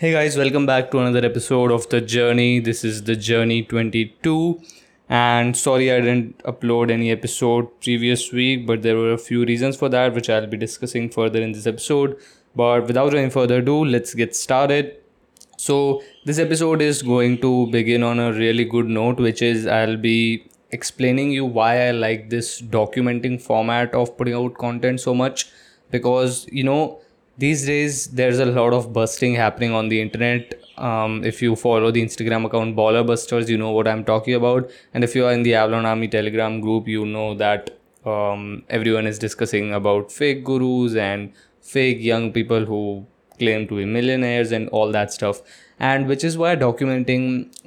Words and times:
Hey 0.00 0.12
guys, 0.12 0.34
welcome 0.34 0.64
back 0.64 0.90
to 0.92 0.98
another 0.98 1.26
episode 1.26 1.70
of 1.70 1.86
The 1.90 2.00
Journey. 2.00 2.58
This 2.58 2.84
is 2.84 3.02
The 3.02 3.14
Journey 3.14 3.64
22. 3.64 4.58
And 5.10 5.54
sorry 5.54 5.92
I 5.92 6.00
didn't 6.00 6.38
upload 6.44 6.90
any 6.90 7.10
episode 7.10 7.68
previous 7.82 8.32
week, 8.32 8.66
but 8.66 8.80
there 8.80 8.96
were 8.96 9.12
a 9.12 9.18
few 9.18 9.44
reasons 9.44 9.76
for 9.76 9.90
that, 9.90 10.14
which 10.14 10.30
I'll 10.30 10.46
be 10.46 10.56
discussing 10.56 11.10
further 11.10 11.42
in 11.42 11.52
this 11.52 11.66
episode. 11.66 12.16
But 12.56 12.86
without 12.86 13.14
any 13.14 13.28
further 13.28 13.58
ado, 13.58 13.84
let's 13.84 14.14
get 14.14 14.34
started. 14.34 14.96
So, 15.58 16.02
this 16.24 16.38
episode 16.38 16.80
is 16.80 17.02
going 17.02 17.42
to 17.42 17.66
begin 17.66 18.02
on 18.02 18.18
a 18.18 18.32
really 18.32 18.64
good 18.64 18.86
note, 18.86 19.20
which 19.20 19.42
is 19.42 19.66
I'll 19.66 19.98
be 19.98 20.48
explaining 20.70 21.30
you 21.30 21.44
why 21.44 21.88
I 21.88 21.90
like 21.90 22.30
this 22.30 22.62
documenting 22.62 23.38
format 23.38 23.94
of 23.94 24.16
putting 24.16 24.32
out 24.32 24.54
content 24.54 24.98
so 25.00 25.14
much 25.14 25.50
because 25.90 26.46
you 26.50 26.64
know 26.64 27.00
these 27.42 27.66
days 27.66 28.06
there's 28.20 28.38
a 28.38 28.46
lot 28.46 28.72
of 28.72 28.92
busting 28.92 29.34
happening 29.34 29.72
on 29.72 29.88
the 29.88 30.00
internet. 30.00 30.54
Um, 30.76 31.24
if 31.24 31.42
you 31.42 31.56
follow 31.56 31.90
the 31.90 32.02
instagram 32.02 32.46
account 32.46 32.74
baller 32.74 33.06
busters 33.06 33.50
you 33.50 33.58
know 33.58 33.70
what 33.70 33.86
i'm 33.86 34.04
talking 34.04 34.34
about. 34.34 34.70
And 34.94 35.04
if 35.04 35.14
you 35.14 35.26
are 35.26 35.32
in 35.32 35.42
the 35.42 35.54
avalon 35.54 35.86
army 35.86 36.08
telegram 36.08 36.60
group 36.60 36.88
you 36.88 37.04
know 37.04 37.34
that 37.34 37.70
um, 38.04 38.64
everyone 38.68 39.06
is 39.06 39.18
discussing 39.18 39.74
about 39.74 40.10
fake 40.10 40.44
gurus 40.44 40.94
and 40.94 41.32
fake 41.60 41.98
young 42.00 42.32
people 42.32 42.64
who 42.64 43.06
claim 43.38 43.66
to 43.68 43.76
be 43.76 43.84
millionaires 43.84 44.52
and 44.52 44.68
all 44.68 44.90
that 44.92 45.12
stuff. 45.12 45.42
And 45.78 46.06
which 46.06 46.24
is 46.24 46.36
why 46.36 46.56
documenting 46.56 47.26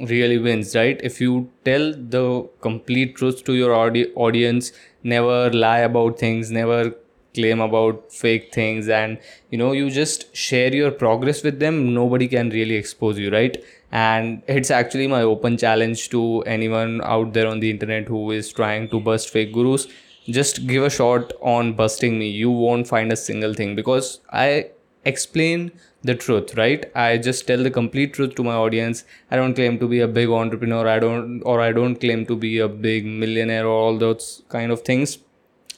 really 0.09 0.38
wins 0.38 0.76
right? 0.76 1.00
If 1.03 1.20
you 1.20 1.50
tell 1.66 1.94
the 1.94 2.48
complete 2.62 3.16
truth 3.16 3.44
to 3.45 3.53
your 3.53 3.73
audi- 3.76 4.12
audience 4.14 4.72
never 5.03 5.52
lie 5.52 5.80
about 5.80 6.20
things 6.20 6.52
never 6.52 6.94
claim 7.34 7.60
about 7.62 8.12
fake 8.12 8.54
things 8.54 8.90
and 8.90 9.18
you 9.50 9.58
know 9.58 9.72
you 9.72 9.90
just 9.90 10.36
share 10.36 10.73
your 10.73 10.92
progress 10.92 11.44
with 11.44 11.59
them 11.59 11.94
nobody 11.94 12.28
can 12.28 12.50
really 12.50 12.76
expose 12.76 13.18
you 13.18 13.32
right? 13.32 13.64
And 13.92 14.42
it's 14.48 14.72
actually 14.72 15.08
my 15.08 15.22
open 15.22 15.56
challenge 15.58 16.09
to 16.09 16.42
anyone 16.48 17.02
out 17.04 17.34
there 17.34 17.48
on 17.48 17.59
the 17.59 17.70
internet 17.70 18.08
who 18.08 18.31
is 18.31 18.52
trying 18.52 18.89
to 18.89 19.00
bust 19.00 19.30
fake 19.30 19.54
gurus. 19.54 19.88
Just 20.26 20.66
give 20.67 20.84
a 20.84 20.89
shot 20.89 21.34
on 21.42 21.73
busting 21.73 22.17
me. 22.17 22.30
You 22.30 22.50
won't 22.50 22.88
find 22.88 23.11
a 23.11 23.16
single 23.16 23.54
thing 23.54 23.76
because 23.76 24.22
i 24.31 24.70
explain 25.06 25.72
the 26.04 26.16
truth 26.16 26.56
right? 26.58 26.89
I 26.95 27.17
just 27.17 27.45
tell 27.48 27.61
the 27.61 27.70
complete 27.72 28.14
truth 28.14 28.36
to 28.36 28.44
my 28.44 28.54
audience. 28.56 29.04
I 29.30 29.36
don't 29.36 29.54
claim 29.54 29.78
to 29.80 29.88
be 29.88 30.00
a 30.00 30.08
big 30.08 30.30
entrepreneur. 30.30 30.88
I 30.88 31.00
don't 31.00 31.42
or 31.42 31.59
i 31.61 31.72
don't 31.72 32.00
claim 32.00 32.26
to 32.28 32.36
be 32.36 32.59
a 32.59 32.67
big 32.67 33.06
millionaire 33.06 33.66
or 33.67 33.78
all 33.84 33.98
those 33.98 34.44
kind 34.50 34.72
of 34.72 34.81
things 34.81 35.17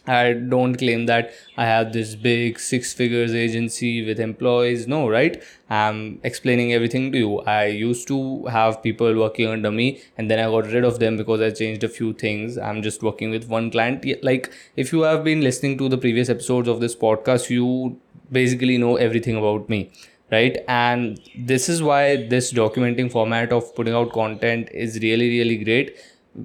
I 0.08 0.34
don't 0.34 0.75
claim 0.75 1.06
that 1.08 1.31
I 1.58 1.66
have 1.66 1.94
this 1.94 2.16
big 2.16 2.59
six 2.59 2.94
figures 2.94 3.34
agency 3.34 4.06
with 4.06 4.20
employees. 4.20 4.88
No, 4.88 5.09
right? 5.09 5.42
I'm 5.70 6.20
explaining 6.23 6.73
everything 6.73 7.11
to 7.11 7.17
you. 7.17 7.39
I 7.42 7.66
used 7.66 8.08
to 8.09 8.45
have 8.45 8.83
people 8.83 9.16
working 9.16 9.48
under 9.48 9.72
me 9.72 10.02
and 10.17 10.30
then 10.30 10.39
I 10.39 10.50
got 10.52 10.72
rid 10.72 10.83
of 10.83 11.00
them 11.00 11.17
because 11.17 11.42
I 11.42 11.50
changed 11.52 11.83
a 11.83 11.89
few 11.89 12.14
things. 12.14 12.58
I'm 12.58 12.81
just 12.83 13.02
working 13.02 13.31
with 13.31 13.48
one 13.48 13.72
client. 13.72 14.06
Like, 14.23 14.52
if 14.76 14.94
you 14.94 15.02
have 15.02 15.23
been 15.23 15.42
listening 15.42 15.78
to 15.80 15.89
the 15.89 15.98
previous 15.98 16.30
episodes 16.30 16.67
of 16.67 16.80
this 16.80 16.95
podcast, 16.95 17.50
you 17.50 18.00
basically 18.31 18.78
know 18.78 18.95
everything 18.95 19.36
about 19.36 19.70
me 19.70 19.92
right 20.31 20.58
and 20.67 21.20
this 21.38 21.70
is 21.70 21.83
why 21.83 22.28
this 22.28 22.52
documenting 22.52 23.11
format 23.11 23.52
of 23.52 23.76
putting 23.76 23.94
out 23.94 24.11
content 24.11 24.67
is 24.72 25.00
really 25.03 25.30
really 25.30 25.58
great 25.64 25.95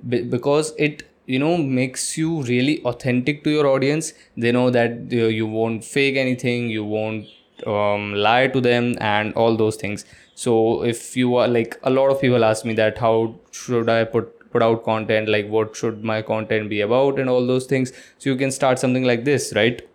because 0.08 0.74
it 0.78 1.09
you 1.34 1.38
know 1.38 1.56
makes 1.56 2.06
you 2.18 2.42
really 2.42 2.80
authentic 2.84 3.44
to 3.44 3.50
your 3.50 3.66
audience. 3.66 4.12
They 4.36 4.52
know 4.52 4.70
that 4.70 4.92
uh, 5.12 5.28
you 5.40 5.46
won't 5.46 5.84
fake 5.84 6.16
anything 6.16 6.70
you 6.70 6.84
won't 6.84 7.26
um, 7.66 8.14
lie 8.14 8.48
to 8.48 8.60
them 8.60 8.96
and 9.00 9.34
all 9.34 9.56
those 9.56 9.76
things. 9.76 10.04
So 10.34 10.82
if 10.82 11.16
you 11.16 11.36
are 11.36 11.48
like 11.48 11.78
a 11.82 11.90
lot 11.90 12.10
of 12.10 12.20
people 12.20 12.44
ask 12.44 12.64
me 12.64 12.74
that 12.74 12.98
how 12.98 13.34
should 13.52 13.88
i 13.88 14.04
put 14.04 14.36
put 14.50 14.62
out 14.62 14.84
content? 14.84 15.28
Like 15.28 15.48
what 15.48 15.76
should 15.76 16.02
my 16.02 16.22
content 16.22 16.68
be 16.70 16.80
about? 16.80 17.18
and 17.20 17.30
all 17.30 17.46
those 17.46 17.66
things. 17.66 17.92
So 18.18 18.30
you 18.30 18.36
can 18.36 18.50
start 18.50 18.78
something 18.78 19.04
like 19.04 19.24
this 19.24 19.52
right? 19.54 19.86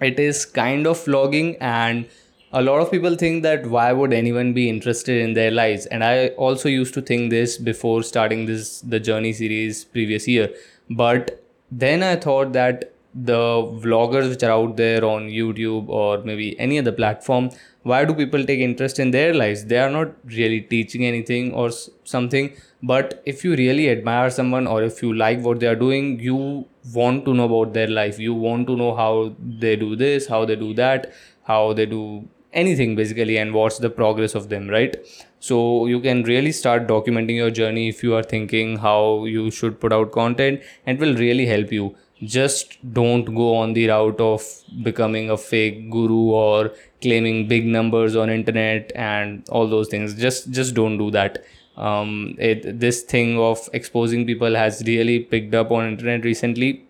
It 0.00 0.18
is 0.18 0.44
kind 0.44 0.86
of 0.86 0.98
vlogging 1.04 1.56
and 1.60 2.06
a 2.52 2.62
lot 2.62 2.80
of 2.80 2.90
people 2.90 3.16
think 3.16 3.42
that 3.42 3.66
why 3.66 3.92
would 3.92 4.12
anyone 4.12 4.52
be 4.52 4.68
interested 4.68 5.20
in 5.20 5.34
their 5.34 5.50
lives? 5.50 5.86
And 5.86 6.04
i 6.04 6.28
also 6.48 6.68
used 6.68 6.94
to 6.94 7.02
think 7.02 7.30
this 7.30 7.56
before 7.58 8.02
starting 8.02 8.46
this 8.46 8.80
the 8.80 9.00
journey 9.00 9.32
series 9.32 9.84
previous 9.84 10.28
year 10.28 10.48
but 10.90 11.42
then 11.70 12.02
i 12.02 12.14
thought 12.16 12.52
that 12.52 12.90
the 13.14 13.42
vloggers 13.84 14.28
which 14.28 14.42
are 14.42 14.50
out 14.50 14.76
there 14.76 15.04
on 15.04 15.28
youtube 15.28 15.88
or 15.88 16.18
maybe 16.24 16.58
any 16.58 16.78
other 16.78 16.92
platform 16.92 17.50
why 17.84 18.04
do 18.06 18.14
people 18.14 18.44
take 18.44 18.60
interest 18.60 18.98
in 18.98 19.10
their 19.10 19.34
lives? 19.34 19.66
They 19.66 19.78
are 19.78 19.90
not 19.90 20.12
really 20.24 20.62
teaching 20.62 21.04
anything 21.04 21.52
or 21.52 21.70
something. 22.04 22.56
But 22.82 23.22
if 23.26 23.44
you 23.44 23.54
really 23.56 23.90
admire 23.90 24.30
someone 24.30 24.66
or 24.66 24.82
if 24.82 25.02
you 25.02 25.12
like 25.12 25.40
what 25.40 25.60
they 25.60 25.66
are 25.66 25.76
doing 25.76 26.18
you 26.18 26.66
want 26.92 27.24
to 27.26 27.34
know 27.34 27.44
about 27.44 27.74
their 27.74 27.88
life. 27.88 28.18
You 28.18 28.34
want 28.34 28.66
to 28.68 28.76
know 28.76 28.94
how 28.94 29.34
they 29.38 29.76
do 29.76 29.96
this 29.96 30.26
how 30.26 30.44
they 30.44 30.56
do 30.56 30.72
that 30.74 31.12
how 31.44 31.72
they 31.74 31.86
do 31.86 32.26
anything 32.52 32.94
basically 32.96 33.36
and 33.36 33.52
what's 33.52 33.78
the 33.78 33.90
progress 33.90 34.34
of 34.34 34.48
them 34.48 34.68
right 34.68 34.96
so 35.44 35.86
you 35.86 36.00
can 36.00 36.22
really 36.22 36.52
start 36.52 36.86
documenting 36.86 37.36
your 37.36 37.50
journey 37.50 37.88
if 37.88 38.02
you 38.02 38.14
are 38.14 38.22
thinking 38.22 38.76
how 38.78 39.24
you 39.24 39.50
should 39.50 39.80
put 39.80 39.92
out 39.92 40.12
content. 40.12 40.62
And 40.86 40.98
will 40.98 41.14
really 41.14 41.46
help 41.46 41.72
you. 41.72 41.94
Just 42.22 42.78
don't 42.94 43.24
go 43.34 43.56
on 43.56 43.74
the 43.74 43.88
route 43.88 44.20
of 44.20 44.42
becoming 44.82 45.30
a 45.30 45.36
fake 45.36 45.90
guru 45.90 46.30
or 46.30 46.72
claiming 47.02 47.48
big 47.48 47.66
numbers 47.66 48.16
on 48.16 48.30
internet 48.30 48.92
and 48.94 49.46
all 49.50 49.68
those 49.68 49.88
things. 49.88 50.14
Just 50.14 50.50
just 50.50 50.74
don't 50.74 50.96
do 50.96 51.10
that. 51.10 51.44
Um, 51.76 52.36
it, 52.38 52.80
this 52.80 53.02
thing 53.02 53.38
of 53.38 53.68
exposing 53.72 54.26
people 54.26 54.54
has 54.54 54.82
really 54.86 55.18
picked 55.18 55.54
up 55.54 55.72
on 55.72 55.88
internet 55.88 56.24
recently 56.24 56.83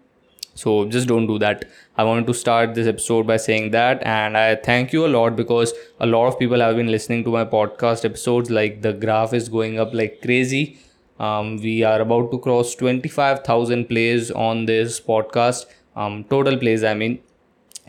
so 0.55 0.85
just 0.87 1.09
don't 1.09 1.27
do 1.27 1.39
that. 1.39 1.65
I 1.97 2.05
wanted 2.05 2.27
to 2.29 2.35
start 2.35 2.75
this 2.75 2.87
episode 2.87 3.27
by 3.27 3.37
saying 3.37 3.71
that 3.73 4.03
and 4.05 4.37
i 4.37 4.55
thank 4.57 4.93
you 4.93 5.07
a 5.07 5.13
lot 5.17 5.37
because 5.37 5.73
a 6.01 6.07
lot 6.07 6.27
of 6.27 6.39
people 6.39 6.61
have 6.61 6.77
been 6.77 6.91
listening 6.91 7.25
to 7.25 7.31
my 7.31 7.45
podcast 7.45 8.05
episodes 8.05 8.51
like 8.51 8.83
the 8.83 8.93
graph 8.93 9.33
is 9.33 9.49
going 9.49 9.79
up 9.79 9.95
like 9.95 10.21
crazy. 10.23 10.79
Um, 11.21 11.59
we 11.59 11.85
are 11.85 12.01
about 12.01 12.33
to 12.33 12.39
cross 12.39 12.75
25000 12.75 13.89
plays 13.89 14.31
on 14.33 14.67
this 14.67 15.01
podcast. 15.01 15.67
Um, 15.97 16.25
total 16.25 16.57
plays 16.57 16.83
i 16.83 16.93
mean 16.93 17.21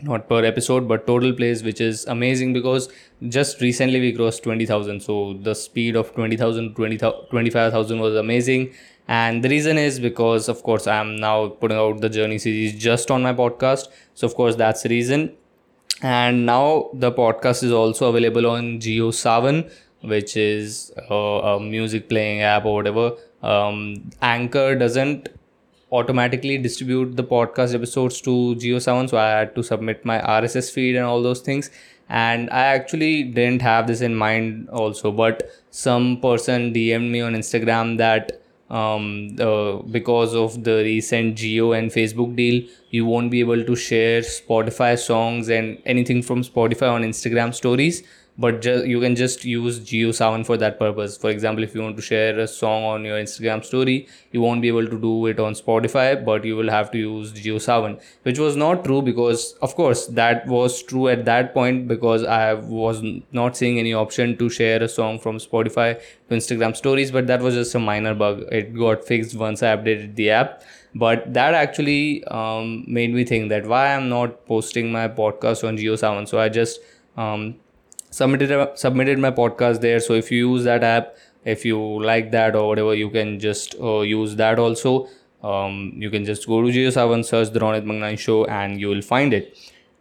not 0.02 0.28
per 0.28 0.44
episode 0.44 0.86
but 0.86 1.06
total 1.06 1.32
plays 1.32 1.62
which 1.62 1.80
is 1.80 2.04
amazing 2.06 2.52
because 2.52 2.88
just 3.28 3.60
recently 3.60 3.98
we 4.00 4.12
crossed 4.12 4.42
20000 4.42 5.00
so 5.00 5.34
the 5.42 5.54
speed 5.54 5.96
of 5.96 6.14
20000 6.14 6.74
20, 6.74 6.98
25000 6.98 7.98
was 8.00 8.14
amazing 8.14 8.72
and 9.08 9.42
the 9.44 9.48
reason 9.48 9.78
is 9.78 10.00
because 10.00 10.48
of 10.48 10.62
course 10.62 10.86
i 10.86 10.96
am 10.96 11.16
now 11.16 11.48
putting 11.48 11.76
out 11.76 12.00
the 12.00 12.08
journey 12.08 12.38
series 12.38 12.74
just 12.78 13.10
on 13.10 13.22
my 13.22 13.32
podcast. 13.32 13.88
So 14.14 14.26
of 14.26 14.34
course 14.34 14.56
that's 14.56 14.82
the 14.82 14.88
reason. 14.88 15.32
And 16.02 16.44
now 16.44 16.90
the 16.92 17.12
podcast 17.12 17.62
is 17.62 17.72
also 17.72 18.08
available 18.10 18.46
on 18.46 18.80
JioSaavn 18.80 19.70
which 20.02 20.36
is 20.36 20.92
a, 21.10 21.14
a 21.14 21.60
music 21.60 22.08
playing 22.08 22.42
app 22.42 22.64
or 22.64 22.74
whatever. 22.74 23.12
Um, 23.42 24.10
anchor 24.22 24.74
doesn't 24.76 25.28
automatically 25.92 26.58
distribute 26.58 27.16
the 27.16 27.24
podcast 27.24 27.74
episodes 27.74 28.20
to 28.22 28.54
JioSaavn, 28.56 29.10
so 29.10 29.18
I 29.18 29.28
had 29.30 29.54
to 29.54 29.62
submit 29.62 30.04
my 30.04 30.18
RSS 30.18 30.70
feed 30.70 30.96
and 30.96 31.04
all 31.04 31.22
those 31.22 31.40
things. 31.40 31.70
And 32.08 32.50
I 32.50 32.64
actually 32.66 33.24
didn't 33.24 33.62
have 33.62 33.86
this 33.86 34.00
in 34.00 34.14
mind 34.14 34.68
also, 34.70 35.10
but 35.10 35.50
some 35.70 36.20
person 36.20 36.72
DM'd 36.72 37.10
me 37.10 37.20
on 37.20 37.34
Instagram 37.34 37.98
that 37.98 38.40
um, 38.70 39.36
uh, 39.40 39.76
because 39.76 40.34
of 40.34 40.64
the 40.64 40.76
recent 40.76 41.36
Jio 41.36 41.78
and 41.78 41.90
Facebook 41.90 42.34
deal, 42.36 42.62
you 42.90 43.06
won't 43.06 43.30
be 43.30 43.40
able 43.40 43.64
to 43.64 43.76
share 43.76 44.20
Spotify 44.22 44.98
songs 44.98 45.48
and 45.48 45.80
anything 45.86 46.22
from 46.22 46.42
Spotify 46.42 46.90
on 46.90 47.02
Instagram 47.02 47.54
stories 47.54 48.02
but 48.38 48.60
ju- 48.60 48.84
you 48.84 49.00
can 49.00 49.16
just 49.16 49.44
use 49.44 49.80
JioSaavn 49.80 50.44
for 50.44 50.56
that 50.58 50.78
purpose. 50.78 51.16
For 51.16 51.30
example, 51.30 51.64
if 51.64 51.74
you 51.74 51.82
want 51.82 51.96
to 51.96 52.02
share 52.02 52.38
a 52.38 52.46
song 52.46 52.84
on 52.84 53.04
your 53.04 53.18
Instagram 53.18 53.64
story, 53.64 54.08
you 54.32 54.40
won't 54.40 54.60
be 54.60 54.68
able 54.68 54.86
to 54.86 55.00
do 55.00 55.26
it 55.26 55.40
on 55.40 55.54
Spotify, 55.54 56.22
but 56.22 56.44
you 56.44 56.56
will 56.56 56.70
have 56.70 56.90
to 56.90 56.98
use 56.98 57.32
JioSaavn, 57.32 58.00
which 58.22 58.38
was 58.38 58.56
not 58.56 58.84
true 58.84 59.00
because, 59.00 59.54
of 59.62 59.74
course, 59.74 60.06
that 60.08 60.46
was 60.46 60.82
true 60.82 61.08
at 61.08 61.24
that 61.24 61.54
point 61.54 61.88
because 61.88 62.24
I 62.24 62.54
was 62.54 63.02
not 63.32 63.56
seeing 63.56 63.78
any 63.78 63.94
option 63.94 64.36
to 64.36 64.50
share 64.50 64.82
a 64.82 64.88
song 64.88 65.18
from 65.18 65.38
Spotify 65.38 65.98
to 66.28 66.34
Instagram 66.34 66.76
stories, 66.76 67.10
but 67.10 67.26
that 67.28 67.40
was 67.40 67.54
just 67.54 67.74
a 67.74 67.78
minor 67.78 68.14
bug. 68.14 68.44
It 68.52 68.74
got 68.74 69.04
fixed 69.04 69.34
once 69.36 69.62
I 69.62 69.76
updated 69.76 70.16
the 70.16 70.30
app 70.30 70.62
but 70.94 71.34
that 71.34 71.52
actually 71.52 72.24
um, 72.24 72.82
made 72.88 73.12
me 73.12 73.22
think 73.22 73.50
that 73.50 73.66
why 73.66 73.94
i'm 73.94 74.08
not 74.08 74.46
posting 74.46 74.90
my 74.90 75.06
podcast 75.06 75.66
on 75.68 75.76
JioSaavn 75.76 76.26
so 76.26 76.40
i 76.40 76.48
just 76.48 76.80
um, 77.18 77.56
submitted 78.18 78.78
submitted 78.86 79.18
my 79.18 79.30
podcast 79.30 79.80
there. 79.86 80.00
So 80.00 80.14
if 80.24 80.30
you 80.30 80.50
use 80.50 80.64
that 80.64 80.84
app 80.96 81.14
if 81.54 81.64
you 81.64 81.78
like 82.02 82.32
that 82.32 82.56
or 82.56 82.66
whatever 82.68 82.94
you 82.94 83.08
can 83.08 83.38
just 83.38 83.76
uh, 83.80 84.00
use 84.00 84.36
that 84.36 84.58
also. 84.58 85.08
Um, 85.42 85.92
you 85.96 86.10
can 86.10 86.24
just 86.24 86.46
go 86.46 86.60
to 86.60 86.68
JioSaavn 86.68 87.24
search 87.24 87.50
the 87.50 87.60
Ronit 87.60 87.84
Mangnani 87.84 88.18
show 88.18 88.44
and 88.46 88.80
you 88.80 88.88
will 88.88 89.02
find 89.02 89.32
it. 89.32 89.56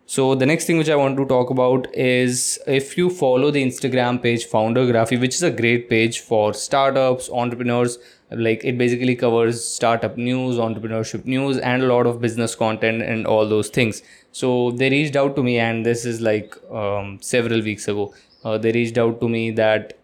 So 0.07 0.35
the 0.35 0.45
next 0.45 0.65
thing 0.65 0.77
which 0.77 0.89
I 0.89 0.95
want 0.95 1.17
to 1.17 1.25
talk 1.25 1.49
about 1.49 1.87
is 1.95 2.59
if 2.67 2.97
you 2.97 3.09
follow 3.09 3.51
the 3.51 3.63
Instagram 3.63 4.21
page 4.21 4.47
Foundergraphy, 4.47 5.19
which 5.19 5.35
is 5.35 5.43
a 5.43 5.51
great 5.51 5.89
page 5.89 6.19
for 6.19 6.53
startups, 6.53 7.29
entrepreneurs, 7.29 7.97
like 8.31 8.63
it 8.63 8.77
basically 8.77 9.15
covers 9.15 9.63
startup 9.63 10.17
news, 10.17 10.57
entrepreneurship 10.57 11.25
news, 11.25 11.57
and 11.57 11.83
a 11.83 11.87
lot 11.87 12.07
of 12.07 12.21
business 12.21 12.55
content 12.55 13.01
and 13.01 13.27
all 13.27 13.47
those 13.47 13.69
things. 13.69 14.01
So 14.31 14.71
they 14.71 14.89
reached 14.89 15.15
out 15.15 15.35
to 15.35 15.43
me, 15.43 15.59
and 15.59 15.85
this 15.85 16.05
is 16.05 16.21
like 16.21 16.55
um, 16.71 17.19
several 17.21 17.61
weeks 17.61 17.87
ago. 17.87 18.13
Uh, 18.43 18.57
they 18.57 18.71
reached 18.71 18.97
out 18.97 19.19
to 19.21 19.29
me 19.29 19.51
that 19.51 19.97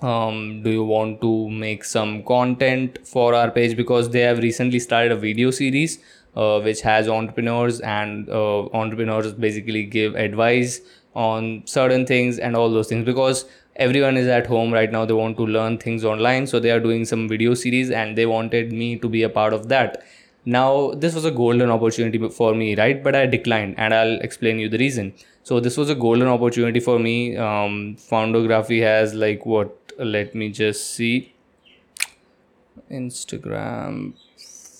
um, 0.00 0.62
do 0.62 0.70
you 0.70 0.84
want 0.84 1.20
to 1.20 1.48
make 1.50 1.84
some 1.84 2.22
content 2.22 2.98
for 3.04 3.34
our 3.34 3.50
page 3.50 3.76
because 3.76 4.10
they 4.10 4.20
have 4.20 4.38
recently 4.38 4.78
started 4.78 5.10
a 5.12 5.16
video 5.16 5.50
series 5.50 5.98
uh, 6.36 6.60
which 6.60 6.82
has 6.82 7.08
entrepreneurs 7.08 7.80
and 7.80 8.28
uh, 8.30 8.66
entrepreneurs 8.68 9.32
basically 9.32 9.84
give 9.84 10.14
advice 10.14 10.80
on 11.14 11.62
certain 11.66 12.06
things 12.06 12.38
and 12.38 12.54
all 12.56 12.70
those 12.70 12.88
things 12.88 13.04
because 13.04 13.44
everyone 13.78 14.16
is 14.16 14.26
at 14.26 14.46
home 14.46 14.72
right 14.72 14.90
now. 14.90 15.04
They 15.04 15.14
want 15.14 15.36
to 15.36 15.46
learn 15.46 15.78
things 15.78 16.04
online 16.04 16.46
so 16.46 16.58
they 16.58 16.70
are 16.70 16.80
doing 16.80 17.04
some 17.04 17.28
video 17.28 17.54
series 17.54 17.90
and 17.90 18.18
they 18.18 18.26
wanted 18.26 18.72
me 18.72 18.96
to 18.98 19.08
be 19.08 19.22
a 19.22 19.28
part 19.28 19.52
of 19.52 19.68
that. 19.68 20.02
Now 20.44 20.92
this 20.92 21.14
was 21.14 21.24
a 21.24 21.30
golden 21.30 21.70
opportunity 21.70 22.18
for 22.28 22.54
me 22.54 22.74
right? 22.76 23.02
But 23.02 23.14
i 23.14 23.26
declined 23.26 23.74
and 23.78 23.94
i'll 23.94 24.20
explain 24.20 24.58
you 24.58 24.68
the 24.68 24.78
reason. 24.78 25.14
So 25.42 25.60
this 25.60 25.76
was 25.76 25.90
a 25.90 25.94
golden 25.94 26.28
opportunity 26.28 26.80
for 26.80 26.98
me. 26.98 27.36
Um, 27.36 27.96
foundergraphy 27.98 28.82
has 28.82 29.14
like 29.14 29.46
what? 29.46 29.74
Let 29.98 30.34
me 30.34 30.50
just 30.50 30.94
see. 30.94 31.34
Instagram 32.90 34.14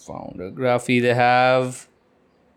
foundergraphy 0.08 1.02
they 1.02 1.12
have 1.12 1.86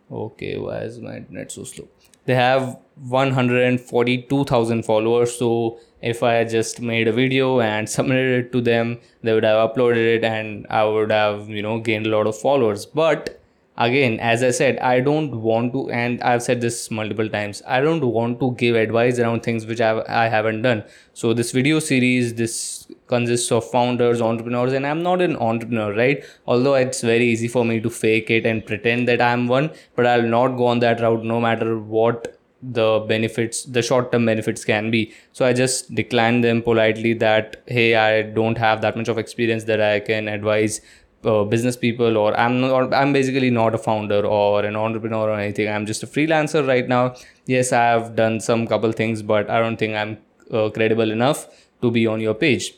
okay 0.09 0.57
why 0.57 0.77
is 0.79 0.99
my 0.99 1.17
internet 1.17 1.51
so 1.51 1.63
slow? 1.63 1.87
They 2.25 2.35
have 2.35 2.77
142000 2.95 4.83
followers 4.83 5.37
so 5.37 5.79
if 6.01 6.23
i 6.23 6.43
just 6.43 6.81
made 6.81 7.07
a 7.07 7.11
video 7.11 7.59
and 7.59 7.89
submitted 7.89 8.45
it 8.45 8.51
to 8.51 8.61
them 8.61 8.97
they 9.21 9.33
would 9.33 9.43
have 9.43 9.69
uploaded 9.69 10.15
it 10.15 10.23
and 10.23 10.65
i 10.69 10.83
would 10.83 11.11
have 11.11 11.49
you 11.49 11.61
know 11.61 11.79
gained 11.79 12.05
a 12.07 12.09
lot 12.09 12.27
of 12.27 12.37
followers. 12.37 12.85
But 12.85 13.41
again 13.77 14.19
as 14.19 14.43
i 14.43 14.51
said 14.51 14.77
i 14.79 14.99
don't 14.99 15.35
want 15.41 15.71
to 15.73 15.89
and 15.89 16.21
i've 16.23 16.43
said 16.43 16.59
this 16.59 16.91
multiple 16.91 17.29
times 17.29 17.61
i 17.75 17.79
don't 17.79 18.03
want 18.17 18.37
to 18.41 18.51
give 18.61 18.75
advice 18.75 19.17
around 19.17 19.41
things 19.43 19.65
which 19.65 19.79
I've, 19.79 20.03
i 20.07 20.27
haven't 20.27 20.61
done. 20.61 20.83
So 21.13 21.33
this 21.33 21.51
video 21.51 21.79
series 21.79 22.33
this 22.35 22.87
consists 23.07 23.51
of 23.51 23.69
founders 23.69 24.21
entrepreneurs 24.21 24.73
and 24.73 24.85
i'm 24.85 25.01
not 25.03 25.21
an 25.21 25.37
entrepreneur 25.37 25.93
right? 25.95 26.23
Although 26.45 26.75
it's 26.75 27.01
very 27.01 27.25
easy 27.25 27.47
for 27.47 27.63
me 27.63 27.79
to 27.79 27.89
fake 27.89 28.29
it 28.29 28.45
and 28.45 28.65
pretend 28.65 29.07
that 29.07 29.21
i'm 29.21 29.47
one 29.47 29.71
but 29.95 30.05
i'll 30.05 30.29
not 30.37 30.57
go 30.57 30.65
on 30.67 30.79
that 30.79 30.99
route 31.01 31.23
no 31.23 31.39
matter 31.39 31.79
what 31.79 32.37
the 32.61 33.03
benefits 33.07 33.63
the 33.63 33.81
short 33.81 34.11
term 34.11 34.25
benefits 34.25 34.63
can 34.63 34.91
be. 34.91 35.13
So 35.33 35.45
i 35.45 35.53
just 35.53 35.93
declined 35.95 36.43
them 36.43 36.61
politely 36.61 37.13
that 37.15 37.63
hey 37.67 37.95
i 37.95 38.21
don't 38.21 38.57
have 38.57 38.81
that 38.81 38.95
much 38.95 39.07
of 39.07 39.17
experience 39.17 39.63
that 39.65 39.81
i 39.81 39.99
can 39.99 40.27
advise 40.27 40.81
uh, 41.25 41.43
business 41.43 41.77
people 41.77 42.17
or 42.17 42.37
i'm 42.39 42.61
not 42.61 42.93
i'm 42.93 43.13
basically 43.13 43.49
not 43.49 43.75
a 43.75 43.77
founder 43.77 44.25
or 44.25 44.63
an 44.65 44.75
entrepreneur 44.75 45.29
or 45.29 45.39
anything. 45.39 45.69
I'm 45.69 45.85
just 45.85 46.03
a 46.03 46.07
freelancer 46.07 46.67
right 46.67 46.87
now. 46.87 47.15
Yes 47.45 47.71
i 47.71 47.83
have 47.83 48.15
done 48.15 48.39
some 48.39 48.67
couple 48.67 48.91
things 48.91 49.21
but 49.21 49.49
i 49.49 49.59
don't 49.59 49.77
think 49.77 49.95
i'm 49.95 50.17
uh, 50.51 50.69
credible 50.69 51.11
enough 51.11 51.47
to 51.81 51.89
be 51.91 52.05
on 52.05 52.19
your 52.21 52.33
page. 52.33 52.73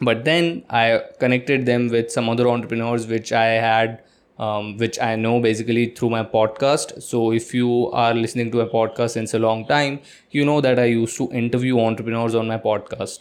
But 0.00 0.24
then 0.24 0.64
i 0.70 1.02
connected 1.18 1.66
them 1.66 1.88
with 1.88 2.10
some 2.10 2.28
other 2.28 2.48
entrepreneurs 2.48 3.06
which 3.06 3.32
i 3.32 3.46
had 3.46 4.02
um, 4.46 4.76
which 4.82 4.98
i 5.06 5.14
know 5.16 5.34
basically 5.40 5.86
through 5.96 6.10
my 6.10 6.22
podcast. 6.24 7.02
So 7.02 7.32
if 7.32 7.52
you 7.54 7.90
are 7.92 8.14
listening 8.14 8.50
to 8.52 8.60
a 8.62 8.68
podcast 8.76 9.10
since 9.18 9.34
a 9.34 9.38
long 9.38 9.66
time 9.66 10.00
you 10.30 10.44
know 10.44 10.60
that 10.68 10.78
i 10.78 10.86
used 10.92 11.16
to 11.18 11.30
interview 11.44 11.80
entrepreneurs 11.88 12.34
on 12.34 12.48
my 12.54 12.58
podcast 12.58 13.20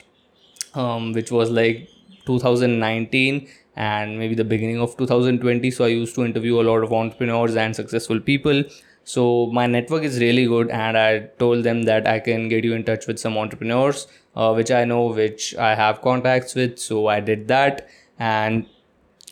um, 0.75 1.13
which 1.13 1.31
was 1.31 1.49
like 1.49 1.89
2019 2.25 3.47
and 3.75 4.19
maybe 4.19 4.35
the 4.35 4.43
beginning 4.43 4.79
of 4.79 4.95
2020 4.97 5.71
so 5.71 5.85
i 5.85 5.87
used 5.87 6.15
to 6.15 6.25
interview 6.25 6.59
a 6.61 6.65
lot 6.69 6.83
of 6.83 6.93
entrepreneurs 6.93 7.55
and 7.55 7.75
successful 7.75 8.19
people. 8.19 8.63
So 9.03 9.47
my 9.47 9.65
network 9.65 10.03
is 10.03 10.19
really 10.19 10.45
good 10.45 10.69
and 10.69 10.97
i 10.97 11.19
told 11.43 11.63
them 11.63 11.83
that 11.83 12.07
i 12.07 12.19
can 12.19 12.47
get 12.49 12.63
you 12.63 12.73
in 12.73 12.83
touch 12.83 13.07
with 13.07 13.19
some 13.19 13.37
entrepreneurs 13.37 14.07
uh, 14.35 14.53
which 14.53 14.71
i 14.71 14.83
know 14.85 15.07
which 15.07 15.55
i 15.55 15.73
have 15.75 16.01
contacts 16.01 16.55
with. 16.55 16.77
So 16.79 17.07
i 17.07 17.19
did 17.19 17.47
that 17.47 17.87
and 18.19 18.67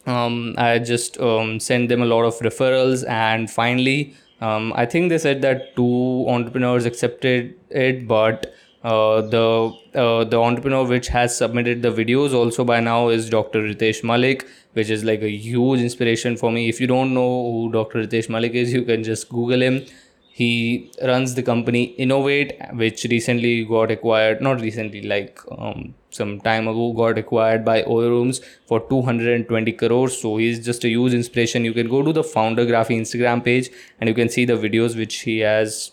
um, 0.07 0.56
i 0.57 0.80
just 0.80 1.19
um, 1.19 1.59
sent 1.59 1.89
them 1.89 2.01
a 2.01 2.06
lot 2.06 2.24
of 2.24 2.39
referrals 2.39 3.07
and 3.07 3.51
finally 3.51 4.13
um, 4.42 4.74
i 4.75 4.86
think 4.86 5.09
they 5.09 5.18
said 5.18 5.42
that 5.42 5.75
two 5.75 6.25
entrepreneurs 6.27 6.86
accepted 6.86 7.54
it 7.69 8.07
but 8.07 8.54
uh, 8.83 9.21
the 9.21 9.74
uh, 9.95 10.24
the 10.24 10.39
entrepreneur 10.39 10.86
which 10.86 11.07
has 11.07 11.36
submitted 11.36 11.81
the 11.81 11.92
videos 11.92 12.33
also 12.33 12.63
by 12.63 12.80
now 12.80 13.09
is 13.09 13.30
Dr. 13.30 13.62
Ritesh 13.63 14.04
Malik, 14.04 14.48
which 14.74 14.89
is 14.89 15.04
like 15.04 15.21
a 15.21 15.30
huge 15.30 15.81
inspiration 15.81 16.38
for 16.38 16.51
me. 16.51 16.69
If 16.69 16.80
you 16.80 16.88
don't 16.88 17.13
know 17.13 17.51
who 17.51 17.71
Dr. 17.71 18.03
Ritesh 18.03 18.30
Malik 18.30 18.53
is, 18.53 18.71
you 18.71 18.83
can 18.83 19.03
just 19.03 19.27
Google 19.30 19.62
him. 19.63 19.83
He 20.31 20.92
runs 21.03 21.33
the 21.33 21.42
company 21.42 21.95
Innov8, 21.98 22.75
which 22.75 23.03
recently 23.06 23.65
got 23.65 23.89
acquired, 23.89 24.42
not 24.42 24.62
recently, 24.62 25.01
like 25.01 25.39
um, 25.57 25.95
some 26.17 26.39
time 26.41 26.67
ago, 26.67 26.91
got 26.93 27.17
acquired 27.17 27.63
by 27.63 27.81
Oyorooms 27.83 28.43
for 28.65 28.79
220 28.89 29.71
crores. 29.73 30.21
So 30.21 30.37
he's 30.37 30.65
just 30.65 30.83
a 30.83 30.89
huge 30.89 31.13
inspiration. 31.13 31.63
You 31.63 31.73
can 31.73 31.87
go 31.87 32.03
to 32.03 32.11
the 32.11 32.23
founder 32.23 32.65
Foundergraphy 32.65 32.99
Instagram 32.99 33.43
page 33.43 33.69
and 33.99 34.09
you 34.09 34.15
can 34.15 34.29
see 34.29 34.45
the 34.45 34.57
videos 34.57 34.97
which 34.97 35.21
he 35.21 35.39
has 35.39 35.91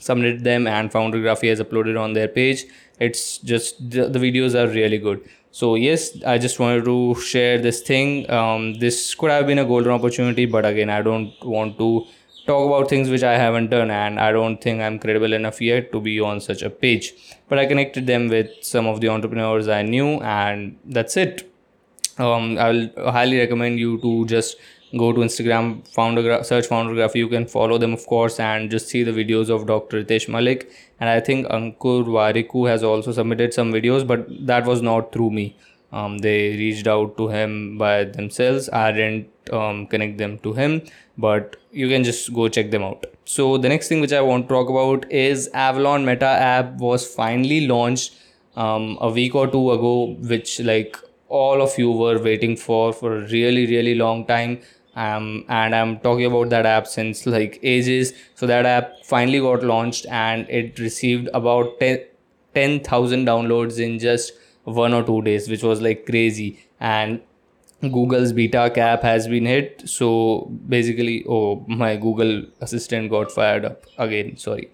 submitted 0.00 0.44
them 0.44 0.66
and 0.66 0.92
founder 0.92 1.18
foundergraphy 1.18 1.48
has 1.48 1.60
uploaded 1.60 2.00
on 2.00 2.12
their 2.12 2.28
page 2.28 2.64
it's 2.98 3.38
just 3.38 3.78
the, 3.90 4.08
the 4.08 4.18
videos 4.18 4.54
are 4.54 4.68
really 4.72 4.98
good 4.98 5.22
so 5.50 5.74
yes 5.76 6.22
i 6.24 6.36
just 6.36 6.58
wanted 6.58 6.84
to 6.84 7.14
share 7.20 7.58
this 7.58 7.80
thing 7.82 8.28
um, 8.30 8.74
this 8.74 9.14
could 9.14 9.30
have 9.30 9.46
been 9.46 9.58
a 9.58 9.64
golden 9.64 9.92
opportunity 9.92 10.46
but 10.46 10.66
again 10.66 10.90
i 10.90 11.00
don't 11.00 11.32
want 11.44 11.78
to 11.78 12.04
talk 12.46 12.66
about 12.66 12.90
things 12.90 13.08
which 13.08 13.22
i 13.22 13.36
haven't 13.38 13.70
done 13.70 13.90
and 13.90 14.20
i 14.20 14.30
don't 14.30 14.60
think 14.60 14.80
i'm 14.82 14.98
credible 14.98 15.32
enough 15.32 15.60
yet 15.60 15.90
to 15.92 16.00
be 16.00 16.20
on 16.20 16.40
such 16.40 16.62
a 16.62 16.70
page. 16.70 17.14
But 17.48 17.58
i 17.58 17.66
connected 17.66 18.06
them 18.06 18.28
with 18.28 18.50
some 18.62 18.86
of 18.86 19.00
the 19.00 19.08
entrepreneurs 19.08 19.68
i 19.68 19.82
knew 19.82 20.20
and 20.20 20.78
that's 20.84 21.16
it. 21.16 21.50
Um, 22.18 22.58
i'll 22.58 22.88
highly 23.12 23.38
recommend 23.38 23.78
you 23.78 23.98
to 24.02 24.26
just 24.26 24.56
go 24.96 25.12
to 25.12 25.20
instagram 25.20 25.86
founder 25.88 26.22
graph, 26.22 26.44
search 26.46 26.68
foundergraphy 26.68 27.16
you 27.16 27.28
can 27.28 27.46
follow 27.46 27.78
them 27.78 27.92
of 27.92 28.06
course 28.06 28.38
and 28.38 28.70
just 28.70 28.88
see 28.88 29.02
the 29.02 29.10
videos 29.10 29.48
of 29.48 29.66
dr 29.66 30.04
ritesh 30.04 30.28
malik. 30.28 30.70
And 31.00 31.08
i 31.08 31.20
think 31.20 31.46
ankur 31.48 32.04
Warikoo 32.04 32.68
has 32.68 32.82
also 32.82 33.12
submitted 33.12 33.54
some 33.54 33.72
videos 33.72 34.06
but 34.06 34.26
that 34.46 34.66
was 34.66 34.82
not 34.82 35.12
through 35.12 35.30
me. 35.30 35.56
Um, 35.92 36.18
they 36.18 36.56
reached 36.56 36.88
out 36.88 37.16
to 37.18 37.28
him 37.28 37.78
by 37.78 38.04
themselves. 38.04 38.68
I 38.68 38.90
didn't 38.90 39.28
um, 39.52 39.86
connect 39.86 40.18
them 40.18 40.38
to 40.38 40.52
him 40.52 40.82
but 41.16 41.56
you 41.70 41.88
can 41.88 42.04
just 42.04 42.32
go 42.34 42.48
check 42.48 42.70
them 42.70 42.82
out. 42.82 43.06
So 43.24 43.56
the 43.56 43.68
next 43.68 43.88
thing 43.88 44.00
which 44.00 44.12
i 44.12 44.20
want 44.20 44.48
to 44.48 44.54
talk 44.54 44.68
about 44.68 45.10
is 45.10 45.48
avalon 45.54 46.04
meta 46.04 46.26
app 46.26 46.74
was 46.76 47.06
finally 47.06 47.66
launched 47.66 48.16
um, 48.56 48.98
a 49.00 49.10
week 49.10 49.34
or 49.34 49.46
two 49.46 49.70
ago 49.72 50.16
which 50.20 50.60
like 50.60 50.96
all 51.28 51.62
of 51.62 51.76
you 51.78 51.90
were 51.90 52.18
waiting 52.22 52.56
for 52.56 52.92
for 52.92 53.16
a 53.18 53.20
really 53.28 53.66
really 53.66 53.94
long 53.94 54.26
time. 54.26 54.60
Um, 54.96 55.44
and 55.48 55.74
i'm 55.74 55.98
talking 55.98 56.26
about 56.26 56.50
that 56.50 56.66
app 56.66 56.86
since 56.86 57.26
like 57.26 57.58
ages. 57.62 58.12
So 58.34 58.46
that 58.46 58.66
app 58.66 59.04
finally 59.04 59.40
got 59.40 59.64
launched 59.64 60.06
and 60.06 60.48
it 60.48 60.78
received 60.78 61.28
about 61.34 61.80
10 61.80 62.04
10,000 62.54 63.26
downloads 63.26 63.80
in 63.80 63.98
just 63.98 64.32
one 64.62 64.94
or 64.94 65.02
two 65.02 65.20
days 65.22 65.48
which 65.48 65.62
was 65.62 65.80
like 65.80 66.06
crazy. 66.06 66.60
And 66.78 67.20
google's 67.92 68.32
beta 68.32 68.70
cap 68.74 69.02
has 69.02 69.28
been 69.28 69.46
hit. 69.46 69.82
So 69.86 70.50
basically 70.68 71.24
oh 71.28 71.64
my 71.68 71.96
google 71.96 72.44
assistant 72.60 73.10
got 73.10 73.30
fired 73.30 73.64
up 73.64 73.86
again. 73.98 74.36
Sorry. 74.36 74.70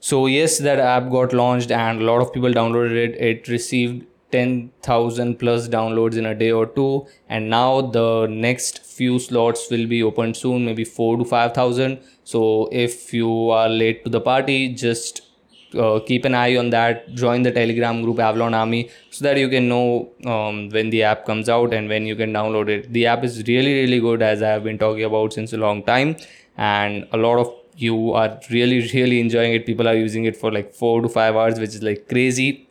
So 0.00 0.26
yes 0.26 0.58
that 0.58 0.78
app 0.78 1.10
got 1.10 1.32
launched 1.32 1.70
and 1.70 2.00
a 2.00 2.04
lot 2.04 2.20
of 2.20 2.32
people 2.32 2.50
downloaded 2.50 2.96
it. 2.96 3.20
It 3.20 3.48
received 3.48 4.06
10,000 4.32 5.38
plus 5.38 5.68
downloads 5.68 6.16
in 6.16 6.26
a 6.26 6.34
day 6.34 6.50
or 6.50 6.66
two. 6.66 7.06
And 7.28 7.48
now 7.48 7.80
the 7.80 8.26
next 8.26 8.84
few 8.96 9.18
slots 9.18 9.70
will 9.70 9.86
be 9.86 10.02
open 10.02 10.32
soon 10.34 10.64
maybe 10.64 10.84
4 10.84 11.18
to 11.18 11.24
5000 11.24 11.98
so 12.24 12.68
if 12.72 13.12
you 13.12 13.50
are 13.50 13.68
late 13.68 14.04
to 14.04 14.10
the 14.10 14.20
party 14.20 14.58
just 14.84 15.25
uh, 15.74 16.00
keep 16.00 16.24
an 16.24 16.34
eye 16.34 16.56
on 16.56 16.70
that. 16.70 17.14
Join 17.14 17.42
the 17.42 17.50
telegram 17.50 18.02
group 18.02 18.18
avalon 18.18 18.54
army 18.54 18.90
so 19.10 19.24
that 19.24 19.36
you 19.38 19.48
can 19.48 19.68
know 19.68 20.10
um, 20.24 20.68
when 20.70 20.90
the 20.90 21.02
app 21.02 21.24
comes 21.26 21.48
out 21.48 21.72
and 21.74 21.88
when 21.88 22.06
you 22.06 22.16
can 22.16 22.32
download 22.32 22.68
it. 22.68 22.92
The 22.92 23.06
app 23.06 23.24
is 23.24 23.42
really 23.46 23.74
really 23.80 24.00
good 24.00 24.22
as 24.22 24.42
i 24.42 24.48
have 24.48 24.64
been 24.64 24.78
talking 24.78 25.04
about 25.04 25.32
since 25.32 25.52
a 25.52 25.56
long 25.56 25.82
time 25.82 26.16
and 26.56 27.06
a 27.12 27.16
lot 27.16 27.38
of 27.38 27.52
you 27.76 28.12
are 28.12 28.40
really 28.50 28.88
really 28.94 29.20
enjoying 29.20 29.54
it. 29.54 29.66
People 29.66 29.88
are 29.88 29.94
using 29.94 30.24
it 30.24 30.36
for 30.36 30.52
like 30.52 30.72
4 30.74 31.02
to 31.02 31.08
5 31.08 31.36
hours 31.36 31.58
which 31.58 31.74
is 31.74 31.82
like 31.82 32.08
crazy. 32.08 32.68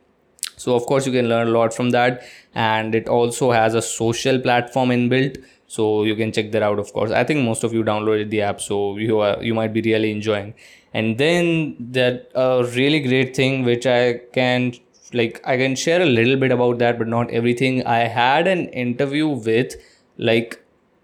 So 0.57 0.75
of 0.75 0.85
course 0.85 1.05
you 1.05 1.11
can 1.11 1.27
learn 1.27 1.47
a 1.47 1.51
lot 1.51 1.73
from 1.73 1.89
that 1.91 2.23
and 2.53 2.95
it 2.95 3.07
also 3.07 3.51
has 3.51 3.73
a 3.75 3.81
social 3.81 4.39
platform 4.39 4.89
inbuilt 4.89 5.43
so 5.75 6.03
you 6.03 6.15
can 6.15 6.31
check 6.31 6.51
that 6.51 6.63
out 6.63 6.79
of 6.79 6.91
course. 6.93 7.11
I 7.11 7.23
think 7.23 7.43
most 7.43 7.63
of 7.63 7.73
you 7.73 7.83
downloaded 7.83 8.29
the 8.29 8.41
app 8.41 8.61
so 8.61 8.97
you 8.97 9.19
are 9.19 9.43
you 9.43 9.53
might 9.53 9.73
be 9.73 9.81
really 9.81 10.11
enjoying. 10.11 10.53
And 10.93 11.17
then 11.17 11.75
that 11.91 12.31
a 12.35 12.63
really 12.75 12.99
great 13.07 13.35
thing 13.35 13.65
which 13.65 13.85
i 13.85 14.19
can 14.37 14.73
like 15.13 15.41
i 15.53 15.57
can 15.61 15.75
share 15.75 16.01
a 16.01 16.05
little 16.05 16.37
bit 16.43 16.51
about 16.51 16.77
that 16.79 16.97
but 16.99 17.07
not 17.07 17.31
everything. 17.31 17.85
I 17.85 17.99
had 18.19 18.47
an 18.47 18.67
interview 18.85 19.27
with 19.27 19.75
like 20.17 20.61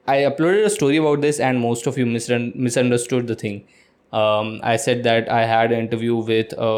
i 0.08 0.18
uploaded 0.30 0.66
a 0.66 0.70
story 0.70 0.98
about 0.98 1.22
this 1.22 1.40
and 1.40 1.60
most 1.60 1.88
of 1.88 1.98
you 1.98 2.06
misun- 2.06 2.56
misunderstood 2.56 3.28
the 3.28 3.36
thing. 3.36 3.64
Um, 4.20 4.60
i 4.70 4.76
said 4.84 5.04
that 5.04 5.30
i 5.32 5.46
had 5.50 5.72
an 5.72 5.80
interview 5.80 6.16
with 6.30 6.54
a 6.70 6.72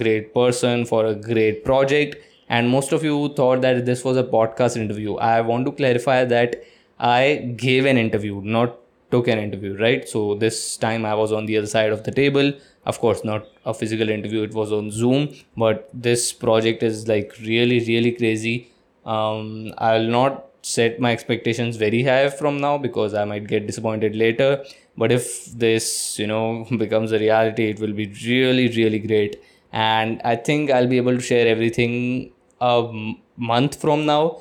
great 0.00 0.34
person 0.34 0.84
for 0.84 1.04
a 1.06 1.14
great 1.14 1.64
project 1.64 2.16
and 2.48 2.68
most 2.68 2.92
of 2.92 3.04
you 3.04 3.14
thought 3.38 3.62
that 3.62 3.84
this 3.86 4.04
was 4.04 4.16
a 4.16 4.24
podcast 4.24 4.76
interview. 4.76 5.16
I 5.16 5.40
want 5.42 5.66
to 5.66 5.72
clarify 5.72 6.24
that 6.24 6.56
i 6.98 7.36
gave 7.56 7.86
an 7.86 7.96
interview 7.96 8.40
not 8.42 8.76
took 9.10 9.26
an 9.28 9.38
interview 9.38 9.76
right? 9.78 10.08
So 10.08 10.34
this 10.34 10.76
time 10.76 11.04
i 11.04 11.14
was 11.14 11.32
on 11.32 11.46
the 11.46 11.56
other 11.56 11.66
side 11.66 11.92
of 11.92 12.04
the 12.04 12.10
table. 12.12 12.52
Of 12.84 13.00
course 13.00 13.24
not 13.24 13.46
a 13.66 13.74
physical 13.74 14.08
interview 14.08 14.42
it 14.42 14.54
was 14.54 14.72
on 14.72 14.90
zoom 14.90 15.34
but 15.56 15.88
this 15.92 16.32
project 16.32 16.82
is 16.82 17.08
like 17.08 17.32
really 17.40 17.80
really 17.86 18.12
crazy. 18.12 18.70
Um, 19.06 19.72
i'll 19.78 20.02
not 20.06 20.44
set 20.62 21.00
my 21.00 21.12
expectations 21.12 21.76
very 21.76 22.02
high 22.02 22.28
from 22.28 22.60
now 22.60 22.76
because 22.76 23.14
i 23.14 23.24
might 23.24 23.46
get 23.46 23.66
disappointed 23.66 24.14
later 24.14 24.62
but 24.98 25.10
if 25.12 25.46
this 25.52 26.18
you 26.18 26.26
know 26.26 26.66
becomes 26.76 27.12
a 27.12 27.18
reality 27.18 27.70
it 27.70 27.80
will 27.80 27.92
be 27.92 28.06
really 28.26 28.68
really 28.76 28.98
great. 28.98 29.40
And 29.72 30.20
i 30.24 30.34
think 30.34 30.70
i'll 30.70 30.86
be 30.86 30.96
able 30.96 31.14
to 31.14 31.20
share 31.20 31.46
everything 31.46 32.32
a 32.60 33.14
month 33.36 33.80
from 33.80 34.06
now 34.06 34.38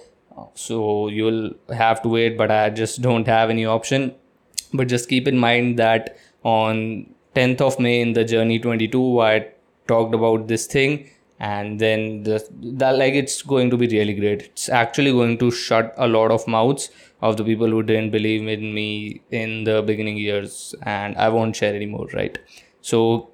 so 0.53 1.08
you'll 1.08 1.51
have 1.74 2.01
to 2.01 2.10
wait 2.10 2.38
but 2.38 2.51
i 2.51 2.70
just 2.70 3.01
don't 3.01 3.27
have 3.27 3.50
any 3.50 3.65
option. 3.65 4.13
But 4.74 4.89
just 4.89 5.08
keep 5.08 5.27
in 5.27 5.38
mind 5.38 5.79
that 5.79 6.17
on 6.44 7.13
10th 7.36 7.62
of 7.62 7.79
may 7.79 8.01
in 8.01 8.13
the 8.13 8.25
journey 8.25 8.60
22 8.60 9.22
i 9.22 9.48
talked 9.88 10.13
about 10.13 10.48
this 10.48 10.67
thing 10.67 11.10
and 11.39 11.79
then 11.79 12.24
the 12.24 12.46
that 12.84 12.98
like 12.98 13.13
it's 13.13 13.41
going 13.41 13.70
to 13.70 13.77
be 13.77 13.88
really 13.88 14.13
great. 14.13 14.41
It's 14.41 14.70
actually 14.70 15.12
going 15.12 15.38
to 15.38 15.51
shut 15.51 15.94
a 15.98 16.08
lot 16.08 16.32
of 16.32 16.48
mouths 16.48 16.89
of 17.22 17.38
the 17.38 17.44
people 17.44 17.67
who 17.67 17.84
didn't 17.84 18.12
believe 18.12 18.48
in 18.48 18.74
me 18.74 19.22
in 19.29 19.63
the 19.63 19.82
beginning 19.82 20.17
years 20.17 20.75
and 20.84 21.15
i 21.17 21.29
won't 21.29 21.56
share 21.56 21.75
anymore 21.75 22.08
right? 22.13 22.38
So 22.82 23.29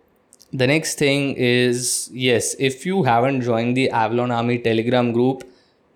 the 0.52 0.68
next 0.68 1.00
thing 1.00 1.34
is 1.36 2.10
yes 2.14 2.56
if 2.60 2.86
you 2.86 3.04
haven't 3.04 3.42
joined 3.42 3.76
the 3.76 3.90
avalon 3.90 4.32
army 4.32 4.60
telegram 4.60 5.12
group 5.12 5.44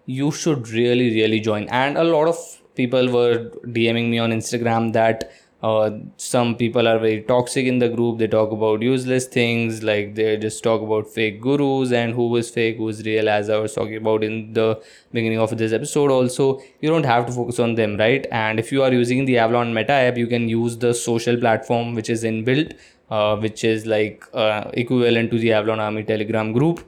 you 0.07 0.31
should 0.31 0.69
really 0.69 1.13
really 1.15 1.39
join. 1.39 1.67
And 1.69 1.97
a 1.97 2.03
lot 2.03 2.27
of 2.27 2.37
people 2.75 3.11
were 3.11 3.51
dming 3.65 4.09
me 4.09 4.19
on 4.19 4.31
instagram 4.31 4.93
that 4.93 5.31
uh, 5.63 5.89
some 6.17 6.55
people 6.55 6.87
are 6.87 6.99
very 6.99 7.21
toxic 7.23 7.65
in 7.65 7.79
the 7.79 7.89
group. 7.89 8.19
They 8.19 8.27
talk 8.27 8.51
about 8.51 8.83
useless 8.83 9.25
things 9.25 9.81
like 9.81 10.13
they 10.15 10.37
just 10.37 10.63
talk 10.63 10.83
about 10.83 11.07
fake 11.07 11.41
gurus 11.41 11.91
and 11.91 12.13
who 12.13 12.35
is 12.35 12.51
fake 12.51 12.77
who 12.77 12.89
is 12.89 13.03
real 13.03 13.27
as 13.27 13.49
i 13.49 13.57
was 13.57 13.73
talking 13.73 13.97
about 13.97 14.23
in 14.23 14.53
the 14.53 14.79
beginning 15.11 15.39
of 15.39 15.57
this 15.57 15.73
episode 15.73 16.11
also. 16.11 16.61
You 16.81 16.89
don't 16.89 17.05
have 17.05 17.25
to 17.27 17.31
focus 17.31 17.59
on 17.59 17.75
them 17.75 17.97
right? 17.97 18.27
And 18.31 18.59
if 18.59 18.71
you 18.71 18.83
are 18.83 18.93
using 18.93 19.25
the 19.25 19.39
avalon 19.39 19.73
meta 19.73 19.93
app 19.93 20.17
you 20.17 20.27
can 20.27 20.47
use 20.47 20.77
the 20.77 20.93
social 20.93 21.37
platform 21.37 21.95
which 21.95 22.09
is 22.09 22.23
inbuilt 22.23 22.77
uh, 23.09 23.35
which 23.37 23.63
is 23.63 23.85
like 23.87 24.23
uh, 24.33 24.69
equivalent 24.73 25.31
to 25.31 25.39
the 25.39 25.53
avalon 25.53 25.79
army 25.79 26.03
telegram 26.03 26.53
group. 26.53 26.85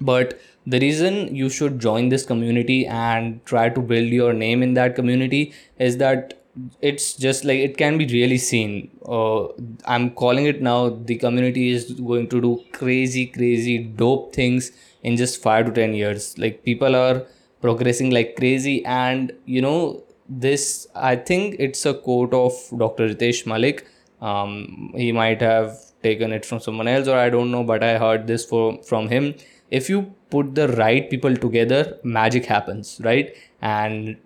But 0.00 0.38
the 0.66 0.80
reason 0.80 1.34
you 1.34 1.48
should 1.48 1.78
join 1.78 2.08
this 2.08 2.24
community 2.26 2.86
and 2.86 3.44
try 3.44 3.68
to 3.68 3.80
build 3.80 4.08
your 4.08 4.32
name 4.32 4.62
in 4.62 4.74
that 4.74 4.94
community 4.96 5.52
is 5.78 5.98
that 5.98 6.34
it's 6.80 7.14
just 7.14 7.44
like 7.44 7.58
it 7.58 7.76
can 7.76 7.98
be 7.98 8.06
really 8.06 8.38
seen. 8.38 8.90
Uh, 9.06 9.48
i'm 9.86 10.10
calling 10.10 10.46
it 10.46 10.62
now 10.62 10.88
the 10.88 11.16
community 11.16 11.70
is 11.70 11.92
going 12.10 12.28
to 12.28 12.40
do 12.40 12.60
crazy 12.72 13.26
crazy 13.26 13.78
dope 13.78 14.34
things 14.34 14.72
in 15.02 15.16
just 15.16 15.42
5 15.42 15.66
to 15.66 15.72
10 15.72 15.94
years. 15.94 16.36
Like 16.38 16.64
people 16.64 16.96
are 16.96 17.22
progressing 17.60 18.10
like 18.10 18.36
crazy 18.36 18.84
and 18.84 19.32
you 19.44 19.60
know 19.62 20.02
this 20.28 20.88
i 20.94 21.14
think 21.14 21.54
it's 21.60 21.86
a 21.86 21.94
quote 21.94 22.34
of 22.34 22.52
dr 22.76 23.08
ritesh 23.08 23.46
malik. 23.46 23.86
Um, 24.20 24.92
he 24.96 25.12
might 25.12 25.40
have 25.42 25.76
taken 26.02 26.32
it 26.32 26.44
from 26.46 26.60
someone 26.60 26.88
else 26.88 27.06
or 27.06 27.18
i 27.18 27.28
don't 27.30 27.50
know 27.50 27.62
but 27.64 27.84
i 27.84 27.98
heard 27.98 28.26
this 28.26 28.44
for, 28.44 28.82
from 28.82 29.08
him. 29.08 29.34
If 29.70 29.88
you 29.90 30.14
put 30.30 30.54
the 30.54 30.68
right 30.68 31.08
people 31.10 31.36
together 31.36 31.98
magic 32.02 32.46
happens 32.46 33.00
right 33.04 33.34
and 33.60 34.16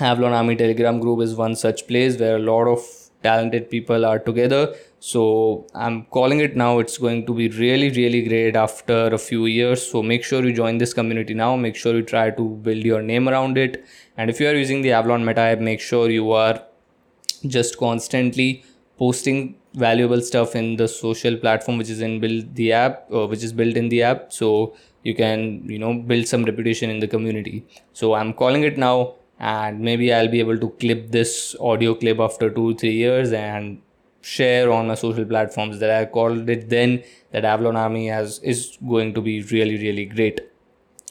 Avalon 0.00 0.32
Army 0.32 0.56
Telegram 0.56 0.98
group 0.98 1.20
is 1.20 1.34
one 1.34 1.54
such 1.54 1.86
place 1.86 2.18
where 2.18 2.36
a 2.36 2.38
lot 2.38 2.66
of 2.66 2.80
talented 3.22 3.68
people 3.70 4.06
are 4.06 4.18
together. 4.18 4.74
So 4.98 5.66
I'm 5.74 6.04
calling 6.06 6.40
it 6.40 6.56
now. 6.56 6.78
It's 6.78 6.96
going 6.96 7.26
to 7.26 7.34
be 7.34 7.48
really, 7.48 7.90
really 7.90 8.22
great 8.22 8.56
after 8.56 9.08
a 9.08 9.18
few 9.18 9.46
years. 9.46 9.86
So 9.86 10.02
make 10.02 10.24
sure 10.24 10.42
you 10.44 10.54
join 10.54 10.78
this 10.78 10.94
community 10.94 11.34
now. 11.34 11.56
Make 11.56 11.76
sure 11.76 11.94
you 11.94 12.02
try 12.02 12.30
to 12.30 12.48
build 12.62 12.84
your 12.84 13.02
name 13.02 13.28
around 13.28 13.58
it. 13.58 13.84
And 14.16 14.30
if 14.30 14.40
you 14.40 14.48
are 14.48 14.54
using 14.54 14.82
the 14.82 14.92
Avalon 14.92 15.24
Meta 15.24 15.40
app, 15.40 15.58
make 15.58 15.80
sure 15.80 16.10
you 16.10 16.30
are 16.32 16.62
just 17.46 17.76
constantly 17.78 18.64
posting 18.98 19.56
valuable 19.74 20.20
stuff 20.20 20.56
in 20.56 20.76
the 20.76 20.88
social 20.88 21.36
platform 21.36 21.78
which 21.78 21.90
is 21.90 22.00
in 22.00 22.20
build 22.20 22.54
the 22.54 22.72
app 22.72 23.06
uh, 23.12 23.26
which 23.26 23.42
is 23.42 23.52
built 23.52 23.76
in 23.76 23.88
the 23.88 24.02
app 24.02 24.32
so 24.32 24.74
you 25.04 25.14
can 25.14 25.64
you 25.68 25.78
know 25.78 25.94
build 25.94 26.26
some 26.26 26.44
reputation 26.44 26.90
in 26.90 26.98
the 26.98 27.06
community 27.06 27.64
so 27.92 28.14
i'm 28.14 28.32
calling 28.32 28.64
it 28.64 28.76
now 28.76 29.14
and 29.40 29.80
maybe 29.80 30.12
I'll 30.12 30.28
be 30.28 30.38
able 30.40 30.58
to 30.58 30.68
clip 30.78 31.10
this 31.10 31.56
audio 31.58 31.94
clip 31.94 32.20
after 32.20 32.50
two 32.50 32.74
three 32.74 32.92
years 32.92 33.32
and 33.32 33.80
share 34.20 34.70
on 34.70 34.88
my 34.88 34.94
social 34.94 35.24
platforms 35.24 35.78
that 35.78 35.90
I 35.90 36.04
called 36.04 36.50
it 36.50 36.68
then 36.68 37.02
that 37.32 37.46
Avalon 37.46 37.76
Army 37.76 38.08
has 38.08 38.38
is 38.40 38.76
going 38.86 39.14
to 39.14 39.22
be 39.22 39.42
really 39.44 39.78
really 39.78 40.04
great. 40.04 40.49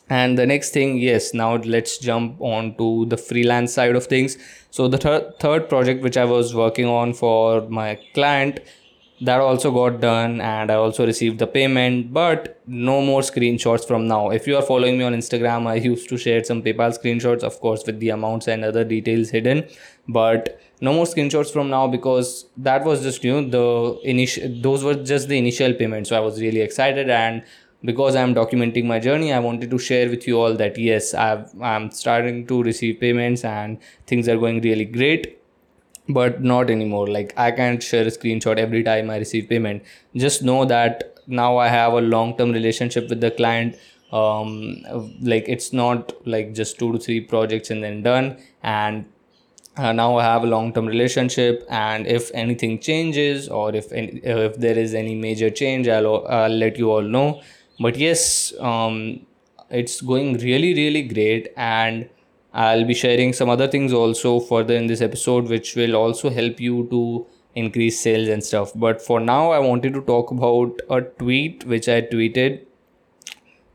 And 0.09 0.37
the 0.39 0.45
next 0.45 0.71
thing, 0.71 0.97
yes, 0.97 1.33
now 1.33 1.55
let's 1.57 1.97
jump 1.99 2.41
on 2.41 2.75
to 2.77 3.05
the 3.05 3.17
freelance 3.17 3.73
side 3.73 3.95
of 3.95 4.07
things. 4.07 4.37
So 4.71 4.87
the 4.87 4.97
third 4.97 5.39
third 5.39 5.69
project 5.69 6.01
which 6.03 6.17
I 6.17 6.25
was 6.25 6.55
working 6.55 6.87
on 6.87 7.13
for 7.13 7.61
my 7.69 7.99
client 8.13 8.59
that 9.21 9.41
also 9.41 9.69
got 9.71 9.99
done 9.99 10.39
and 10.39 10.71
i 10.71 10.75
also 10.75 11.05
received 11.05 11.39
the 11.39 11.47
payment 11.47 12.13
but 12.13 12.61
no 12.67 13.01
more 13.01 13.21
screenshots 13.21 13.85
from 13.85 14.07
now 14.07 14.29
if 14.29 14.47
you 14.47 14.55
are 14.55 14.61
following 14.61 14.97
me 14.97 15.03
on 15.03 15.13
instagram 15.13 15.67
i 15.67 15.75
used 15.75 16.07
to 16.07 16.17
share 16.17 16.43
some 16.43 16.61
paypal 16.61 16.97
screenshots 16.97 17.43
of 17.43 17.59
course 17.59 17.83
with 17.85 17.99
the 17.99 18.09
amounts 18.09 18.47
and 18.47 18.63
other 18.63 18.83
details 18.83 19.29
hidden 19.29 19.63
but 20.07 20.59
no 20.81 20.93
more 20.93 21.05
screenshots 21.05 21.51
from 21.51 21.69
now 21.69 21.85
because 21.87 22.45
that 22.55 22.85
was 22.85 23.03
just 23.03 23.23
you 23.23 23.41
know 23.41 23.49
the 23.49 24.09
initial 24.09 24.49
those 24.61 24.83
were 24.83 24.95
just 24.95 25.27
the 25.27 25.37
initial 25.37 25.73
payment 25.73 26.07
so 26.07 26.15
i 26.15 26.19
was 26.19 26.39
really 26.39 26.61
excited 26.61 27.09
and 27.09 27.43
because 27.85 28.15
i'm 28.15 28.33
documenting 28.35 28.85
my 28.85 28.99
journey 28.99 29.31
i 29.31 29.39
wanted 29.39 29.69
to 29.71 29.77
share 29.79 30.09
with 30.09 30.27
you 30.27 30.37
all 30.39 30.53
that 30.53 30.77
yes 30.77 31.13
i've 31.13 31.49
i'm 31.61 31.89
starting 31.91 32.45
to 32.45 32.61
receive 32.63 32.99
payments 32.99 33.43
and 33.45 33.77
things 34.07 34.27
are 34.27 34.37
going 34.37 34.61
really 34.61 34.85
great 34.85 35.35
but 36.09 36.41
not 36.41 36.69
anymore. 36.69 37.07
Like 37.07 37.33
i 37.37 37.51
can't 37.51 37.81
share 37.83 38.03
a 38.03 38.11
screenshot 38.11 38.57
every 38.57 38.83
time 38.83 39.09
i 39.09 39.17
receive 39.17 39.47
payment. 39.47 39.83
Just 40.15 40.43
know 40.43 40.65
that 40.65 41.19
now 41.27 41.57
i 41.57 41.67
have 41.67 41.93
a 41.93 42.01
long 42.01 42.35
term 42.37 42.51
relationship 42.51 43.09
with 43.09 43.21
the 43.21 43.31
client. 43.31 43.77
Um 44.11 44.83
like 45.21 45.47
it's 45.47 45.71
not 45.71 46.13
like 46.25 46.53
just 46.53 46.79
two 46.79 46.91
to 46.93 46.99
three 46.99 47.21
projects 47.21 47.69
and 47.69 47.83
then 47.83 48.01
done. 48.01 48.37
And 48.63 49.05
uh, 49.77 49.93
now 49.93 50.17
i 50.17 50.23
have 50.23 50.43
a 50.43 50.47
long 50.47 50.73
term 50.73 50.87
relationship 50.87 51.65
and 51.69 52.07
if 52.07 52.31
anything 52.33 52.79
changes 52.79 53.47
or 53.47 53.73
if 53.75 53.91
any, 53.91 54.19
if 54.23 54.57
there 54.57 54.77
is 54.77 54.93
any 54.93 55.15
major 55.15 55.49
change 55.49 55.87
i'll 55.87 56.25
i'll 56.27 56.49
let 56.49 56.77
you 56.77 56.91
all 56.91 57.01
know 57.01 57.41
but 57.79 57.95
yes 57.97 58.53
um 58.59 59.19
it's 59.69 60.01
going 60.01 60.33
really 60.37 60.73
really 60.73 61.03
great 61.03 61.49
and 61.55 62.09
I'll 62.51 62.85
be 62.85 62.95
sharing 62.95 63.33
some 63.33 63.49
other 63.49 63.67
things 63.67 63.93
also 63.93 64.39
further 64.39 64.75
in 64.75 64.87
this 64.87 65.01
episode, 65.01 65.47
which 65.47 65.75
will 65.75 65.95
also 65.95 66.31
help 66.31 66.59
you 66.59 66.87
to 66.89 67.27
increase 67.53 67.99
sales 67.99 68.27
and 68.27 68.43
stuff. 68.43 68.71
But 68.73 69.03
for 69.03 69.19
now, 69.19 69.51
I 69.51 69.59
wanted 69.59 69.93
to 69.93 70.01
talk 70.01 70.31
about 70.31 70.81
a 70.89 71.01
tweet 71.01 71.63
which 71.65 71.87
I 71.87 72.01
tweeted. 72.01 72.61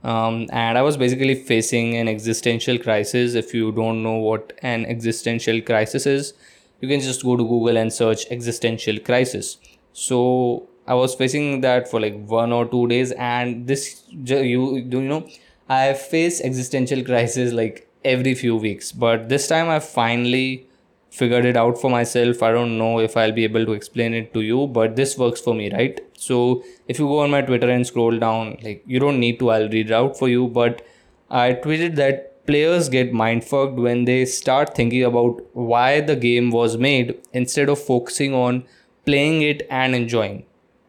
Um, 0.02 0.46
and 0.52 0.76
I 0.76 0.82
was 0.82 0.96
basically 0.96 1.34
facing 1.34 1.96
an 1.96 2.08
existential 2.08 2.78
crisis. 2.78 3.34
If 3.34 3.54
you 3.54 3.72
don't 3.72 4.02
know 4.02 4.16
what 4.16 4.52
an 4.62 4.84
existential 4.84 5.60
crisis 5.62 6.06
is, 6.06 6.34
you 6.80 6.88
can 6.88 7.00
just 7.00 7.22
go 7.22 7.36
to 7.36 7.42
Google 7.42 7.78
and 7.78 7.92
search 7.92 8.26
existential 8.30 8.98
crisis. 8.98 9.56
So 9.92 10.68
I 10.86 10.94
was 10.94 11.14
facing 11.14 11.60
that 11.62 11.88
for 11.90 12.00
like 12.00 12.14
one 12.26 12.52
or 12.52 12.66
two 12.66 12.86
days, 12.88 13.12
and 13.12 13.66
this 13.66 14.04
you 14.10 14.82
do 14.82 15.00
you 15.00 15.08
know 15.08 15.26
I 15.68 15.94
face 15.94 16.40
existential 16.40 17.02
crisis 17.02 17.52
like 17.52 17.88
every 18.04 18.34
few 18.34 18.56
weeks. 18.56 18.92
But 18.92 19.28
this 19.28 19.48
time 19.48 19.68
I 19.70 19.78
finally 19.78 20.68
figured 21.10 21.44
it 21.46 21.56
out 21.56 21.80
for 21.80 21.90
myself. 21.90 22.42
I 22.42 22.50
don't 22.50 22.76
know 22.76 22.98
if 22.98 23.16
I'll 23.16 23.32
be 23.32 23.44
able 23.44 23.64
to 23.64 23.72
explain 23.72 24.14
it 24.14 24.34
to 24.34 24.40
you, 24.40 24.66
but 24.66 24.96
this 24.96 25.16
works 25.16 25.40
for 25.40 25.54
me, 25.54 25.72
right? 25.72 26.00
So 26.14 26.64
if 26.88 26.98
you 26.98 27.06
go 27.06 27.20
on 27.20 27.30
my 27.30 27.40
Twitter 27.40 27.70
and 27.70 27.86
scroll 27.86 28.18
down, 28.18 28.58
like 28.62 28.82
you 28.86 28.98
don't 28.98 29.20
need 29.20 29.38
to, 29.38 29.50
I'll 29.50 29.68
read 29.68 29.90
it 29.90 29.92
out 29.92 30.18
for 30.18 30.28
you. 30.28 30.48
But 30.48 30.84
I 31.30 31.52
tweeted 31.54 31.94
that 31.96 32.44
players 32.46 32.88
get 32.88 33.12
mindfucked 33.12 33.76
when 33.76 34.04
they 34.04 34.24
start 34.26 34.74
thinking 34.74 35.04
about 35.04 35.40
why 35.54 36.00
the 36.00 36.16
game 36.16 36.50
was 36.50 36.76
made 36.76 37.16
instead 37.32 37.68
of 37.68 37.80
focusing 37.80 38.34
on 38.34 38.64
playing 39.06 39.42
it 39.42 39.66
and 39.70 39.94
enjoying. 39.94 40.44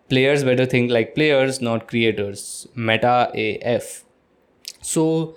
Players 0.09 0.43
better 0.43 0.65
think 0.65 0.91
like 0.91 1.15
players, 1.15 1.61
not 1.61 1.87
creators. 1.87 2.67
Meta 2.75 3.31
AF. 3.33 4.03
So 4.81 5.35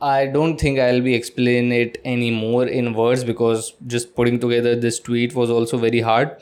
I 0.00 0.26
don't 0.26 0.58
think 0.58 0.78
I'll 0.78 1.00
be 1.00 1.14
explaining 1.14 1.72
it 1.72 1.98
anymore 2.04 2.66
in 2.66 2.94
words 2.94 3.24
because 3.24 3.74
just 3.86 4.14
putting 4.16 4.40
together 4.40 4.74
this 4.74 4.98
tweet 4.98 5.34
was 5.34 5.50
also 5.50 5.78
very 5.78 6.00
hard. 6.00 6.36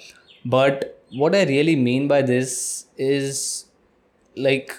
But 0.45 0.99
what 1.12 1.35
I 1.35 1.45
really 1.45 1.76
mean 1.76 2.09
by 2.09 2.23
this 2.23 2.87
is 2.97 3.67
like 4.37 4.75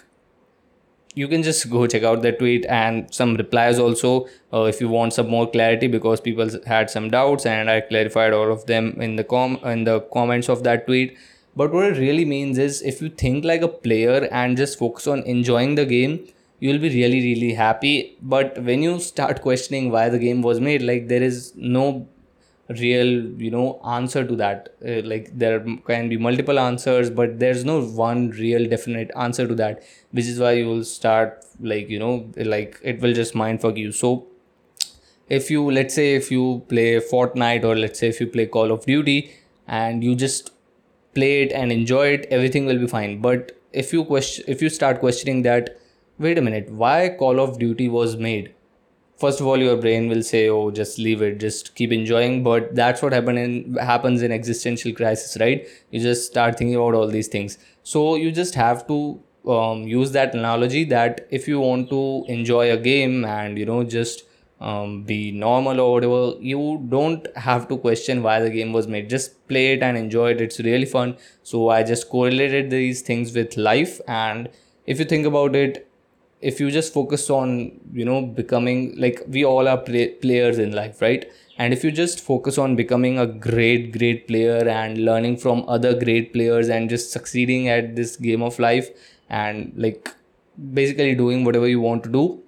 you 1.13 1.27
can 1.27 1.43
just 1.43 1.69
go 1.69 1.85
check 1.87 2.03
out 2.03 2.21
that 2.21 2.39
tweet 2.39 2.65
and 2.67 3.13
some 3.13 3.35
replies 3.35 3.77
also 3.77 4.27
uh, 4.53 4.63
if 4.63 4.79
you 4.79 4.87
want 4.87 5.13
some 5.13 5.29
more 5.29 5.49
clarity 5.49 5.87
because 5.87 6.21
people 6.21 6.49
had 6.65 6.89
some 6.89 7.09
doubts 7.09 7.45
and 7.45 7.69
I 7.69 7.81
clarified 7.81 8.31
all 8.31 8.51
of 8.51 8.65
them 8.65 8.99
in 9.01 9.17
the 9.17 9.23
com 9.23 9.59
in 9.65 9.83
the 9.83 9.99
comments 10.13 10.47
of 10.49 10.63
that 10.63 10.87
tweet 10.87 11.17
but 11.55 11.71
what 11.73 11.85
it 11.85 11.97
really 11.97 12.25
means 12.25 12.57
is 12.57 12.81
if 12.81 13.01
you 13.01 13.09
think 13.09 13.43
like 13.43 13.61
a 13.61 13.67
player 13.67 14.27
and 14.31 14.57
just 14.57 14.77
focus 14.79 15.07
on 15.07 15.19
enjoying 15.23 15.75
the 15.75 15.85
game, 15.85 16.27
you'll 16.59 16.79
be 16.79 16.89
really, 16.89 17.21
really 17.21 17.53
happy. 17.53 18.17
But 18.21 18.63
when 18.63 18.81
you 18.81 18.99
start 18.99 19.41
questioning 19.41 19.91
why 19.91 20.09
the 20.09 20.19
game 20.19 20.41
was 20.41 20.59
made, 20.59 20.81
like 20.81 21.07
there 21.07 21.23
is 21.23 21.53
no 21.55 22.07
real, 22.69 23.07
you 23.41 23.51
know, 23.51 23.81
answer 23.85 24.25
to 24.25 24.35
that. 24.37 24.69
Uh, 24.85 25.01
like 25.03 25.37
there 25.37 25.65
can 25.85 26.07
be 26.07 26.17
multiple 26.17 26.59
answers, 26.59 27.09
but 27.09 27.39
there's 27.39 27.65
no 27.65 27.81
one 27.81 28.29
real 28.29 28.69
definite 28.69 29.11
answer 29.17 29.47
to 29.47 29.55
that, 29.55 29.83
which 30.11 30.25
is 30.25 30.39
why 30.39 30.53
you 30.53 30.67
will 30.67 30.83
start 30.83 31.43
like, 31.59 31.89
you 31.89 31.99
know, 31.99 32.29
like 32.37 32.79
it 32.83 33.01
will 33.01 33.13
just 33.13 33.33
mindfuck 33.33 33.77
you. 33.77 33.91
So 33.91 34.27
if 35.27 35.49
you 35.49 35.69
let's 35.69 35.95
say 35.95 36.15
if 36.15 36.31
you 36.31 36.63
play 36.69 36.99
Fortnite 36.99 37.63
or 37.63 37.75
let's 37.75 37.99
say 37.99 38.07
if 38.09 38.19
you 38.19 38.27
play 38.27 38.45
Call 38.45 38.71
of 38.71 38.85
Duty 38.85 39.31
and 39.67 40.03
you 40.03 40.15
just 40.15 40.51
play 41.13 41.43
it 41.43 41.51
and 41.51 41.71
enjoy 41.71 42.07
it 42.07 42.25
everything 42.29 42.65
will 42.65 42.79
be 42.79 42.87
fine. 42.87 43.21
But 43.21 43.51
if 43.73 43.93
you 43.93 44.03
question 44.05 44.45
if 44.47 44.61
you 44.61 44.69
start 44.69 44.99
questioning 44.99 45.41
that 45.43 45.77
wait 46.19 46.37
a 46.37 46.41
minute 46.41 46.69
why 46.71 47.15
call 47.19 47.39
of 47.39 47.59
duty 47.59 47.87
was 47.89 48.17
made? 48.17 48.53
First 49.17 49.39
of 49.39 49.45
all 49.47 49.57
your 49.57 49.77
brain 49.77 50.07
will 50.09 50.23
say 50.23 50.49
oh 50.49 50.71
just 50.71 50.97
leave 50.97 51.21
it 51.21 51.39
just 51.39 51.75
keep 51.75 51.91
enjoying. 51.91 52.43
But 52.43 52.75
that's 52.75 53.01
what 53.01 53.13
happen 53.13 53.37
in 53.37 53.75
happens 53.75 54.21
in 54.21 54.31
existential 54.31 54.93
crisis 54.93 55.37
right? 55.39 55.67
You 55.91 55.99
just 55.99 56.25
start 56.27 56.57
thinking 56.57 56.75
about 56.75 56.95
all 56.95 57.07
these 57.07 57.27
things. 57.27 57.57
So 57.83 58.15
you 58.15 58.31
just 58.31 58.55
have 58.55 58.87
to 58.87 59.21
um, 59.47 59.83
use 59.87 60.11
that 60.11 60.35
analogy 60.35 60.83
that 60.85 61.27
if 61.31 61.47
you 61.47 61.59
want 61.59 61.89
to 61.89 62.25
enjoy 62.27 62.71
a 62.71 62.77
game 62.77 63.25
and 63.25 63.57
you 63.57 63.65
know 63.65 63.83
just 63.83 64.23
um, 64.61 65.03
be 65.03 65.31
normal 65.31 65.79
or 65.81 65.93
whatever 65.93 66.33
you 66.39 66.85
don't 66.89 67.27
have 67.35 67.67
to 67.69 67.77
question 67.77 68.23
why 68.23 68.39
the 68.39 68.49
game 68.49 68.73
was 68.73 68.87
made. 68.87 69.09
Just 69.09 69.47
play 69.47 69.73
it 69.73 69.83
and 69.83 69.97
enjoy 69.97 70.31
it. 70.31 70.41
It's 70.41 70.59
really 70.59 70.85
fun. 70.85 71.17
So 71.43 71.69
i 71.69 71.83
just 71.83 72.09
correlated 72.09 72.69
these 72.69 73.01
things 73.01 73.33
with 73.35 73.57
life. 73.57 73.99
And 74.07 74.49
if 74.85 74.99
you 74.99 75.05
think 75.05 75.25
about 75.25 75.55
it 75.55 75.87
if 76.41 76.59
you 76.59 76.71
just 76.71 76.93
focus 76.93 77.29
on 77.29 77.79
you 77.93 78.05
know 78.05 78.21
becoming 78.21 78.95
like 78.97 79.21
we 79.27 79.45
all 79.45 79.67
are 79.67 79.77
play- 79.77 80.09
players 80.25 80.57
in 80.57 80.71
life 80.71 81.01
right? 81.01 81.31
And 81.57 81.73
if 81.73 81.83
you 81.83 81.91
just 81.91 82.19
focus 82.21 82.57
on 82.57 82.75
becoming 82.75 83.19
a 83.19 83.27
great 83.27 83.91
great 83.97 84.27
player 84.27 84.67
and 84.67 84.97
learning 85.05 85.37
from 85.37 85.63
other 85.67 85.93
great 85.93 86.33
players 86.33 86.69
and 86.69 86.89
just 86.89 87.11
succeeding 87.11 87.69
at 87.69 87.95
this 87.95 88.15
game 88.15 88.41
of 88.41 88.57
life 88.59 88.89
and 89.29 89.71
like 89.75 90.09
basically 90.73 91.15
doing 91.15 91.43
whatever 91.43 91.67
you 91.67 91.79
want 91.81 92.03
to 92.03 92.09
do 92.09 92.40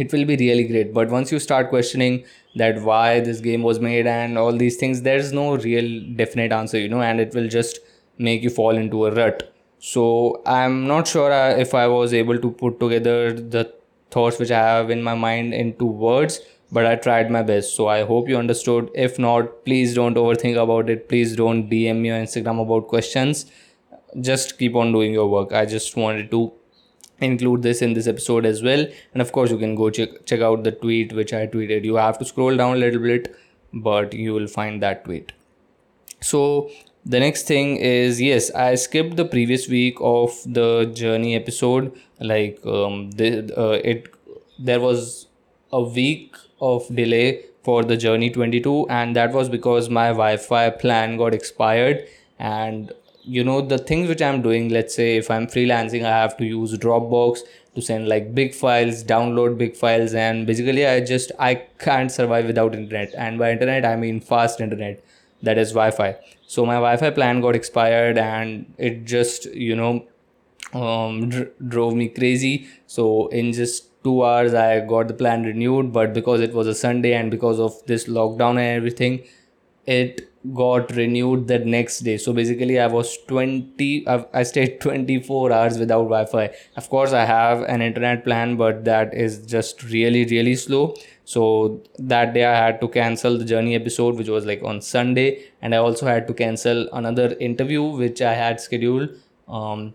it 0.00 0.12
will 0.12 0.24
be 0.24 0.36
really 0.36 0.64
great. 0.64 0.92
But 0.94 1.08
once 1.10 1.32
you 1.32 1.38
start 1.38 1.68
questioning 1.68 2.24
that 2.56 2.80
why 2.82 3.20
this 3.20 3.40
game 3.40 3.62
was 3.62 3.80
made 3.80 4.06
and 4.06 4.36
all 4.38 4.52
these 4.52 4.76
things 4.76 5.02
there's 5.02 5.32
no 5.32 5.56
real 5.56 5.88
definite 6.16 6.52
answer 6.52 6.78
you 6.78 6.88
know 6.88 7.00
and 7.00 7.20
it 7.20 7.34
will 7.34 7.48
just 7.48 7.78
make 8.18 8.42
you 8.42 8.50
fall 8.50 8.76
into 8.76 9.06
a 9.06 9.12
rut. 9.12 9.52
So 9.78 10.42
i'm 10.46 10.86
not 10.86 11.08
sure 11.08 11.32
uh, 11.32 11.50
if 11.56 11.74
i 11.74 11.86
was 11.86 12.12
able 12.12 12.38
to 12.38 12.50
put 12.50 12.78
together 12.80 13.32
the 13.32 13.62
thoughts 14.10 14.38
which 14.38 14.50
i 14.50 14.58
have 14.58 14.90
in 14.90 15.02
my 15.02 15.14
mind 15.14 15.54
into 15.54 15.86
words 15.86 16.40
but 16.72 16.86
i 16.86 16.96
tried 16.96 17.30
my 17.30 17.42
best. 17.42 17.74
So 17.76 17.88
i 17.88 18.02
hope 18.02 18.28
you 18.28 18.36
understood. 18.36 18.90
If 18.94 19.18
not 19.18 19.64
please 19.64 19.94
don't 19.94 20.14
overthink 20.16 20.62
about 20.62 20.90
it. 20.90 21.08
Please 21.08 21.36
don't 21.36 21.70
dm 21.70 22.00
me 22.00 22.10
on 22.10 22.22
instagram 22.22 22.60
about 22.62 22.88
questions. 22.88 23.46
Just 24.20 24.58
keep 24.58 24.74
on 24.74 24.92
doing 24.92 25.12
your 25.12 25.28
work. 25.28 25.52
I 25.52 25.66
just 25.66 25.96
wanted 25.96 26.30
to 26.32 26.52
include 27.20 27.62
this 27.62 27.82
in 27.82 27.92
this 27.94 28.06
episode 28.06 28.46
as 28.46 28.62
well. 28.62 28.86
And 29.12 29.22
of 29.22 29.32
course 29.32 29.50
you 29.50 29.58
can 29.58 29.74
go 29.74 29.90
check 29.90 30.24
check 30.26 30.40
out 30.40 30.64
the 30.64 30.72
tweet 30.72 31.12
which 31.12 31.32
i 31.32 31.46
tweeted. 31.46 31.84
You 31.84 31.96
have 31.96 32.18
to 32.18 32.24
scroll 32.24 32.56
down 32.56 32.76
a 32.76 32.78
little 32.78 33.00
bit 33.00 33.34
but 33.72 34.12
you 34.12 34.32
will 34.34 34.46
find 34.48 34.82
that 34.82 35.04
tweet. 35.04 35.32
So 36.20 36.70
the 37.04 37.18
next 37.20 37.46
thing 37.46 37.76
is 37.76 38.20
yes 38.20 38.50
i 38.62 38.74
skipped 38.74 39.16
the 39.16 39.24
previous 39.24 39.68
week 39.68 39.96
of 40.00 40.38
the 40.46 40.86
journey 40.94 41.34
episode. 41.34 41.92
Like 42.20 42.60
um 42.66 43.10
the, 43.12 43.30
uh, 43.56 43.80
it 43.92 44.08
there 44.58 44.80
was 44.80 45.26
a 45.72 45.82
week 45.82 46.36
of 46.60 46.86
delay 46.94 47.44
for 47.62 47.82
the 47.84 47.96
journey 47.96 48.30
22 48.30 48.88
and 48.88 49.16
that 49.16 49.32
was 49.32 49.48
because 49.48 49.88
my 49.88 50.08
wi-fi 50.08 50.70
plan 50.70 51.16
got 51.16 51.34
expired 51.34 52.06
and 52.38 52.92
you 53.22 53.44
know 53.44 53.60
the 53.60 53.78
things 53.78 54.08
which 54.08 54.22
i'm 54.22 54.40
doing 54.42 54.68
let's 54.70 54.94
say 54.94 55.16
if 55.16 55.30
i'm 55.30 55.46
freelancing 55.46 56.04
i 56.04 56.10
have 56.20 56.36
to 56.36 56.44
use 56.44 56.76
dropbox 56.78 57.40
to 57.74 57.82
send 57.82 58.08
like 58.08 58.34
big 58.34 58.54
files 58.54 59.04
download 59.04 59.56
big 59.58 59.76
files 59.76 60.14
and 60.14 60.46
basically 60.46 60.86
i 60.86 61.00
just 61.00 61.30
i 61.38 61.54
can't 61.78 62.10
survive 62.10 62.46
without 62.46 62.74
internet. 62.74 63.14
And 63.16 63.38
by 63.38 63.52
internet 63.52 63.84
i 63.84 63.94
mean 63.96 64.20
fast 64.20 64.60
internet 64.60 65.04
that 65.42 65.56
is 65.56 65.70
wi-fi. 65.70 66.16
So 66.46 66.66
my 66.66 66.74
wi-fi 66.74 67.10
plan 67.10 67.40
got 67.40 67.54
expired 67.56 68.18
and 68.18 68.72
it 68.76 69.04
just 69.06 69.46
you 69.54 69.74
know 69.76 70.04
um, 70.74 71.28
dr- 71.30 71.50
drove 71.68 71.94
me 71.94 72.08
crazy. 72.08 72.68
So 72.86 73.28
in 73.28 73.52
just 73.52 73.86
two 74.02 74.24
hours 74.24 74.54
i 74.54 74.80
got 74.80 75.08
the 75.08 75.12
plan 75.12 75.42
renewed 75.44 75.92
but 75.92 76.14
because 76.14 76.40
it 76.40 76.54
was 76.54 76.66
a 76.66 76.74
sunday 76.74 77.12
and 77.12 77.30
because 77.30 77.60
of 77.60 77.74
this 77.86 78.06
lockdown 78.08 78.52
and 78.52 78.60
everything 78.78 79.22
it 79.86 80.29
got 80.54 80.90
renewed 80.96 81.46
the 81.48 81.58
next 81.58 82.00
day. 82.00 82.16
So 82.16 82.32
basically 82.32 82.78
i 82.80 82.86
was 82.86 83.16
20 83.28 84.06
I 84.08 84.24
I 84.32 84.42
stayed 84.42 84.80
24 84.84 85.52
hours 85.52 85.78
without 85.78 86.04
wi-fi. 86.14 86.50
Of 86.76 86.88
course 86.88 87.12
i 87.12 87.24
have 87.24 87.62
an 87.62 87.82
internet 87.82 88.24
plan 88.24 88.56
but 88.56 88.84
that 88.84 89.12
is 89.14 89.38
just 89.46 89.82
really 89.84 90.24
really 90.24 90.54
slow. 90.56 90.94
So 91.24 91.82
that 91.98 92.32
day 92.34 92.44
i 92.46 92.54
had 92.56 92.80
to 92.80 92.88
cancel 92.88 93.36
the 93.38 93.44
journey 93.44 93.74
episode 93.74 94.16
which 94.16 94.28
was 94.28 94.46
like 94.46 94.62
on 94.62 94.80
sunday. 94.80 95.28
And 95.60 95.74
i 95.74 95.78
also 95.78 96.06
had 96.06 96.26
to 96.28 96.34
cancel 96.34 96.88
another 96.92 97.34
interview 97.50 97.82
which 98.04 98.22
i 98.22 98.34
had 98.34 98.60
scheduled. 98.60 99.10
Um, 99.48 99.94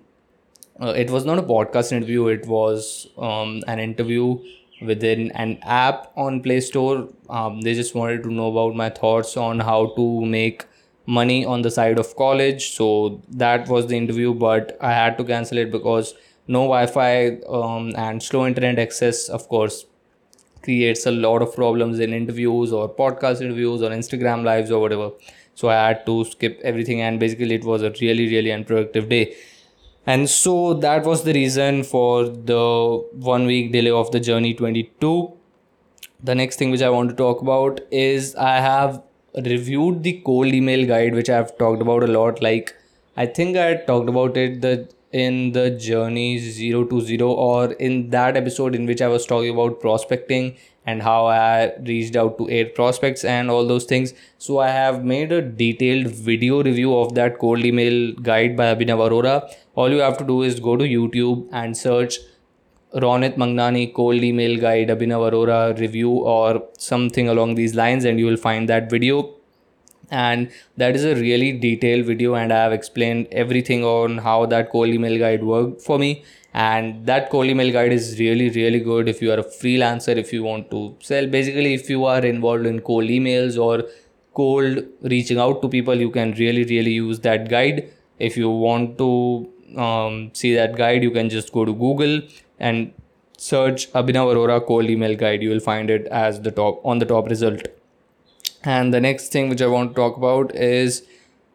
uh, 0.82 0.94
it 1.04 1.10
was 1.10 1.26
not 1.26 1.40
a 1.40 1.44
podcast 1.44 1.92
interview. 1.92 2.28
It 2.28 2.46
was 2.48 3.08
um, 3.18 3.64
an 3.68 3.80
interview 3.80 4.40
within 4.82 5.32
an 5.32 5.58
app 5.64 6.12
on 6.16 6.42
Play 6.42 6.60
Store. 6.62 7.08
Um, 7.30 7.62
they 7.62 7.74
just 7.74 7.96
wanted 7.96 8.24
to 8.24 8.32
know 8.32 8.50
about 8.52 8.76
my 8.76 8.90
thoughts 8.90 9.38
on 9.38 9.60
how 9.60 9.94
to 9.96 10.26
make 10.26 10.66
money 11.06 11.46
on 11.46 11.62
the 11.62 11.72
side 11.72 12.00
of 12.00 12.16
college. 12.16 12.72
So 12.72 13.22
that 13.30 13.68
was 13.68 13.88
the 13.88 13.98
interview, 13.98 14.34
but 14.34 14.78
I 14.82 14.92
had 14.92 15.18
to 15.18 15.24
cancel 15.24 15.58
it 15.58 15.72
because 15.72 16.14
no 16.48 16.62
Wi-Fi 16.64 17.38
um, 17.50 17.94
and 17.96 18.22
slow 18.22 18.46
internet 18.46 18.80
access, 18.80 19.30
of 19.30 19.48
course, 19.48 19.86
creates 20.64 21.06
a 21.06 21.12
lot 21.12 21.42
of 21.42 21.54
problems 21.56 22.00
in 22.00 22.14
interviews 22.14 22.72
or 22.74 22.90
podcast 22.90 23.42
interviews 23.42 23.82
or 23.82 23.90
Instagram 23.90 24.44
lives 24.44 24.72
or 24.72 24.80
whatever. 24.82 25.12
So 25.54 25.70
I 25.70 25.76
had 25.88 26.06
to 26.08 26.26
skip 26.26 26.60
everything, 26.64 27.02
and 27.02 27.20
basically 27.20 27.56
it 27.56 27.64
was 27.64 27.82
a 27.82 27.92
really 28.02 28.28
really 28.30 28.52
unproductive 28.52 29.08
day 29.10 29.36
and 30.06 30.30
so 30.30 30.74
that 30.74 31.04
was 31.04 31.24
the 31.24 31.34
reason 31.34 31.84
for 31.84 32.26
the 32.52 32.64
one 33.32 33.46
week 33.46 33.72
delay 33.72 33.92
of 33.92 34.12
the 34.12 34.20
journey 34.20 34.54
22 34.54 35.34
the 36.24 36.36
next 36.36 36.58
thing 36.58 36.72
which 36.72 36.82
i 36.82 36.90
want 36.90 37.10
to 37.10 37.16
talk 37.16 37.42
about 37.42 37.80
is 37.92 38.36
i 38.36 38.56
have 38.60 39.02
reviewed 39.46 40.04
the 40.04 40.14
cold 40.26 40.54
email 40.54 40.86
guide 40.86 41.14
which 41.14 41.30
i've 41.30 41.58
talked 41.58 41.82
about 41.82 42.04
a 42.04 42.08
lot 42.08 42.42
like 42.42 42.76
i 43.18 43.26
think 43.26 43.58
i 43.58 43.74
talked 43.90 44.10
about 44.10 44.38
it 44.38 44.62
the 44.62 44.88
in 45.12 45.52
the 45.54 45.70
journey 45.72 46.30
020 46.40 47.22
or 47.22 47.72
in 47.74 48.10
that 48.10 48.36
episode 48.38 48.76
in 48.76 48.86
which 48.86 49.02
i 49.02 49.08
was 49.08 49.26
talking 49.26 49.50
about 49.50 49.80
prospecting 49.80 50.56
and 50.86 51.02
how 51.02 51.26
I 51.26 51.74
reached 51.84 52.16
out 52.16 52.38
to 52.38 52.48
eight 52.50 52.76
prospects 52.76 53.24
and 53.26 53.50
all 53.50 53.66
those 53.66 53.86
things. 53.86 54.14
So 54.38 54.60
I 54.60 54.70
have 54.70 55.04
made 55.04 55.32
a 55.32 55.42
detailed 55.42 56.08
video 56.08 56.62
review 56.64 56.96
of 56.96 57.16
that 57.16 57.40
cold 57.40 57.66
email 57.66 58.14
guide 58.14 58.56
by 58.56 58.66
Abhinav 58.76 59.02
Arora. 59.10 59.52
All 59.76 59.90
you 59.92 60.00
have 60.00 60.18
to 60.20 60.24
do 60.24 60.42
is 60.42 60.60
go 60.62 60.78
to 60.78 60.86
YouTube 60.86 61.50
and 61.52 61.76
search 61.76 62.20
Ronit 62.94 63.36
Mangnani 63.36 63.94
cold 63.94 64.24
email 64.24 64.58
guide 64.58 64.88
Abhinav 64.88 65.30
Arora 65.30 65.78
review 65.78 66.12
or 66.12 66.64
something 66.78 67.28
along 67.28 67.56
these 67.56 67.76
lines 67.76 68.06
and 68.06 68.18
you 68.18 68.26
will 68.26 68.38
find 68.38 68.70
that 68.70 68.90
video. 68.90 69.36
And 70.10 70.50
that 70.78 70.96
is 70.96 71.04
a 71.04 71.16
really 71.16 71.52
detailed 71.52 72.06
video 72.06 72.36
and 72.36 72.54
i 72.54 72.62
have 72.62 72.72
explained 72.72 73.28
everything 73.32 73.84
on 73.84 74.20
how 74.20 74.46
that 74.46 74.70
cold 74.70 74.90
email 74.90 75.18
guide 75.20 75.44
worked 75.44 75.82
for 75.82 76.00
me. 76.00 76.24
And 76.54 77.06
that 77.06 77.30
cold 77.30 77.48
email 77.48 77.74
guide 77.74 77.92
is 77.92 78.18
really 78.18 78.50
really 78.52 78.80
good 78.80 79.10
if 79.10 79.22
you 79.22 79.32
are 79.32 79.40
a 79.40 79.44
freelancer 79.44 80.16
if 80.16 80.32
you 80.32 80.44
want 80.44 80.72
to 80.72 80.96
sell. 81.02 81.28
Basically 81.28 81.74
if 81.74 81.90
you 81.90 82.06
are 82.06 82.24
involved 82.24 82.66
in 82.66 82.80
cold 82.80 83.10
emails 83.10 83.62
or 83.62 83.84
cold 84.34 84.86
reaching 85.02 85.38
out 85.38 85.62
to 85.64 85.68
people 85.68 85.96
you 85.96 86.12
can 86.12 86.32
really 86.34 86.64
really 86.64 86.94
use 86.94 87.20
that 87.22 87.50
guide. 87.50 87.90
If 88.18 88.38
you 88.38 88.50
want 88.50 88.98
to 89.00 89.52
um, 89.78 90.32
see 90.34 90.54
that 90.56 90.76
guide 90.76 91.04
you 91.04 91.12
can 91.12 91.30
just 91.30 91.52
go 91.52 91.66
to 91.66 91.74
google 91.74 92.22
and 92.60 92.94
search 93.38 93.92
abhinav 93.94 94.30
arora 94.34 94.66
cold 94.66 94.90
email 94.90 95.16
guide. 95.16 95.42
You 95.42 95.50
will 95.50 95.60
find 95.60 95.90
it 95.90 96.08
as 96.08 96.42
the 96.42 96.52
top 96.52 96.86
on 96.86 97.00
the 97.00 97.06
top 97.06 97.28
result. 97.30 97.68
And 98.64 98.94
the 98.94 99.02
next 99.02 99.32
thing 99.32 99.50
which 99.50 99.62
i 99.62 99.68
want 99.68 99.92
to 99.92 99.96
talk 99.96 100.18
about 100.18 100.56
is 100.56 101.04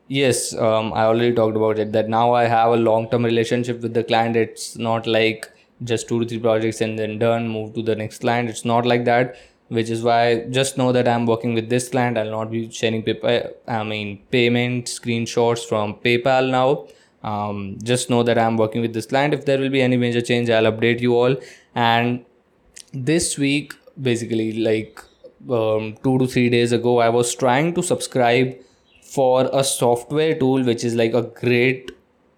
yes 0.09 0.55
um, 0.55 0.93
i 0.93 1.05
already 1.05 1.35
talked 1.35 1.57
about 1.57 1.79
it 1.79 1.93
that 1.93 2.09
now 2.09 2.33
i 2.33 2.45
have 2.45 2.73
a 2.73 2.77
long 2.77 3.09
term 3.11 3.25
relationship 3.25 3.81
with 3.81 3.95
the 3.95 4.05
client. 4.05 4.37
It's 4.37 4.77
not 4.77 5.07
like 5.07 5.51
just 5.83 6.09
two 6.09 6.21
to 6.21 6.27
three 6.27 6.39
projects 6.39 6.81
and 6.81 6.99
then 6.99 7.19
done 7.19 7.49
move 7.49 7.75
to 7.75 7.83
the 7.83 7.97
next 7.97 8.21
client. 8.21 8.51
It's 8.51 8.65
not 8.65 8.87
like 8.87 9.05
that 9.07 9.37
which 9.69 9.89
is 9.89 10.03
why 10.03 10.45
just 10.51 10.77
know 10.77 10.91
that 10.91 11.07
i'm 11.07 11.27
working 11.27 11.55
with 11.55 11.69
this 11.69 11.89
client. 11.89 12.19
I'll 12.19 12.31
not 12.31 12.51
be 12.51 12.71
sharing 12.71 13.03
paper 13.03 13.51
i 13.67 13.83
mean 13.83 14.19
payment 14.31 14.87
screenshots 14.87 15.67
from 15.69 15.95
paypal 16.07 16.51
now 16.51 16.87
um, 17.23 17.77
just 17.83 18.11
know 18.11 18.23
that 18.23 18.39
i'm 18.39 18.57
working 18.57 18.81
with 18.81 18.95
this 18.95 19.07
client. 19.07 19.35
If 19.35 19.45
there 19.45 19.59
will 19.59 19.71
be 19.71 19.83
any 19.83 19.97
major 19.97 20.21
change 20.21 20.51
i'll 20.51 20.71
update 20.73 21.01
you 21.01 21.17
all. 21.17 21.37
And 21.75 22.25
this 22.93 23.39
week 23.39 23.75
basically 24.01 24.53
like 24.53 25.01
um, 25.51 25.97
two 26.03 26.19
to 26.19 26.27
three 26.27 26.49
days 26.51 26.73
ago 26.73 26.99
i 26.99 27.09
was 27.09 27.35
trying 27.35 27.75
to 27.75 27.83
subscribe 27.83 28.57
for 29.03 29.49
a 29.53 29.63
software 29.65 30.39
tool 30.39 30.63
which 30.63 30.85
is 30.85 30.95
like 30.95 31.15
a 31.15 31.23
great 31.23 31.91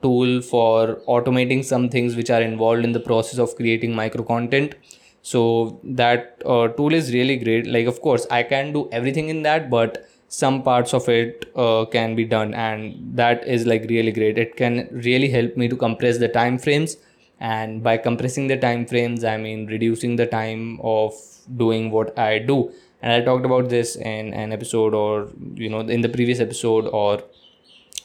tool 0.03 0.41
for 0.43 1.01
automating 1.07 1.65
some 1.65 1.89
things 1.89 2.17
which 2.17 2.31
are 2.31 2.43
involved 2.43 2.85
in 2.85 2.93
the 2.93 3.01
process 3.01 3.39
of 3.39 3.55
creating 3.57 3.95
micro 3.95 4.23
content. 4.25 4.75
So 5.23 5.81
that 5.85 6.43
uh, 6.45 6.69
tool 6.69 6.93
is 6.93 7.15
really 7.15 7.37
great. 7.37 7.67
Like 7.67 7.87
of 7.87 8.01
course 8.01 8.27
i 8.31 8.43
can 8.43 8.73
do 8.73 8.89
everything 8.91 9.29
in 9.29 9.43
that 9.43 9.71
but 9.71 10.09
some 10.33 10.63
parts 10.63 10.95
of 10.95 11.09
it 11.09 11.51
uh, 11.57 11.85
can 11.85 12.15
be 12.17 12.25
done 12.25 12.55
and 12.55 13.17
that 13.17 13.47
is 13.47 13.67
like 13.67 13.83
really 13.89 14.13
great. 14.13 14.39
It 14.39 14.57
can 14.57 14.89
really 14.91 15.29
help 15.29 15.57
me 15.57 15.69
to 15.69 15.77
compress 15.77 16.19
the 16.19 16.29
time 16.29 16.59
frames 16.59 16.97
and 17.39 17.83
by 17.83 17.97
compressing 17.99 18.47
the 18.47 18.57
time 18.57 18.87
frames 18.87 19.25
i 19.25 19.37
mean 19.37 19.67
reducing 19.67 20.15
the 20.15 20.27
time 20.27 20.81
of 20.83 21.13
doing 21.57 21.91
what 21.91 22.19
i 22.19 22.39
do. 22.39 22.73
And 23.03 23.13
i 23.13 23.21
talked 23.21 23.45
about 23.45 23.69
this 23.69 23.97
in 23.97 24.33
an 24.33 24.53
episode 24.53 24.95
or 24.95 25.29
you 25.55 25.69
know 25.69 25.81
in 25.81 26.01
the 26.01 26.09
previous 26.09 26.41
episode 26.41 26.87
or 26.87 27.23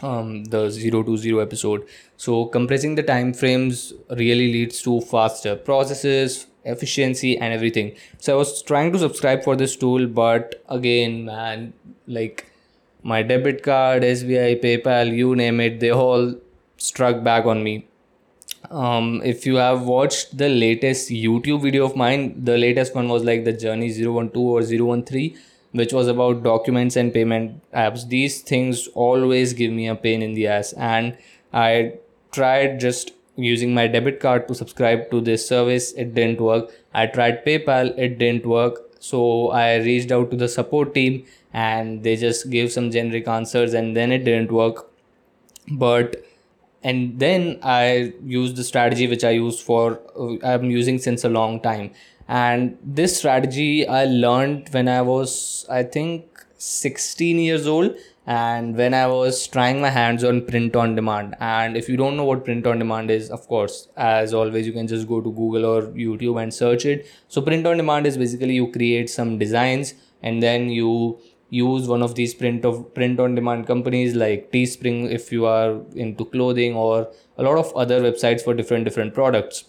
um, 0.02 0.44
the 0.46 0.70
0 0.70 1.04
to 1.04 1.18
0 1.18 1.40
episode. 1.40 1.88
So 2.18 2.46
compressing 2.46 2.96
the 2.96 3.04
time 3.04 3.34
frames 3.34 3.94
really 4.10 4.52
leads 4.54 4.82
to 4.84 5.02
faster 5.02 5.56
processes 5.56 6.48
efficiency 6.67 7.38
and 7.38 7.53
everything. 7.53 7.95
So 8.19 8.34
i 8.36 8.38
was 8.38 8.62
trying 8.62 8.91
to 8.93 8.99
subscribe 8.99 9.43
for 9.43 9.56
this 9.56 9.75
tool 9.75 10.08
but 10.08 10.63
again 10.69 11.25
man 11.25 11.73
like 12.08 12.45
my 13.03 13.21
debit 13.23 13.63
card 13.63 14.03
sbi 14.03 14.56
paypal 14.63 15.15
you 15.15 15.36
name 15.36 15.60
it 15.60 15.80
they 15.80 15.91
all 15.91 16.34
struck 16.77 17.23
back 17.23 17.45
on 17.45 17.63
me. 17.63 17.88
Um, 18.69 19.21
if 19.23 19.45
you 19.45 19.56
have 19.56 19.84
watched 19.84 20.38
the 20.38 20.49
latest 20.49 21.10
youtube 21.10 21.62
video 21.62 21.86
of 21.86 21.95
mine 21.95 22.43
the 22.43 22.58
latest 22.58 22.95
one 22.95 23.08
was 23.08 23.23
like 23.23 23.45
the 23.45 23.53
journey 23.53 23.93
012 23.93 24.36
or 24.36 24.63
013 24.63 25.38
which 25.71 25.93
was 25.93 26.08
about 26.08 26.43
documents 26.43 26.95
and 26.95 27.13
payment 27.13 27.62
apps. 27.71 28.08
These 28.08 28.41
things 28.41 28.88
always 28.93 29.53
give 29.53 29.71
me 29.71 29.88
a 29.88 29.95
pain 29.95 30.21
in 30.21 30.34
the 30.34 30.47
ass 30.47 30.73
and 30.73 31.17
i 31.53 31.93
tried 32.32 32.80
just 32.80 33.12
using 33.38 33.73
my 33.73 33.88
debit 33.88 34.19
card 34.19 34.47
to 34.47 34.56
subscribe 34.56 35.10
to 35.12 35.21
this 35.21 35.47
service. 35.47 35.93
It 35.93 36.13
didn't 36.13 36.41
work. 36.41 36.71
I 36.93 37.06
tried 37.08 37.45
paypal. 37.45 37.97
It 37.97 38.17
didn't 38.17 38.45
work. 38.45 38.84
So 39.00 39.52
i 39.52 39.76
reached 39.76 40.12
out 40.12 40.32
to 40.32 40.38
the 40.38 40.47
support 40.50 40.93
team 40.93 41.26
and 41.54 42.04
they 42.04 42.15
just 42.15 42.50
gave 42.50 42.71
some 42.71 42.89
generic 42.91 43.28
answers 43.28 43.73
and 43.73 43.95
then 43.95 44.12
it 44.12 44.23
didn't 44.26 44.52
work. 44.52 44.88
But 45.71 46.23
and 46.84 47.19
then 47.19 47.60
i 47.63 48.13
used 48.23 48.56
the 48.56 48.63
strategy 48.63 49.08
which 49.08 49.23
i 49.23 49.32
used 49.32 49.62
for 49.62 50.00
i'm 50.43 50.69
using 50.71 51.00
since 51.00 51.23
a 51.23 51.30
long 51.30 51.60
time. 51.62 51.91
And 52.28 52.78
this 52.84 53.17
strategy 53.17 53.88
i 53.88 54.06
learned 54.06 54.69
when 54.71 54.88
i 54.88 55.02
was 55.02 55.65
i 55.69 55.84
think 55.84 56.45
16 56.58 57.38
years 57.39 57.67
old 57.67 57.95
and 58.28 58.76
when 58.76 58.94
i 58.94 59.08
was 59.08 59.48
trying 59.48 59.80
my 59.80 59.90
hands 59.90 60.24
on 60.24 60.42
print 60.46 60.76
on 60.76 60.96
demand 60.96 61.34
and 61.40 61.78
if 61.78 61.88
you 61.88 61.96
don't 61.96 62.18
know 62.18 62.26
what 62.26 62.44
print 62.44 62.68
on 62.68 62.78
demand 62.78 63.10
is 63.10 63.30
of 63.30 63.48
course 63.48 63.88
as 63.96 64.34
always 64.34 64.68
you 64.68 64.74
can 64.74 64.86
just 64.86 65.08
go 65.08 65.22
to 65.22 65.32
google 65.32 65.66
or 65.66 65.84
youtube 65.94 66.42
and 66.42 66.54
search 66.54 66.86
it. 66.86 67.08
So 67.28 67.42
print 67.42 67.66
on 67.66 67.78
demand 67.78 68.06
is 68.06 68.18
basically 68.18 68.56
you 68.56 68.72
create 68.72 69.10
some 69.10 69.38
designs 69.38 69.94
and 70.22 70.44
then 70.44 70.70
you 70.70 71.20
use 71.50 71.88
one 71.88 72.04
of 72.04 72.16
these 72.16 72.34
print 72.34 72.66
of 72.66 72.94
print 72.94 73.20
on 73.20 73.36
demand 73.36 73.66
companies 73.68 74.16
like 74.16 74.52
teespring 74.52 75.10
if 75.10 75.32
you 75.32 75.46
are 75.46 75.80
into 75.96 76.26
clothing 76.26 76.76
or 76.76 77.10
a 77.38 77.44
lot 77.44 77.58
of 77.58 77.74
other 77.76 78.02
websites 78.02 78.42
for 78.42 78.54
different 78.54 78.84
different 78.84 79.13
products. 79.13 79.66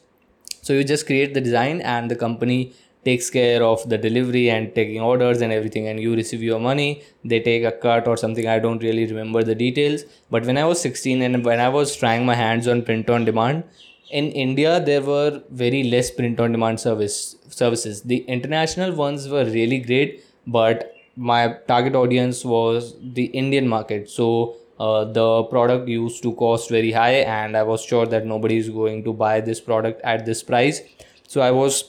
So 0.63 0.73
you 0.73 0.83
just 0.85 1.07
create 1.07 1.35
the 1.35 1.41
design 1.41 1.81
and 1.81 2.11
the 2.11 2.17
company 2.17 2.75
takes 3.09 3.31
care 3.31 3.63
of 3.63 3.89
the 3.93 3.99
delivery 4.07 4.45
and 4.55 4.75
taking 4.75 5.01
orders 5.01 5.41
and 5.41 5.53
everything 5.59 5.89
and 5.89 6.01
you 6.05 6.15
receive 6.21 6.43
your 6.43 6.61
money 6.61 6.89
they 7.33 7.41
take 7.49 7.65
a 7.71 7.73
cut 7.85 8.09
or 8.13 8.17
something 8.23 8.49
i 8.55 8.59
don't 8.59 8.83
really 8.83 9.07
remember 9.07 9.43
the 9.43 9.55
details. 9.55 10.05
But 10.31 10.45
when 10.45 10.59
i 10.59 10.65
was 10.65 10.81
16 10.81 11.23
and 11.23 11.45
when 11.45 11.61
i 11.61 11.69
was 11.69 11.97
trying 11.97 12.27
my 12.27 12.35
hands 12.35 12.69
on 12.69 12.83
print 12.83 13.11
on 13.17 13.25
demand 13.25 13.65
in 14.11 14.31
india 14.45 14.73
there 14.89 15.03
were 15.03 15.43
very 15.63 15.83
less 15.95 16.11
print 16.11 16.41
on 16.41 16.53
demand 16.53 16.81
service 16.81 17.37
services. 17.49 18.03
The 18.03 18.19
international 18.37 18.95
ones 18.95 19.29
were 19.29 19.45
really 19.45 19.79
great 19.79 20.25
but 20.47 20.95
my 21.17 21.43
target 21.67 21.95
audience 21.95 22.45
was 22.45 22.95
the 23.03 23.27
indian 23.43 23.69
market. 23.69 24.09
So 24.11 24.57
uh, 24.79 25.05
the 25.05 25.45
product 25.45 25.89
used 25.89 26.23
to 26.23 26.33
cost 26.35 26.71
very 26.71 26.93
high 26.93 27.21
and 27.37 27.57
i 27.57 27.63
was 27.63 27.85
sure 27.93 28.07
that 28.07 28.27
nobody 28.27 28.59
is 28.65 28.69
going 28.81 29.05
to 29.05 29.13
buy 29.13 29.41
this 29.41 29.61
product 29.61 30.01
at 30.15 30.27
this 30.27 30.43
price. 30.43 30.83
So 31.27 31.41
i 31.41 31.51
was 31.51 31.85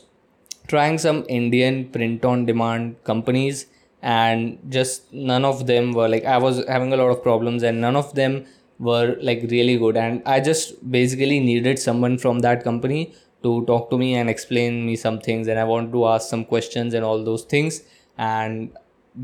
trying 0.69 0.97
some 0.97 1.25
Indian 1.27 1.89
print 1.89 2.23
on 2.23 2.45
demand 2.45 3.03
companies 3.03 3.65
and 4.01 4.57
just 4.69 5.11
none 5.11 5.43
of 5.43 5.67
them 5.67 5.91
were 5.93 6.07
like 6.07 6.25
I 6.25 6.37
was 6.37 6.63
having 6.67 6.93
a 6.93 6.97
lot 6.97 7.09
of 7.09 7.21
problems 7.21 7.63
and 7.63 7.81
none 7.81 7.95
of 7.95 8.13
them 8.15 8.45
were 8.79 9.17
like 9.21 9.45
really 9.49 9.77
good. 9.77 9.97
And 9.97 10.21
I 10.25 10.39
just 10.39 10.89
basically 10.89 11.39
needed 11.39 11.79
someone 11.79 12.17
from 12.17 12.39
that 12.39 12.63
company 12.63 13.13
to 13.43 13.65
talk 13.65 13.89
to 13.89 13.97
me 13.97 14.15
and 14.15 14.29
explain 14.29 14.85
me 14.85 14.95
some 14.95 15.19
things 15.19 15.47
and 15.47 15.59
I 15.59 15.65
want 15.65 15.91
to 15.91 16.07
ask 16.07 16.29
some 16.29 16.45
questions 16.45 16.93
and 16.93 17.03
all 17.03 17.23
those 17.23 17.43
things. 17.43 17.81
And 18.17 18.71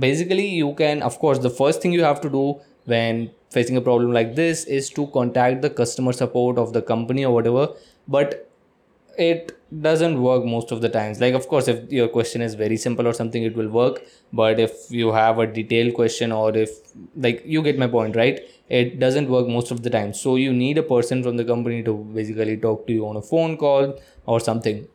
basically 0.05 0.47
you 0.47 0.73
can 0.73 1.01
of 1.01 1.19
course 1.19 1.39
the 1.39 1.49
first 1.49 1.81
thing 1.81 1.93
you 1.93 2.03
have 2.03 2.21
to 2.21 2.29
do 2.29 2.59
when 2.85 3.29
facing 3.49 3.77
a 3.77 3.81
problem 3.81 4.11
like 4.11 4.35
this 4.35 4.65
is 4.65 4.89
to 4.89 5.07
contact 5.07 5.61
the 5.61 5.69
customer 5.69 6.11
support 6.11 6.57
of 6.57 6.73
the 6.73 6.81
company 6.81 7.23
or 7.23 7.33
whatever 7.33 7.69
but 8.07 8.49
it 9.17 9.57
doesn't 9.81 10.21
work 10.21 10.45
most 10.45 10.71
of 10.71 10.81
the 10.81 10.89
times. 10.89 11.19
Like 11.19 11.33
of 11.33 11.47
course 11.47 11.67
if 11.67 11.91
your 11.91 12.07
question 12.07 12.41
is 12.41 12.55
very 12.55 12.77
simple 12.77 13.07
or 13.07 13.13
something 13.13 13.43
it 13.43 13.55
will 13.55 13.69
work. 13.69 14.01
But 14.33 14.59
if 14.59 14.73
you 14.89 15.11
have 15.11 15.39
a 15.39 15.47
detailed 15.47 15.93
question 15.93 16.31
or 16.31 16.55
if 16.55 16.69
like 17.15 17.41
you 17.45 17.61
get 17.61 17.77
my 17.79 17.87
point 17.87 18.15
right? 18.15 18.39
It 18.69 18.99
doesn't 18.99 19.29
work 19.29 19.47
most 19.47 19.71
of 19.71 19.83
the 19.83 19.89
time. 19.89 20.13
So 20.13 20.35
you 20.35 20.53
need 20.53 20.77
a 20.77 20.83
person 20.83 21.23
from 21.23 21.37
the 21.37 21.45
company 21.45 21.83
to 21.83 21.93
basically 22.13 22.57
talk 22.57 22.87
to 22.87 22.93
you 22.93 23.07
on 23.07 23.15
a 23.17 23.21
phone 23.21 23.57
call 23.57 23.99
or 24.25 24.39
something. 24.39 24.87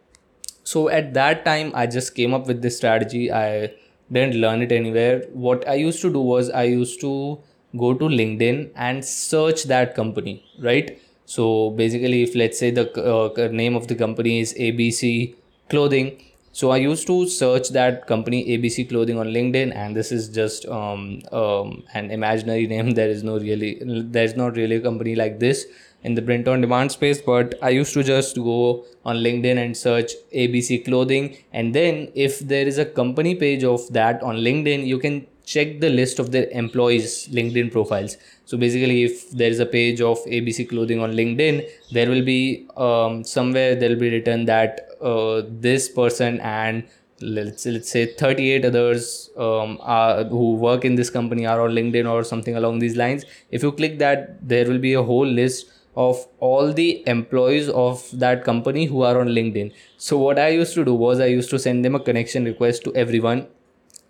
So 0.65 0.89
at 0.89 1.15
that 1.15 1.45
time 1.45 1.73
i 1.75 1.87
just 1.87 2.15
came 2.15 2.35
up 2.35 2.47
with 2.47 2.63
this 2.63 2.77
strategy. 2.77 3.33
I 3.33 3.73
didn't 4.13 4.37
learn 4.41 4.63
it 4.63 4.73
anywhere. 4.73 5.25
What 5.33 5.69
i 5.69 5.75
used 5.75 6.01
to 6.03 6.13
do 6.13 6.21
was 6.21 6.51
i 6.51 6.65
used 6.65 7.01
to 7.01 7.39
go 7.77 7.95
to 7.95 8.05
linkedin 8.21 8.71
and 8.75 9.05
search 9.05 9.65
that 9.73 9.95
company 9.95 10.45
right 10.59 10.99
so 11.31 11.71
basically, 11.71 12.25
if 12.25 12.35
let's 12.35 12.59
say 12.59 12.73
the 12.73 12.87
uh, 13.01 13.49
name 13.53 13.77
of 13.77 13.87
the 13.87 13.95
company 13.95 14.41
is 14.41 14.53
ABC 14.55 15.37
Clothing, 15.69 16.09
so 16.51 16.71
I 16.71 16.79
used 16.79 17.07
to 17.07 17.29
search 17.29 17.69
that 17.69 18.09
company 18.09 18.39
ABC 18.49 18.89
Clothing 18.89 19.17
on 19.17 19.29
LinkedIn, 19.29 19.73
and 19.73 19.95
this 19.95 20.11
is 20.11 20.29
just 20.29 20.67
um, 20.67 21.23
um, 21.31 21.85
an 21.95 22.11
imaginary 22.11 22.67
name. 22.75 22.91
There 22.91 23.09
is 23.09 23.23
no 23.23 23.39
really, 23.39 23.79
there 24.17 24.25
is 24.25 24.35
not 24.35 24.57
really 24.57 24.77
a 24.77 24.81
company 24.81 25.15
like 25.15 25.39
this 25.39 25.67
in 26.03 26.17
the 26.17 26.23
print 26.23 26.49
on 26.49 26.63
demand 26.63 26.91
space. 26.91 27.23
But 27.23 27.55
I 27.63 27.69
used 27.69 27.95
to 27.95 28.03
just 28.03 28.35
go 28.35 28.85
on 29.05 29.19
LinkedIn 29.19 29.65
and 29.65 29.77
search 29.77 30.15
ABC 30.35 30.85
Clothing, 30.85 31.37
and 31.53 31.73
then 31.73 32.09
if 32.17 32.41
there 32.41 32.67
is 32.67 32.79
a 32.79 32.85
company 32.85 33.37
page 33.37 33.63
of 33.63 33.87
that 33.93 34.21
on 34.25 34.39
LinkedIn, 34.39 34.85
you 34.85 34.99
can 34.99 35.27
check 35.53 35.81
the 35.81 35.91
list 35.91 36.21
of 36.23 36.31
their 36.35 36.49
employees 36.63 37.29
linkedin 37.39 37.71
profiles. 37.73 38.17
So 38.45 38.57
basically 38.57 39.03
if 39.05 39.31
there 39.31 39.51
is 39.51 39.61
a 39.61 39.67
page 39.67 40.01
of 40.01 40.19
abc 40.39 40.69
clothing 40.69 41.01
on 41.01 41.13
linkedin 41.21 41.69
there 41.91 42.09
will 42.09 42.25
be 42.25 42.69
um, 42.77 43.25
somewhere 43.25 43.75
there 43.75 43.91
will 43.91 44.03
be 44.07 44.11
written 44.11 44.45
that 44.47 44.89
uh, 45.01 45.43
this 45.67 45.89
person 45.89 46.41
and 46.41 46.85
let's 47.21 47.67
let's 47.67 47.91
say 47.91 48.07
38 48.07 48.65
others 48.65 49.31
um, 49.37 49.79
are, 49.81 50.25
who 50.25 50.55
work 50.55 50.85
in 50.85 50.95
this 50.95 51.11
company 51.11 51.47
are 51.47 51.61
on 51.61 51.71
linkedin 51.71 52.11
or 52.11 52.25
something 52.25 52.57
along 52.57 52.79
these 52.79 52.97
lines. 52.97 53.25
If 53.51 53.63
you 53.63 53.73
click 53.73 53.99
that 53.99 54.49
there 54.49 54.67
will 54.67 54.79
be 54.79 54.95
a 54.95 55.03
whole 55.03 55.27
list 55.27 55.73
of 55.97 56.27
all 56.39 56.73
the 56.73 57.03
employees 57.09 57.69
of 57.69 58.09
that 58.13 58.45
company 58.45 58.87
who 58.87 59.03
are 59.03 59.21
on 59.21 59.29
linkedin. 59.29 59.73
So 59.97 60.19
what 60.19 60.39
i 60.39 60.49
used 60.49 60.75
to 60.75 60.85
do 60.85 60.95
was 60.95 61.21
i 61.21 61.27
used 61.27 61.51
to 61.51 61.59
send 61.59 61.85
them 61.85 61.97
a 61.97 62.01
connection 62.11 62.45
request 62.45 62.85
to 62.85 62.95
everyone 62.95 63.49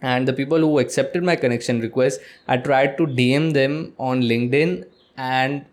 and 0.03 0.27
the 0.27 0.33
people 0.33 0.59
who 0.59 0.79
accepted 0.79 1.23
my 1.23 1.37
connection 1.37 1.81
request 1.81 2.21
i 2.49 2.57
tried 2.57 2.97
to 2.97 3.07
dm 3.07 3.53
them 3.53 3.93
on 3.99 4.23
linkedin 4.23 4.85
and 5.17 5.65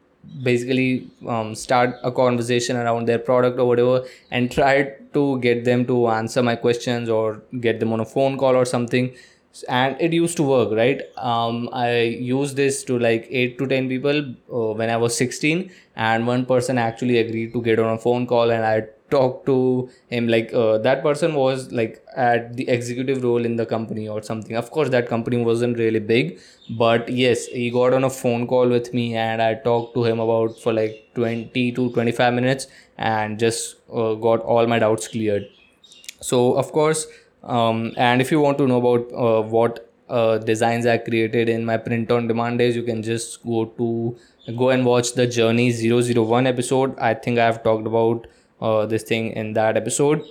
basically 0.44 1.10
um, 1.28 1.56
start 1.56 1.96
a 2.04 2.12
conversation 2.12 2.76
around 2.76 3.08
their 3.08 3.20
product 3.20 3.60
or 3.60 3.66
whatever 3.66 4.06
and 4.32 4.52
try 4.60 4.94
to 5.14 5.40
get 5.40 5.64
them 5.66 5.86
to 5.86 6.08
answer 6.10 6.44
my 6.44 6.56
questions 6.56 7.10
or 7.10 7.42
get 7.60 7.80
them 7.80 7.94
on 7.94 8.00
a 8.00 8.06
phone 8.06 8.38
call 8.38 8.56
or 8.56 8.66
something. 8.66 9.14
And 9.68 10.00
it 10.00 10.14
used 10.14 10.38
to 10.38 10.44
work 10.44 10.72
right? 10.72 11.02
Um, 11.18 11.70
i 11.74 12.02
used 12.02 12.56
this 12.56 12.84
to 12.84 13.00
like 13.00 13.28
8 13.32 13.58
to 13.58 13.66
10 13.68 13.90
people 13.90 14.20
uh, 14.54 14.74
when 14.80 14.90
i 14.92 14.98
was 14.98 15.18
16 15.18 15.72
and 15.96 16.28
one 16.28 16.46
person 16.46 16.78
actually 16.78 17.18
agreed 17.18 17.54
to 17.54 17.62
get 17.64 17.80
on 17.80 17.96
a 17.96 17.98
phone 17.98 18.28
call 18.28 18.52
and 18.52 18.64
i 18.64 18.84
talked 19.10 19.46
to 19.46 19.90
him 20.10 20.28
like 20.28 20.54
uh, 20.54 20.78
that 20.80 21.02
person 21.04 21.34
was 21.36 21.72
like 21.72 22.04
at 22.16 22.56
the 22.58 22.68
executive 22.68 23.24
role 23.24 23.46
in 23.46 23.56
the 23.56 23.66
company 23.66 24.08
or 24.08 24.22
something 24.22 24.56
of 24.56 24.70
course 24.72 24.90
that 24.90 25.08
company 25.08 25.42
wasn't 25.44 25.78
really 25.78 26.00
big 26.00 26.40
but 26.78 27.08
yes 27.10 27.46
he 27.48 27.70
got 27.70 27.94
on 27.94 28.04
a 28.04 28.10
phone 28.10 28.46
call 28.48 28.68
with 28.68 28.94
me 28.94 29.16
and 29.16 29.42
i 29.42 29.54
talked 29.54 29.94
to 29.94 30.04
him 30.04 30.20
about 30.20 30.60
for 30.60 30.74
like 30.74 31.04
20 31.16 31.72
to 31.72 31.90
25 31.92 32.34
minutes 32.34 32.68
and 32.98 33.40
just 33.40 33.76
uh, 33.94 34.14
got 34.16 34.42
all 34.42 34.68
my 34.68 34.80
doubts 34.80 35.08
cleared 35.08 35.48
so 36.22 36.54
of 36.54 36.72
course 36.72 37.08
um, 37.44 37.94
and 37.98 38.22
if 38.22 38.32
you 38.32 38.40
want 38.40 38.58
to 38.58 38.68
know 38.68 38.78
about 38.78 39.12
uh, 39.14 39.42
what 39.48 39.90
uh, 40.10 40.38
designs 40.38 40.86
I 40.86 40.98
created 40.98 41.50
in 41.50 41.66
my 41.66 41.78
print 41.78 42.12
on 42.12 42.28
demand 42.28 42.60
days, 42.60 42.76
you 42.76 42.84
can 42.84 43.04
just 43.04 43.44
go 43.46 43.66
to 43.66 44.18
go 44.56 44.70
and 44.70 44.86
watch 44.86 45.14
the 45.14 45.28
Journey 45.28 45.72
001 45.72 46.48
episode. 46.48 46.98
I 46.98 47.14
think 47.14 47.40
I 47.40 47.46
have 47.46 47.64
talked 47.64 47.86
about 47.86 48.28
uh, 48.62 48.86
this 48.86 49.04
thing 49.04 49.32
in 49.32 49.54
that 49.54 49.78
episode. 49.78 50.24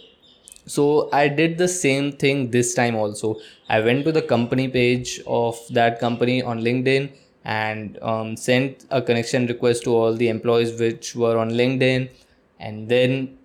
So 0.66 1.08
I 1.12 1.28
did 1.28 1.58
the 1.58 1.68
same 1.68 2.12
thing 2.12 2.50
this 2.50 2.74
time 2.74 2.96
also. 2.96 3.36
I 3.68 3.80
went 3.80 4.04
to 4.04 4.12
the 4.12 4.22
company 4.22 4.68
page 4.68 5.20
of 5.26 5.58
that 5.70 6.00
company 6.00 6.42
on 6.42 6.60
LinkedIn 6.60 7.12
and 7.44 7.98
um, 8.02 8.36
sent 8.36 8.84
a 8.90 9.00
connection 9.00 9.46
request 9.46 9.84
to 9.84 9.94
all 9.94 10.14
the 10.14 10.28
employees 10.28 10.80
which 10.80 11.14
were 11.14 11.38
on 11.38 11.50
LinkedIn, 11.50 12.10
and 12.58 12.88
then 12.88 13.38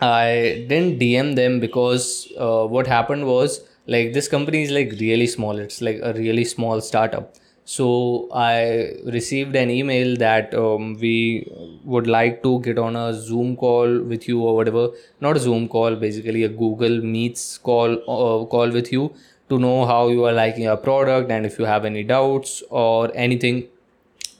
I 0.00 0.64
didn't 0.68 0.98
DM 0.98 1.36
them 1.36 1.60
because 1.60 2.32
uh, 2.38 2.64
what 2.66 2.86
happened 2.86 3.26
was 3.26 3.60
like 3.86 4.14
this 4.14 4.28
company 4.28 4.62
is 4.62 4.70
like 4.70 4.92
really 4.98 5.26
small. 5.26 5.58
It's 5.58 5.82
like 5.82 6.00
a 6.02 6.14
really 6.14 6.44
small 6.46 6.80
startup. 6.80 7.34
So 7.64 8.28
I 8.34 8.92
received 9.04 9.54
an 9.56 9.70
email 9.70 10.16
that 10.16 10.54
um, 10.54 10.98
we 11.00 11.46
would 11.84 12.06
like 12.06 12.42
to 12.42 12.60
get 12.60 12.78
on 12.78 12.96
a 12.96 13.14
Zoom 13.14 13.56
call 13.56 14.00
with 14.00 14.28
you 14.28 14.40
or 14.42 14.56
whatever. 14.56 14.90
Not 15.20 15.36
a 15.36 15.40
Zoom 15.40 15.68
call, 15.68 15.94
basically 15.94 16.42
a 16.44 16.48
Google 16.48 17.00
Meets 17.00 17.58
call 17.58 17.92
uh, 17.92 18.44
call 18.46 18.70
with 18.70 18.92
you 18.92 19.14
to 19.48 19.58
know 19.58 19.86
how 19.86 20.08
you 20.08 20.24
are 20.24 20.32
liking 20.32 20.66
our 20.66 20.76
product 20.76 21.30
and 21.30 21.46
if 21.46 21.58
you 21.58 21.64
have 21.64 21.84
any 21.84 22.02
doubts 22.02 22.62
or 22.70 23.10
anything. 23.14 23.68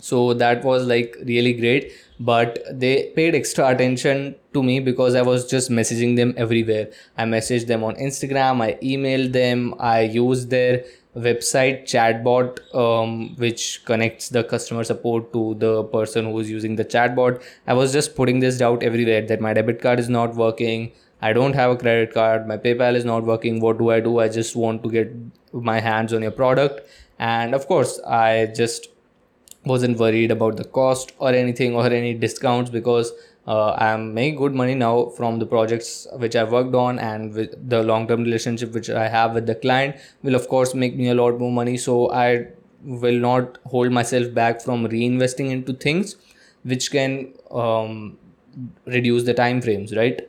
So 0.01 0.35
that 0.35 0.65
was 0.65 0.87
like 0.87 1.17
really 1.25 1.53
great 1.53 1.93
but 2.29 2.59
they 2.71 3.11
paid 3.17 3.35
extra 3.35 3.69
attention 3.69 4.35
to 4.55 4.63
me 4.63 4.79
because 4.81 5.15
I 5.15 5.23
was 5.23 5.49
just 5.51 5.71
messaging 5.71 6.17
them 6.17 6.35
everywhere. 6.37 6.91
I 7.17 7.25
messaged 7.25 7.67
them 7.67 7.83
on 7.83 7.97
Instagram, 7.97 8.63
I 8.63 8.75
emailed 8.83 9.33
them, 9.33 9.75
I 9.79 10.03
used 10.03 10.51
their 10.51 10.85
website 11.17 11.83
chatbot 11.85 12.59
um, 12.75 13.37
which 13.37 13.85
connects 13.85 14.31
the 14.31 14.43
customer 14.43 14.83
support 14.83 15.33
to 15.33 15.55
the 15.59 15.85
person 15.85 16.27
who 16.27 16.39
is 16.39 16.51
using 16.51 16.77
the 16.77 16.85
chatbot. 16.85 17.43
I 17.67 17.75
was 17.75 17.93
just 17.93 18.17
putting 18.17 18.41
this 18.41 18.59
doubt 18.59 18.83
everywhere 18.83 19.27
that 19.27 19.41
my 19.41 19.53
debit 19.53 19.83
card 19.83 20.01
is 20.01 20.09
not 20.09 20.35
working. 20.35 20.93
I 21.21 21.33
don't 21.33 21.55
have 21.55 21.71
a 21.71 21.77
credit 21.77 22.13
card. 22.15 22.49
My 22.49 22.57
PayPal 22.57 22.95
is 22.95 23.05
not 23.05 23.25
working. 23.25 23.61
What 23.61 23.79
do 23.79 23.91
I 23.91 24.01
do? 24.01 24.19
I 24.19 24.29
just 24.29 24.57
want 24.57 24.83
to 24.83 24.91
get 24.91 25.13
my 25.53 25.81
hands 25.81 26.13
on 26.13 26.23
your 26.23 26.33
product. 26.33 26.89
And 27.19 27.55
of 27.55 27.69
course, 27.69 28.01
I 28.01 28.47
just 28.57 28.89
wasn't 29.65 29.99
worried 29.99 30.31
about 30.31 30.57
the 30.57 30.65
cost 30.65 31.13
or 31.19 31.31
anything 31.31 31.77
or 31.77 31.87
any 31.87 32.15
discounts 32.15 32.71
because 32.71 33.13
uh, 33.47 33.73
I'm 33.73 34.15
making 34.15 34.37
good 34.37 34.55
money 34.55 34.75
now 34.75 35.07
from 35.17 35.39
the 35.39 35.47
projects 35.47 36.07
which 36.15 36.37
I've 36.37 36.53
worked 36.53 36.75
on 36.75 36.99
and 36.99 37.35
with 37.35 37.69
the 37.69 37.83
long 37.83 38.07
term 38.07 38.23
relationship 38.23 38.73
which 38.73 38.89
I 38.89 39.09
have 39.09 39.35
with 39.35 39.47
the 39.47 39.55
client 39.55 39.97
will 40.23 40.35
of 40.35 40.49
course 40.49 40.75
make 40.75 40.97
me 40.97 41.09
a 41.09 41.15
lot 41.15 41.39
more 41.39 41.51
money. 41.51 41.77
So 41.77 42.13
I 42.13 42.49
will 42.85 43.19
not 43.19 43.59
hold 43.67 43.93
myself 43.93 44.33
back 44.35 44.61
from 44.61 44.87
reinvesting 44.87 45.51
into 45.51 45.73
things 45.73 46.17
which 46.63 46.91
can 46.93 47.33
um, 47.51 48.19
reduce 48.87 49.25
the 49.25 49.35
time 49.35 49.61
frames, 49.61 49.97
right? 49.97 50.29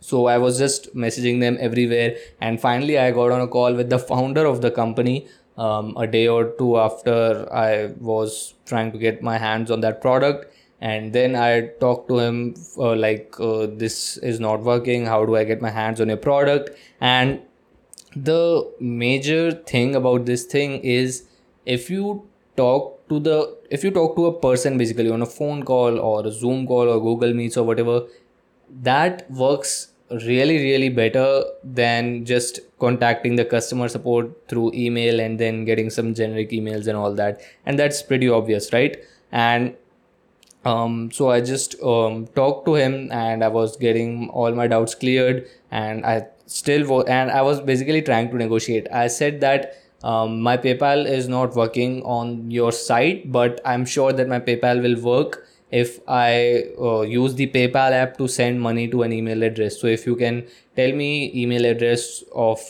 So 0.00 0.26
I 0.26 0.36
was 0.36 0.58
just 0.58 0.94
messaging 0.94 1.40
them 1.40 1.56
everywhere, 1.58 2.16
and 2.38 2.60
finally 2.60 2.98
I 2.98 3.10
got 3.10 3.30
on 3.30 3.40
a 3.40 3.48
call 3.48 3.72
with 3.72 3.88
the 3.88 3.98
founder 3.98 4.44
of 4.44 4.60
the 4.60 4.70
company 4.70 5.26
um, 5.56 5.96
a 5.96 6.06
day 6.06 6.28
or 6.28 6.50
two 6.58 6.76
after 6.76 7.48
I 7.50 7.92
was 7.98 8.52
trying 8.66 8.92
to 8.92 8.98
get 8.98 9.22
my 9.22 9.38
hands 9.38 9.70
on 9.70 9.80
that 9.80 10.02
product. 10.02 10.53
And 10.80 11.12
then 11.12 11.34
I 11.34 11.68
talked 11.80 12.08
to 12.08 12.18
him 12.18 12.54
uh, 12.76 12.94
like, 12.94 13.34
uh, 13.40 13.66
this 13.70 14.18
is 14.18 14.40
not 14.40 14.60
working. 14.60 15.06
How 15.06 15.24
do 15.24 15.36
I 15.36 15.44
get 15.44 15.62
my 15.62 15.70
hands 15.70 16.00
on 16.00 16.08
your 16.08 16.18
product? 16.18 16.70
And 17.00 17.40
the 18.16 18.70
major 18.80 19.52
thing 19.52 19.94
about 19.94 20.26
this 20.26 20.44
thing 20.44 20.80
is 20.80 21.24
if 21.66 21.90
you 21.90 22.28
talk 22.56 23.08
to 23.08 23.18
the 23.18 23.56
if 23.70 23.82
you 23.82 23.90
talk 23.90 24.14
to 24.16 24.26
a 24.26 24.40
person 24.40 24.78
basically 24.78 25.10
on 25.10 25.22
a 25.22 25.26
phone 25.26 25.64
call 25.64 25.98
or 25.98 26.26
a 26.26 26.30
zoom 26.30 26.66
call 26.66 26.88
or 26.88 27.00
google 27.00 27.34
meets 27.34 27.56
or 27.56 27.64
whatever 27.64 28.06
that 28.82 29.28
works 29.30 29.88
really 30.26 30.58
really 30.58 30.88
better 30.88 31.42
than 31.64 32.24
just 32.24 32.60
contacting 32.78 33.36
the 33.36 33.44
customer 33.44 33.88
support 33.88 34.30
through 34.48 34.70
email 34.74 35.18
and 35.18 35.40
then 35.40 35.64
getting 35.64 35.90
some 35.90 36.14
generic 36.14 36.50
emails 36.50 36.86
and 36.86 36.96
all 36.96 37.12
that 37.12 37.40
and 37.66 37.78
that's 37.78 38.02
pretty 38.02 38.28
obvious 38.28 38.72
right 38.72 39.02
and 39.32 39.74
um, 40.64 41.10
so 41.10 41.30
i 41.30 41.40
just 41.40 41.80
um, 41.82 42.26
talked 42.34 42.66
to 42.66 42.74
him 42.74 43.10
and 43.12 43.44
i 43.44 43.48
was 43.48 43.76
getting 43.76 44.28
all 44.30 44.52
my 44.52 44.66
doubts 44.66 44.94
cleared 44.94 45.46
and 45.70 46.04
i 46.06 46.26
still 46.46 46.86
was 46.86 47.04
and 47.06 47.30
i 47.30 47.42
was 47.42 47.60
basically 47.60 48.02
trying 48.02 48.30
to 48.30 48.36
negotiate 48.36 48.86
i 48.92 49.06
said 49.06 49.40
that 49.40 49.76
um, 50.02 50.40
my 50.40 50.56
paypal 50.56 51.06
is 51.06 51.28
not 51.28 51.54
working 51.54 52.02
on 52.02 52.50
your 52.50 52.72
site 52.72 53.30
but 53.32 53.60
i'm 53.64 53.84
sure 53.84 54.12
that 54.12 54.28
my 54.28 54.40
paypal 54.40 54.82
will 54.82 55.00
work 55.02 55.46
if 55.70 55.98
I 56.06 56.66
uh, 56.80 57.00
use 57.00 57.34
the 57.34 57.48
PayPal 57.48 57.90
app 57.90 58.16
to 58.18 58.28
send 58.28 58.60
money 58.60 58.86
to 58.88 59.02
an 59.02 59.12
email 59.12 59.42
address. 59.42 59.80
So 59.80 59.88
if 59.88 60.06
you 60.06 60.14
can 60.14 60.46
tell 60.76 60.92
me 60.92 61.32
email 61.34 61.64
address 61.64 62.22
of 62.32 62.60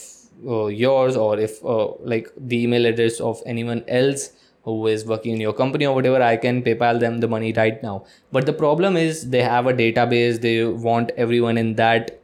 uh, 0.46 0.66
yours 0.66 1.16
or 1.16 1.38
if 1.38 1.62
uh, 1.64 1.88
like 2.00 2.30
the 2.36 2.62
email 2.62 2.86
address 2.86 3.20
of 3.20 3.42
anyone 3.46 3.84
else 3.88 4.30
who 4.64 4.86
is 4.86 5.04
working 5.04 5.34
in 5.34 5.40
your 5.40 5.52
company 5.52 5.86
or 5.86 5.94
whatever 5.94 6.20
i 6.22 6.36
can 6.36 6.62
paypal 6.62 6.98
them 7.00 7.20
the 7.20 7.28
money 7.28 7.52
right 7.52 7.82
now. 7.82 8.04
But 8.32 8.46
the 8.46 8.52
problem 8.52 8.96
is 8.96 9.30
they 9.30 9.42
have 9.42 9.66
a 9.66 9.72
database 9.72 10.40
they 10.40 10.64
want 10.64 11.10
everyone 11.16 11.58
in 11.58 11.74
that 11.76 12.20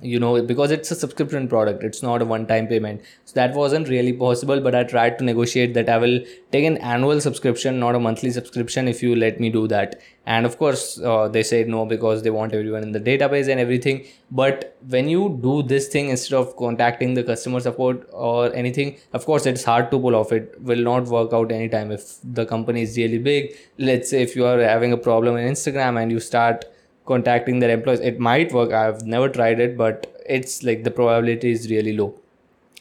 you 0.00 0.18
know 0.18 0.40
because 0.42 0.70
it's 0.70 0.90
a 0.90 0.94
subscription 0.94 1.48
product 1.48 1.82
it's 1.82 2.02
not 2.02 2.22
a 2.22 2.24
one 2.24 2.46
time 2.46 2.66
payment. 2.66 3.00
So 3.24 3.34
that 3.34 3.54
wasn't 3.54 3.88
really 3.88 4.12
possible 4.12 4.60
but 4.60 4.74
i 4.74 4.84
tried 4.84 5.18
to 5.18 5.24
negotiate 5.24 5.74
that 5.74 5.88
i 5.88 5.98
will 5.98 6.20
take 6.52 6.64
an 6.64 6.78
annual 6.78 7.20
subscription 7.20 7.78
not 7.78 7.94
a 7.94 8.00
monthly 8.00 8.30
subscription 8.30 8.88
if 8.88 9.02
you 9.02 9.14
let 9.16 9.40
me 9.40 9.50
do 9.50 9.66
that. 9.68 10.00
And 10.26 10.44
of 10.44 10.58
course 10.58 11.00
uh, 11.00 11.28
they 11.28 11.42
said 11.42 11.68
no 11.68 11.86
because 11.86 12.22
they 12.22 12.30
want 12.30 12.52
everyone 12.52 12.82
in 12.82 12.92
the 12.92 13.00
database 13.00 13.48
and 13.48 13.58
everything. 13.58 14.06
But 14.30 14.76
when 14.86 15.08
you 15.08 15.38
do 15.42 15.62
this 15.62 15.88
thing 15.88 16.10
instead 16.10 16.36
of 16.36 16.54
contacting 16.56 17.14
the 17.14 17.22
customer 17.22 17.60
support 17.60 18.06
or 18.12 18.54
anything 18.54 18.98
of 19.12 19.24
course 19.24 19.46
it's 19.46 19.64
hard 19.64 19.90
to 19.90 19.98
pull 19.98 20.14
off. 20.14 20.32
It 20.32 20.60
will 20.60 20.82
not 20.82 21.04
work 21.06 21.32
out 21.32 21.50
anytime 21.50 21.90
if 21.90 22.18
the 22.22 22.46
company 22.46 22.82
is 22.82 22.96
really 22.96 23.18
big. 23.18 23.56
Let's 23.78 24.10
say 24.10 24.22
if 24.22 24.36
you 24.36 24.44
are 24.44 24.60
having 24.60 24.92
a 24.92 24.96
problem 24.96 25.36
in 25.36 25.50
instagram 25.50 26.00
and 26.02 26.12
you 26.12 26.20
start 26.20 26.64
contacting 27.08 27.58
their 27.58 27.70
employees. 27.70 28.00
It 28.00 28.20
might 28.20 28.52
work. 28.52 28.72
I've 28.72 29.04
never 29.06 29.28
tried 29.28 29.60
it 29.60 29.76
but 29.76 30.06
it's 30.26 30.62
like 30.62 30.84
the 30.84 30.90
probability 30.90 31.50
is 31.50 31.70
really 31.70 31.96
low. 31.96 32.14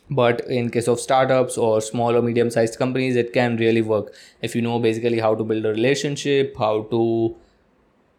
But 0.10 0.42
in 0.58 0.70
case 0.70 0.88
of 0.88 1.00
startups 1.00 1.58
or 1.58 1.82
small 1.82 2.16
or 2.16 2.22
medium 2.22 2.50
sized 2.50 2.78
companies 2.78 3.16
it 3.16 3.34
can 3.34 3.58
really 3.58 3.82
work. 3.82 4.14
If 4.42 4.56
you 4.56 4.62
know 4.62 4.80
basically 4.80 5.20
how 5.20 5.36
to 5.36 5.44
build 5.44 5.66
a 5.66 5.70
relationship 5.70 6.56
how 6.58 6.84
to 6.92 7.36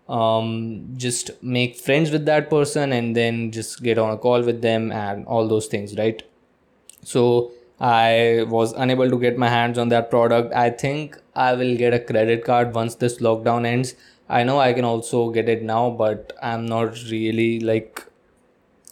um, 0.08 0.94
just 0.96 1.30
make 1.42 1.76
friends 1.76 2.10
with 2.10 2.24
that 2.26 2.48
person 2.50 2.92
and 2.92 3.14
then 3.14 3.50
just 3.52 3.82
get 3.82 3.98
on 3.98 4.10
a 4.10 4.16
call 4.16 4.42
with 4.42 4.62
them 4.62 4.90
and 4.90 5.26
all 5.26 5.48
those 5.48 5.66
things 5.66 5.96
right? 5.96 6.22
So 7.02 7.52
i 7.86 8.44
was 8.52 8.72
unable 8.84 9.10
to 9.10 9.16
get 9.24 9.36
my 9.38 9.48
hands 9.48 9.78
on 9.78 9.88
that 9.90 10.10
product. 10.10 10.52
I 10.52 10.70
think 10.70 11.18
i 11.34 11.52
will 11.54 11.76
get 11.76 11.94
a 11.94 12.00
credit 12.00 12.44
card 12.44 12.74
once 12.74 12.96
this 13.02 13.18
lockdown 13.26 13.66
ends 13.72 13.94
I 14.28 14.44
know 14.44 14.58
I 14.58 14.72
can 14.72 14.84
also 14.84 15.30
get 15.30 15.48
it 15.48 15.62
now, 15.62 15.90
but 15.90 16.32
I'm 16.42 16.66
not 16.66 16.96
really 17.10 17.60
like, 17.60 18.04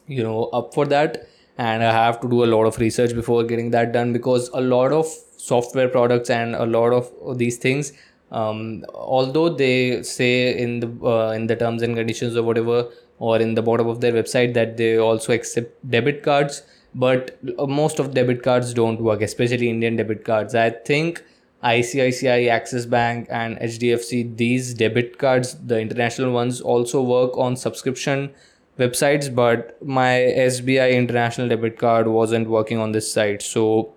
you 0.07 0.22
know, 0.22 0.44
up 0.44 0.75
for 0.75 0.87
that. 0.87 1.29
And 1.59 1.83
I 1.83 1.92
have 1.92 2.20
to 2.20 2.29
do 2.29 2.44
a 2.44 2.46
lot 2.46 2.64
of 2.64 2.79
research 2.79 3.14
before 3.14 3.42
getting 3.44 3.70
that 3.70 3.92
done 3.92 4.12
because 4.12 4.51
a 4.53 4.61
lot 4.61 4.92
of 4.92 5.07
software 5.37 5.88
products 5.88 6.31
and 6.31 6.55
a 6.55 6.66
lot 6.66 6.92
of 6.92 7.38
these 7.38 7.57
things, 7.57 7.92
um, 8.31 8.85
although 8.94 9.49
they 9.49 10.03
say 10.03 10.57
in 10.59 10.81
the 10.81 10.88
uh, 11.07 11.31
in 11.31 11.46
the 11.46 11.57
terms 11.57 11.83
and 11.83 11.96
conditions 11.96 12.37
or 12.37 12.42
whatever, 12.42 12.88
or 13.18 13.38
in 13.40 13.55
the 13.55 13.62
bottom 13.62 13.88
of 13.88 14.01
their 14.01 14.12
website 14.12 14.53
that 14.55 14.77
they 14.77 14.99
also 14.99 15.33
accept 15.33 15.90
debit 15.90 16.22
cards, 16.22 16.62
but 16.94 17.38
most 17.68 17.99
of 17.99 18.12
debit 18.12 18.42
cards 18.42 18.75
don't 18.75 19.01
work, 19.01 19.22
especially 19.22 19.70
Indian 19.70 19.96
debit 19.96 20.25
cards. 20.25 20.55
I 20.55 20.70
think 20.70 21.22
ICICI, 21.62 22.49
Axis 22.49 22.87
Bank, 22.87 23.29
and 23.31 23.57
HDFC, 23.59 24.37
these 24.37 24.75
debit 24.75 25.19
cards, 25.19 25.55
the 25.55 25.81
international 25.81 26.33
ones, 26.33 26.61
also 26.61 27.03
work 27.03 27.37
on 27.37 27.57
subscription 27.57 28.31
websites, 28.79 29.35
but 29.35 29.77
my 29.85 30.11
SBI 30.37 30.92
international 30.92 31.49
debit 31.49 31.79
card 31.79 32.07
wasn't 32.07 32.49
working 32.49 32.79
on 32.79 32.92
this 32.92 33.11
site. 33.11 33.42
So 33.42 33.95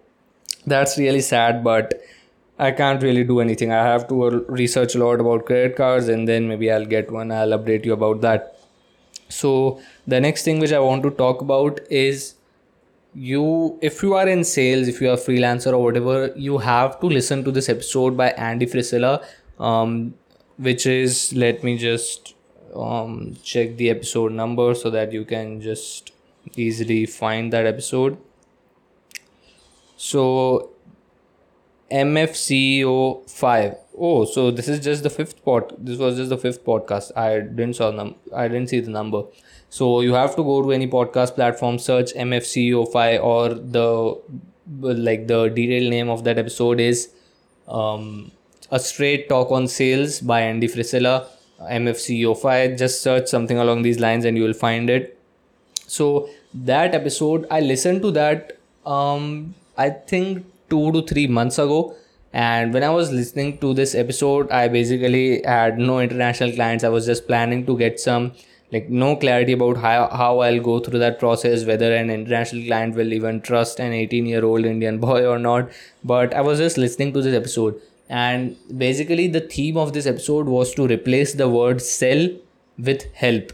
that's 0.66 0.98
really 0.98 1.22
sad, 1.22 1.64
but 1.64 2.02
I 2.58 2.72
can't 2.72 3.02
really 3.02 3.24
do 3.24 3.40
anything. 3.40 3.72
I 3.72 3.84
have 3.84 4.08
to 4.10 4.24
uh, 4.24 4.30
research 4.48 4.96
a 4.96 5.00
lot 5.00 5.20
about 5.20 5.46
credit 5.46 5.76
cards 5.76 6.08
and 6.08 6.28
then 6.28 6.48
maybe 6.48 6.72
I'll 6.72 6.86
get 6.86 7.12
one. 7.12 7.32
I'll 7.32 7.58
update 7.58 7.86
you 7.86 7.94
about 7.94 8.22
that. 8.22 8.56
So, 9.30 9.80
the 10.08 10.20
next 10.20 10.44
thing 10.44 10.60
which 10.60 10.74
I 10.74 10.80
want 10.80 11.04
to 11.04 11.12
talk 11.12 11.42
about 11.42 11.80
is 11.92 12.34
you 13.14 13.78
if 13.82 14.04
you 14.04 14.14
are 14.14 14.28
in 14.28 14.44
sales 14.44 14.88
if 14.88 15.02
you 15.02 15.10
are 15.10 15.14
a 15.14 15.24
freelancer 15.28 15.74
or 15.74 15.84
whatever 15.84 16.32
you 16.36 16.58
have 16.60 17.00
to 17.00 17.08
listen 17.08 17.44
to 17.44 17.52
this 17.52 17.68
episode 17.70 18.16
by 18.16 18.30
andy 18.32 18.66
frisella 18.66 19.24
um, 19.60 20.14
which 20.58 20.86
is 20.86 21.34
let 21.34 21.64
me 21.64 21.78
just 21.78 22.36
um, 22.76 23.36
check 23.44 23.78
the 23.78 23.90
episode 23.90 24.32
number 24.32 24.74
so 24.76 24.90
that 24.90 25.12
you 25.12 25.26
can 25.26 25.62
just 25.62 26.12
easily 26.56 27.06
find 27.06 27.54
that 27.54 27.66
episode. 27.66 28.18
So 29.98 30.72
mfceo 31.92 33.28
5 33.28 33.76
oh 33.98 34.24
so 34.24 34.52
this 34.52 34.68
is 34.68 34.80
just 34.80 35.02
the 35.02 35.10
fifth 35.10 35.44
pod 35.44 35.74
this 35.80 35.98
was 35.98 36.18
just 36.18 36.30
the 36.30 36.38
fifth 36.38 36.64
podcast. 36.64 37.12
I 37.18 37.40
didn't 37.40 37.74
saw 37.78 37.90
them 37.90 38.14
i 38.32 38.48
didn't 38.48 38.70
see 38.70 38.80
the 38.80 38.92
number 38.92 39.24
so 39.70 40.02
you 40.02 40.14
have 40.14 40.36
to 40.36 40.44
go 40.44 40.62
to 40.64 40.72
any 40.72 40.88
podcast 40.88 41.36
platform, 41.36 41.78
search 41.80 42.14
MFCEO5 42.14 43.24
or 43.24 43.50
the 43.50 44.18
like 44.82 45.28
the 45.28 45.48
detailed 45.50 45.90
name 45.90 46.10
of 46.10 46.24
that 46.24 46.38
episode 46.38 46.80
is 46.80 47.10
um, 47.68 48.32
a 48.72 48.80
straight 48.80 49.30
talk 49.30 49.52
on 49.52 49.68
sales 49.68 50.22
by 50.22 50.42
Andy 50.42 50.68
Frisella, 50.68 51.28
MFCEO5. 51.62 52.78
Just 52.78 53.02
search 53.02 53.28
something 53.28 53.58
along 53.58 53.82
these 53.84 54.00
lines 54.00 54.26
and 54.26 54.38
you 54.38 54.44
will 54.44 54.54
find 54.54 54.90
it. 54.90 55.20
So 55.88 56.30
that 56.54 56.94
episode, 56.94 57.46
I 57.50 57.62
listened 57.62 58.02
to 58.04 58.12
that. 58.12 58.58
Um, 58.86 59.56
I 59.78 59.90
think 59.90 60.46
two 60.70 60.92
to 60.92 61.02
three 61.04 61.28
months 61.28 61.58
ago. 61.58 61.96
And 62.32 62.74
when 62.74 62.84
I 62.84 62.90
was 62.90 63.12
listening 63.12 63.58
to 63.60 63.74
this 63.74 63.96
episode, 63.96 64.52
I 64.52 64.68
basically 64.68 65.42
had 65.44 65.80
no 65.80 66.00
international 66.00 66.52
clients. 66.52 66.84
I 66.84 66.90
was 66.90 67.08
just 67.08 67.26
planning 67.26 67.66
to 67.66 67.76
get 67.76 68.00
some 68.00 68.34
like 68.72 68.90
no 68.90 69.16
clarity 69.16 69.54
about 69.54 69.78
how, 69.78 70.08
how 70.10 70.40
i'll 70.40 70.60
go 70.60 70.80
through 70.80 71.00
that 71.00 71.20
process 71.20 71.66
whether 71.66 71.94
an 71.94 72.10
international 72.10 72.64
client 72.66 72.96
will 72.96 73.14
even 73.14 73.42
trust 73.42 73.80
an 73.80 73.94
18 73.94 74.26
year 74.26 74.46
old 74.46 74.66
indian 74.66 75.00
boy 75.08 75.26
or 75.26 75.40
not. 75.40 75.70
But 76.04 76.34
i 76.34 76.42
was 76.42 76.60
just 76.60 76.78
listening 76.78 77.14
to 77.14 77.22
this 77.22 77.36
episode 77.36 77.82
and 78.10 78.56
basically 78.78 79.28
the 79.28 79.42
theme 79.42 79.78
of 79.78 79.94
this 79.94 80.06
episode 80.06 80.48
was 80.48 80.74
to 80.76 80.88
replace 80.88 81.34
the 81.34 81.48
word 81.48 81.80
sell 81.80 82.28
with 82.78 83.04
help. 83.14 83.52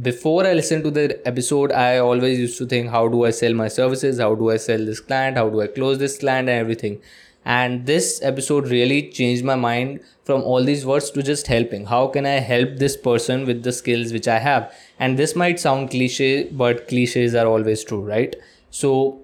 Before 0.00 0.46
i 0.46 0.52
listened 0.54 0.84
to 0.84 0.90
the 0.90 1.26
episode 1.28 1.72
i 1.72 1.98
always 1.98 2.38
used 2.38 2.56
to 2.58 2.66
think 2.66 2.90
how 2.90 3.08
do 3.08 3.24
i 3.24 3.30
sell 3.30 3.52
my 3.54 3.68
services? 3.68 4.18
How 4.18 4.34
do 4.34 4.50
i 4.50 4.56
sell 4.56 4.78
this 4.78 5.00
client? 5.00 5.36
How 5.36 5.48
do 5.50 5.60
i 5.60 5.66
close 5.66 5.98
this 5.98 6.18
client 6.18 6.48
and 6.48 6.58
everything 6.60 7.00
and 7.44 7.86
this 7.86 8.20
episode 8.22 8.68
really 8.68 9.10
changed 9.10 9.44
my 9.44 9.56
mind 9.56 10.00
from 10.24 10.42
all 10.42 10.62
these 10.62 10.86
words 10.86 11.10
to 11.10 11.22
just 11.22 11.46
helping. 11.48 11.86
How 11.86 12.06
can 12.06 12.26
i 12.26 12.38
help 12.50 12.76
this 12.76 12.96
person 12.96 13.44
with 13.46 13.62
the 13.64 13.72
skills 13.72 14.12
which 14.12 14.28
i 14.28 14.38
have? 14.38 14.72
And 14.98 15.18
this 15.18 15.34
might 15.34 15.58
sound 15.58 15.90
cliche 15.90 16.44
but 16.44 16.86
cliches 16.88 17.34
are 17.34 17.46
always 17.46 17.84
true 17.84 18.00
right? 18.00 18.36
So 18.70 19.20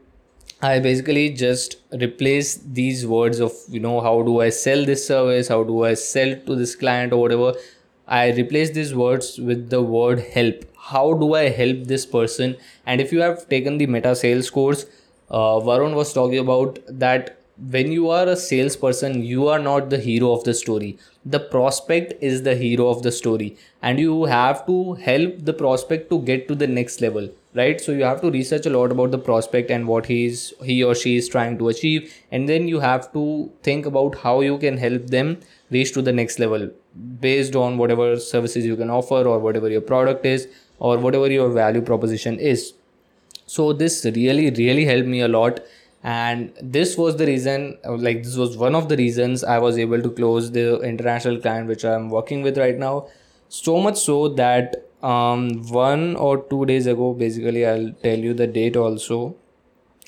i 0.60 0.80
basically 0.80 1.30
just 1.40 1.76
replace 2.02 2.56
these 2.78 3.06
words 3.06 3.38
of 3.38 3.52
you 3.68 3.78
know 3.78 4.00
how 4.00 4.22
do 4.22 4.40
i 4.40 4.48
sell 4.48 4.84
this 4.84 5.06
service? 5.06 5.48
How 5.48 5.62
do 5.62 5.84
i 5.84 5.94
sell 5.94 6.34
to 6.46 6.56
this 6.56 6.74
client 6.74 7.12
or 7.12 7.20
whatever? 7.20 7.54
I 8.08 8.30
replace 8.32 8.70
these 8.70 8.94
words 8.94 9.38
with 9.38 9.68
the 9.70 9.82
word 9.82 10.20
help. 10.34 10.64
How 10.90 11.12
do 11.12 11.34
i 11.34 11.48
help 11.50 11.84
this 11.84 12.06
person? 12.06 12.56
And 12.86 13.00
if 13.00 13.12
you 13.12 13.20
have 13.20 13.48
taken 13.48 13.78
the 13.78 13.86
meta 13.86 14.16
sales 14.16 14.50
course 14.50 14.86
uh, 15.30 15.60
varun 15.68 15.94
was 15.94 16.12
talking 16.12 16.38
about 16.38 16.78
that 16.88 17.38
when 17.70 17.90
you 17.90 18.08
are 18.08 18.26
a 18.28 18.36
salesperson 18.36 19.22
you 19.24 19.48
are 19.48 19.58
not 19.58 19.90
the 19.90 19.98
hero 19.98 20.32
of 20.32 20.44
the 20.44 20.54
story. 20.54 20.98
The 21.24 21.40
prospect 21.40 22.14
is 22.22 22.42
the 22.42 22.54
hero 22.54 22.88
of 22.88 23.02
the 23.02 23.12
story. 23.12 23.56
And 23.82 23.98
you 23.98 24.24
have 24.24 24.64
to 24.66 24.94
help 24.94 25.44
the 25.44 25.52
prospect 25.52 26.08
to 26.10 26.20
get 26.20 26.48
to 26.48 26.54
the 26.54 26.66
next 26.66 27.00
level 27.00 27.28
right? 27.54 27.80
So 27.80 27.92
you 27.92 28.04
have 28.04 28.20
to 28.22 28.30
research 28.30 28.66
a 28.66 28.70
lot 28.70 28.92
about 28.92 29.10
the 29.10 29.18
prospect 29.18 29.70
and 29.70 29.86
what 29.92 30.06
he's 30.06 30.52
he 30.62 30.82
or 30.88 30.94
she 30.94 31.16
is 31.16 31.28
trying 31.28 31.58
to 31.58 31.68
achieve. 31.68 32.14
And 32.30 32.48
then 32.48 32.68
you 32.68 32.80
have 32.80 33.12
to 33.12 33.50
think 33.62 33.86
about 33.86 34.18
how 34.26 34.40
you 34.40 34.58
can 34.58 34.76
help 34.76 35.06
them 35.06 35.38
reach 35.70 35.92
to 35.94 36.02
the 36.02 36.12
next 36.12 36.38
level 36.38 36.70
based 37.20 37.56
on 37.56 37.78
whatever 37.78 38.08
services 38.18 38.66
you 38.66 38.76
can 38.76 38.90
offer 38.90 39.22
or 39.32 39.38
whatever 39.38 39.70
your 39.76 39.80
product 39.80 40.26
is 40.26 40.48
or 40.78 40.98
whatever 40.98 41.30
your 41.30 41.50
value 41.50 41.82
proposition 41.82 42.38
is. 42.38 42.72
So 43.46 43.72
this 43.72 44.04
really 44.04 44.50
really 44.62 44.84
helped 44.84 45.12
me 45.16 45.20
a 45.20 45.28
lot 45.28 45.60
and 46.02 46.52
this 46.62 46.96
was 46.96 47.16
the 47.16 47.26
reason 47.26 47.76
like 47.84 48.22
this 48.22 48.36
was 48.36 48.56
one 48.56 48.74
of 48.74 48.88
the 48.88 48.96
reasons 48.96 49.42
i 49.42 49.58
was 49.58 49.76
able 49.76 50.00
to 50.00 50.10
close 50.10 50.52
the 50.52 50.80
international 50.82 51.40
client 51.40 51.66
which 51.66 51.84
i'm 51.84 52.08
working 52.08 52.42
with 52.42 52.56
right 52.56 52.78
now. 52.78 53.08
So 53.48 53.80
much 53.80 53.98
so 53.98 54.28
that 54.28 54.84
um 55.02 55.66
one 55.72 56.16
or 56.16 56.42
two 56.50 56.66
days 56.66 56.86
ago 56.86 57.14
basically 57.14 57.66
i'll 57.66 57.92
tell 58.02 58.18
you 58.18 58.34
the 58.34 58.46
date 58.46 58.76
also. 58.76 59.34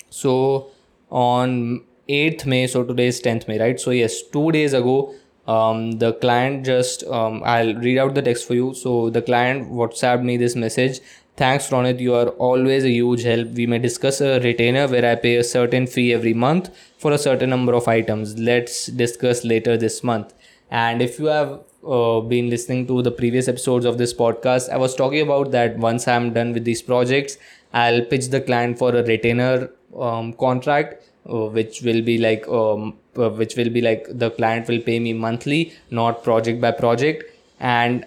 So 0.09 0.67
on 1.09 1.83
8th 2.07 2.45
may 2.45 2.67
so 2.67 2.83
today 2.83 3.07
is 3.07 3.21
10th 3.21 3.47
may 3.47 3.59
right? 3.59 3.79
So 3.79 3.91
yes 3.91 4.21
two 4.21 4.51
days 4.51 4.73
ago 4.73 5.13
um, 5.47 5.93
the 5.93 6.13
client 6.13 6.65
just 6.65 7.03
um, 7.05 7.41
i'll 7.43 7.73
read 7.75 7.97
out 7.97 8.13
the 8.15 8.21
text 8.21 8.47
for 8.47 8.53
you. 8.53 8.73
So 8.73 9.09
the 9.09 9.21
client 9.21 9.69
whatsapped 9.69 10.23
me 10.23 10.37
this 10.37 10.55
message 10.55 10.99
Thanks, 11.37 11.69
Ronit. 11.69 11.99
You 11.99 12.13
are 12.15 12.29
always 12.47 12.83
a 12.83 12.89
huge 12.89 13.23
help. 13.23 13.49
We 13.49 13.65
may 13.65 13.79
discuss 13.79 14.21
a 14.21 14.39
retainer 14.39 14.87
where 14.87 15.05
I 15.09 15.15
pay 15.15 15.37
a 15.37 15.43
certain 15.43 15.87
fee 15.87 16.13
every 16.13 16.33
month 16.33 16.69
for 16.97 17.11
a 17.13 17.17
certain 17.17 17.49
number 17.49 17.73
of 17.73 17.87
items. 17.87 18.37
Let's 18.37 18.87
discuss 18.87 19.43
later 19.43 19.77
this 19.77 20.03
month. 20.03 20.33
And 20.69 21.01
if 21.01 21.17
you 21.19 21.25
have 21.25 21.61
uh, 21.87 22.19
been 22.21 22.49
listening 22.49 22.85
to 22.87 23.01
the 23.01 23.11
previous 23.11 23.47
episodes 23.47 23.85
of 23.85 23.97
this 23.97 24.13
podcast, 24.13 24.69
I 24.69 24.77
was 24.77 24.93
talking 24.95 25.21
about 25.21 25.51
that 25.51 25.77
once 25.77 26.07
I'm 26.07 26.31
done 26.33 26.53
with 26.53 26.63
these 26.65 26.81
projects, 26.81 27.37
I'll 27.73 28.03
pitch 28.05 28.27
the 28.27 28.41
client 28.41 28.77
for 28.77 28.95
a 28.95 29.03
retainer 29.03 29.71
um, 29.97 30.33
contract, 30.33 31.03
uh, 31.27 31.45
which 31.47 31.81
will 31.81 32.01
be 32.03 32.17
like 32.19 32.47
um, 32.49 32.97
uh, 33.17 33.29
which 33.29 33.55
will 33.55 33.69
be 33.69 33.81
like 33.81 34.05
the 34.09 34.29
client 34.31 34.67
will 34.67 34.81
pay 34.81 34.99
me 34.99 35.13
monthly, 35.13 35.73
not 35.89 36.23
project 36.23 36.61
by 36.61 36.71
project, 36.71 37.23
and 37.59 38.05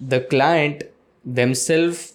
the 0.00 0.20
client 0.20 0.82
themselves 1.24 2.13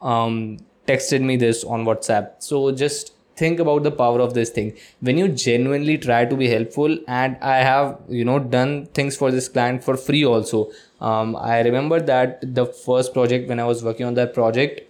um, 0.00 0.58
texted 0.86 1.22
me 1.22 1.36
this 1.36 1.64
on 1.64 1.84
WhatsApp. 1.84 2.32
So 2.38 2.70
just 2.72 3.12
think 3.36 3.58
about 3.58 3.82
the 3.82 3.90
power 3.90 4.20
of 4.20 4.34
this 4.34 4.50
thing. 4.50 4.76
When 5.00 5.18
you 5.18 5.28
genuinely 5.28 5.98
try 5.98 6.24
to 6.24 6.36
be 6.36 6.48
helpful 6.48 6.96
and 7.08 7.36
i 7.42 7.56
have 7.56 7.98
you 8.08 8.24
know 8.24 8.38
done 8.38 8.86
things 8.86 9.16
for 9.16 9.30
this 9.30 9.48
client 9.48 9.84
for 9.84 9.96
free 9.96 10.24
also. 10.24 10.70
Um, 11.00 11.36
i 11.36 11.60
remember 11.60 12.00
that 12.00 12.54
the 12.54 12.66
first 12.66 13.12
project 13.12 13.48
when 13.48 13.60
i 13.60 13.64
was 13.64 13.82
working 13.82 14.06
on 14.06 14.14
that 14.14 14.34
project 14.34 14.88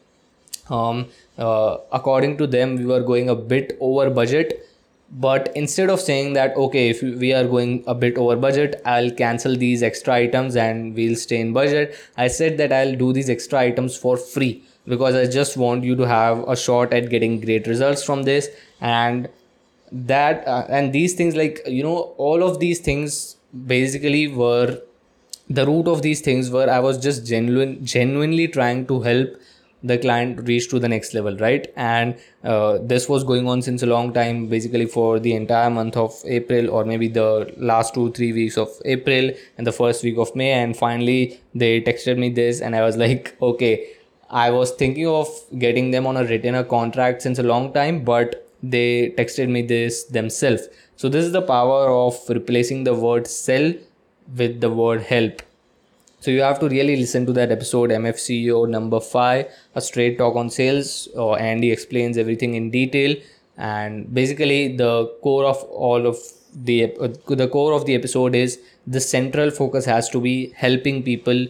um, 0.70 1.06
uh, 1.38 1.78
according 1.92 2.36
to 2.38 2.46
them 2.46 2.76
we 2.76 2.86
were 2.86 3.00
going 3.00 3.28
a 3.28 3.34
bit 3.34 3.76
over 3.80 4.10
budget. 4.10 4.66
But 5.10 5.52
instead 5.54 5.90
of 5.90 6.00
saying 6.00 6.32
that 6.32 6.56
okay 6.56 6.88
if 6.90 7.00
we 7.00 7.32
are 7.32 7.44
going 7.44 7.84
a 7.86 7.94
bit 7.94 8.16
over 8.18 8.34
budget 8.34 8.80
i'll 8.84 9.10
cancel 9.10 9.54
these 9.54 9.82
extra 9.82 10.14
items 10.14 10.56
and 10.56 10.94
we'll 10.96 11.14
stay 11.14 11.40
in 11.40 11.52
budget 11.52 11.94
i 12.16 12.26
said 12.26 12.56
that 12.58 12.72
i'll 12.72 12.96
do 12.96 13.12
these 13.12 13.30
extra 13.30 13.60
items 13.60 13.96
for 13.96 14.16
free 14.16 14.64
because 14.86 15.14
I 15.14 15.26
just 15.26 15.56
want 15.56 15.84
you 15.84 15.96
to 15.96 16.06
have 16.06 16.46
a 16.48 16.56
shot 16.56 16.92
at 16.92 17.10
getting 17.10 17.40
great 17.40 17.66
results 17.66 18.02
from 18.02 18.22
this. 18.24 18.48
And 18.80 19.28
that 19.92 20.46
uh, 20.48 20.66
and 20.68 20.92
these 20.92 21.14
things 21.14 21.36
like 21.36 21.60
you 21.66 21.82
know 21.82 22.14
all 22.16 22.42
of 22.42 22.58
these 22.58 22.80
things 22.80 23.36
basically 23.66 24.26
were 24.28 24.80
the 25.48 25.66
root 25.66 25.86
of 25.86 26.02
these 26.02 26.20
things 26.20 26.50
were 26.50 26.68
I 26.68 26.80
was 26.80 26.98
just 26.98 27.26
genuine 27.26 27.84
genuinely 27.84 28.48
trying 28.48 28.86
to 28.86 29.00
help 29.02 29.36
the 29.82 29.98
client 29.98 30.48
reach 30.48 30.70
to 30.70 30.78
the 30.78 30.88
next 30.88 31.12
level 31.12 31.36
right? 31.36 31.70
And 31.76 32.16
uh, 32.42 32.78
this 32.80 33.08
was 33.08 33.22
going 33.22 33.46
on 33.46 33.60
since 33.62 33.82
a 33.82 33.86
long 33.86 34.12
time 34.14 34.48
basically 34.48 34.86
for 34.86 35.20
the 35.20 35.34
entire 35.34 35.70
month 35.70 35.96
of 35.96 36.14
april 36.24 36.70
or 36.70 36.84
maybe 36.84 37.06
the 37.06 37.52
last 37.58 37.94
two 37.94 38.10
three 38.12 38.32
weeks 38.32 38.56
of 38.56 38.70
april 38.86 39.30
and 39.58 39.66
the 39.66 39.72
first 39.72 40.02
week 40.02 40.16
of 40.16 40.34
may. 40.34 40.52
And 40.52 40.76
finally 40.76 41.40
they 41.54 41.82
texted 41.82 42.18
me 42.18 42.30
this 42.30 42.60
and 42.60 42.74
i 42.74 42.82
was 42.82 42.96
like 43.04 43.36
okay 43.40 43.86
I 44.30 44.50
was 44.50 44.72
thinking 44.72 45.06
of 45.06 45.28
getting 45.58 45.90
them 45.90 46.06
on 46.06 46.16
a 46.16 46.24
retainer 46.24 46.64
contract 46.64 47.22
since 47.22 47.38
a 47.38 47.42
long 47.42 47.72
time, 47.72 48.04
but 48.04 48.48
they 48.62 49.10
texted 49.18 49.48
me 49.48 49.62
this 49.62 50.04
themselves. 50.04 50.68
So 50.96 51.08
this 51.08 51.24
is 51.24 51.32
the 51.32 51.42
power 51.42 51.90
of 51.90 52.18
replacing 52.28 52.84
the 52.84 52.94
word 52.94 53.26
sell 53.26 53.72
with 54.36 54.60
the 54.60 54.70
word 54.70 55.02
help. 55.02 55.42
So 56.20 56.30
you 56.30 56.40
have 56.40 56.58
to 56.60 56.68
really 56.68 56.96
listen 56.96 57.26
to 57.26 57.32
that 57.34 57.52
episode 57.52 57.90
MFCEO 57.90 58.68
number 58.68 58.98
five, 58.98 59.52
a 59.74 59.80
straight 59.82 60.16
talk 60.16 60.36
on 60.36 60.48
sales. 60.48 61.08
Uh, 61.14 61.34
Andy 61.34 61.70
explains 61.70 62.16
everything 62.16 62.54
in 62.54 62.70
detail, 62.70 63.14
and 63.58 64.12
basically 64.14 64.74
the 64.76 65.14
core 65.22 65.44
of 65.44 65.62
all 65.64 66.06
of 66.06 66.16
the 66.54 66.94
uh, 66.96 67.08
the 67.28 67.48
core 67.48 67.72
of 67.74 67.84
the 67.84 67.94
episode 67.94 68.34
is 68.34 68.58
the 68.86 69.00
central 69.00 69.50
focus 69.50 69.84
has 69.84 70.08
to 70.08 70.20
be 70.20 70.52
helping 70.56 71.02
people 71.02 71.46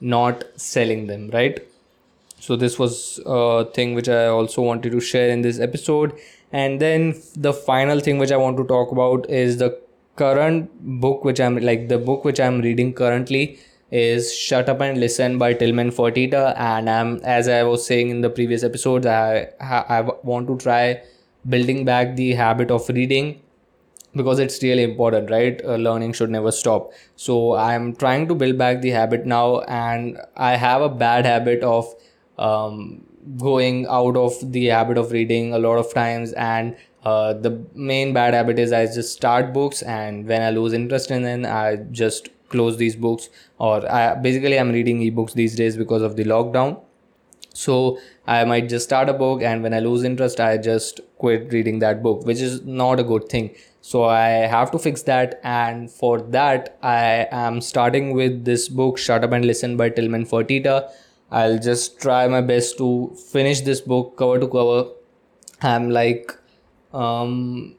not 0.00 0.44
selling 0.56 1.06
them 1.06 1.30
right 1.30 1.66
so 2.44 2.56
this 2.56 2.78
was 2.78 3.20
a 3.24 3.64
thing 3.76 3.94
which 3.98 4.08
i 4.08 4.26
also 4.26 4.62
wanted 4.62 4.92
to 4.92 5.00
share 5.00 5.30
in 5.30 5.42
this 5.42 5.60
episode. 5.60 6.12
And 6.52 6.80
then 6.80 7.14
the 7.34 7.52
final 7.52 8.00
thing 8.00 8.18
which 8.18 8.32
i 8.32 8.36
want 8.36 8.58
to 8.58 8.64
talk 8.72 8.92
about 8.96 9.28
is 9.30 9.56
the 9.62 9.70
current 10.16 10.68
book 11.04 11.24
which 11.24 11.40
i'm 11.40 11.56
like 11.68 11.88
the 11.88 11.98
book 12.10 12.24
which 12.24 12.40
i'm 12.40 12.60
reading 12.66 12.92
currently 13.00 13.58
is 13.90 14.32
shut 14.34 14.68
up 14.68 14.80
and 14.80 15.00
listen 15.00 15.38
by 15.38 15.54
Tilman 15.54 15.90
Fertitta. 15.90 16.54
And 16.56 16.90
i'm 16.90 17.16
as 17.24 17.48
i 17.48 17.62
was 17.62 17.86
saying 17.86 18.10
in 18.10 18.20
the 18.20 18.30
previous 18.30 18.62
episodes 18.62 19.06
i 19.06 19.48
i 19.98 20.00
want 20.32 20.46
to 20.48 20.58
try 20.58 21.02
building 21.48 21.84
back 21.84 22.14
the 22.16 22.32
habit 22.34 22.70
of 22.70 22.88
reading 22.88 23.40
because 24.16 24.38
it's 24.38 24.62
really 24.62 24.84
important 24.84 25.30
right? 25.30 25.60
Uh, 25.64 25.76
learning 25.76 26.12
should 26.12 26.30
never 26.30 26.52
stop. 26.52 26.92
So 27.16 27.54
i'm 27.54 27.94
trying 27.96 28.28
to 28.28 28.34
build 28.34 28.58
back 28.58 28.82
the 28.82 28.90
habit 28.90 29.26
now 29.26 29.60
and 29.62 30.18
i 30.36 30.56
have 30.56 30.82
a 30.82 30.88
bad 31.06 31.24
habit 31.34 31.62
of 31.76 31.94
um, 32.38 33.04
going 33.38 33.86
out 33.86 34.16
of 34.16 34.52
the 34.52 34.66
habit 34.66 34.98
of 34.98 35.12
reading 35.12 35.52
a 35.52 35.58
lot 35.58 35.76
of 35.76 35.92
times. 35.94 36.32
And 36.32 36.76
uh, 37.04 37.34
the 37.34 37.64
main 37.74 38.14
bad 38.14 38.32
habit 38.32 38.58
is 38.58 38.72
i 38.72 38.86
just 38.86 39.12
start 39.12 39.52
books 39.52 39.82
and 39.82 40.26
when 40.26 40.40
i 40.40 40.48
lose 40.48 40.72
interest 40.72 41.10
in 41.10 41.22
them 41.22 41.44
i 41.44 41.76
just 41.92 42.30
close 42.48 42.76
these 42.76 42.96
books. 42.96 43.28
Or 43.58 43.90
I, 43.90 44.14
basically 44.14 44.58
i'm 44.58 44.70
reading 44.70 45.00
ebooks 45.00 45.34
these 45.34 45.54
days 45.54 45.76
because 45.76 46.02
of 46.02 46.16
the 46.16 46.24
lockdown. 46.24 46.80
So 47.52 47.98
i 48.26 48.44
might 48.44 48.68
just 48.70 48.86
start 48.86 49.08
a 49.08 49.12
book 49.12 49.42
and 49.42 49.62
when 49.62 49.74
i 49.74 49.80
lose 49.80 50.02
interest 50.02 50.40
i 50.40 50.56
just 50.56 51.00
quit 51.18 51.52
reading 51.52 51.78
that 51.80 52.02
book 52.02 52.24
which 52.24 52.40
is 52.40 52.62
not 52.62 52.98
a 53.00 53.04
good 53.04 53.28
thing. 53.28 53.54
So 53.82 54.04
i 54.04 54.28
have 54.54 54.70
to 54.70 54.78
fix 54.78 55.02
that. 55.02 55.40
And 55.42 55.90
for 55.90 56.20
that 56.22 56.78
i 56.82 57.26
am 57.30 57.60
starting 57.60 58.14
with 58.14 58.44
this 58.46 58.68
book 58.68 58.96
shut 58.96 59.24
up 59.24 59.32
and 59.32 59.44
listen 59.44 59.76
by 59.76 59.90
Tilman 59.90 60.24
Fertitta 60.24 60.90
i'll 61.40 61.58
just 61.58 62.00
try 62.00 62.26
my 62.34 62.40
best 62.40 62.76
to 62.78 62.88
finish 63.32 63.60
this 63.68 63.80
book 63.80 64.16
cover 64.16 64.38
to 64.40 64.48
cover. 64.48 64.90
I'm 65.62 65.90
like 65.90 66.32
um 66.92 67.76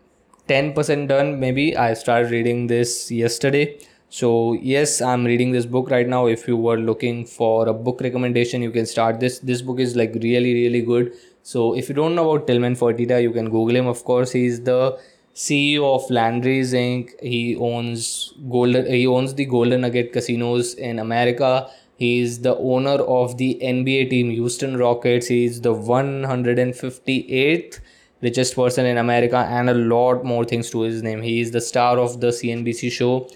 10% 0.50 1.08
done. 1.08 1.40
Maybe 1.40 1.76
i 1.78 1.94
started 1.94 2.32
reading 2.32 2.68
this 2.68 3.12
yesterday. 3.12 3.80
So 4.10 4.54
yes 4.54 5.02
i'm 5.02 5.26
reading 5.26 5.52
this 5.52 5.66
book 5.66 5.90
right 5.90 6.08
now. 6.08 6.26
If 6.28 6.48
you 6.48 6.58
were 6.58 6.78
looking 6.78 7.26
for 7.26 7.68
a 7.68 7.74
book 7.74 8.02
recommendation 8.02 8.62
you 8.62 8.72
can 8.72 8.86
start 8.86 9.20
this. 9.20 9.40
This 9.40 9.62
book 9.62 9.80
is 9.80 9.96
like 9.96 10.14
really 10.28 10.54
really 10.54 10.82
good. 10.82 11.14
So 11.44 11.76
if 11.76 11.90
you 11.90 11.96
don't 11.96 12.16
know 12.16 12.30
about 12.30 12.48
Tilman 12.48 12.76
Fertitta 12.76 13.22
you 13.22 13.32
can 13.32 13.50
google 13.50 13.76
him. 13.76 13.88
Of 13.88 14.04
course 14.04 14.32
he's 14.32 14.62
the 14.62 14.98
ceo 15.44 15.88
of 15.94 16.10
landry's 16.10 16.70
inc 16.82 17.10
he 17.22 17.58
owns 17.70 18.34
golden 18.50 18.86
he 18.86 19.06
owns 19.06 19.34
the 19.40 19.46
golden 19.54 19.82
nugget 19.82 20.14
casinos 20.14 20.76
in 20.76 20.98
america 20.98 21.50
he's 21.98 22.42
the 22.42 22.56
owner 22.58 22.98
of 23.20 23.38
the 23.38 23.60
nba 23.62 24.10
team. 24.10 24.30
Houston 24.32 24.78
rockets 24.78 25.28
he's 25.28 25.62
the 25.62 25.74
158th 25.74 27.80
richest 28.22 28.56
person 28.56 28.86
in 28.86 28.98
america 28.98 29.38
and 29.38 29.70
a 29.70 29.74
lot 29.74 30.24
more 30.24 30.46
things 30.46 30.70
to 30.70 30.82
his 30.82 31.04
name. 31.04 31.22
He 31.22 31.42
is 31.42 31.52
the 31.52 31.62
star 31.62 32.00
of 32.00 32.22
the 32.22 32.28
cnbc 32.28 32.92
show 32.92 33.28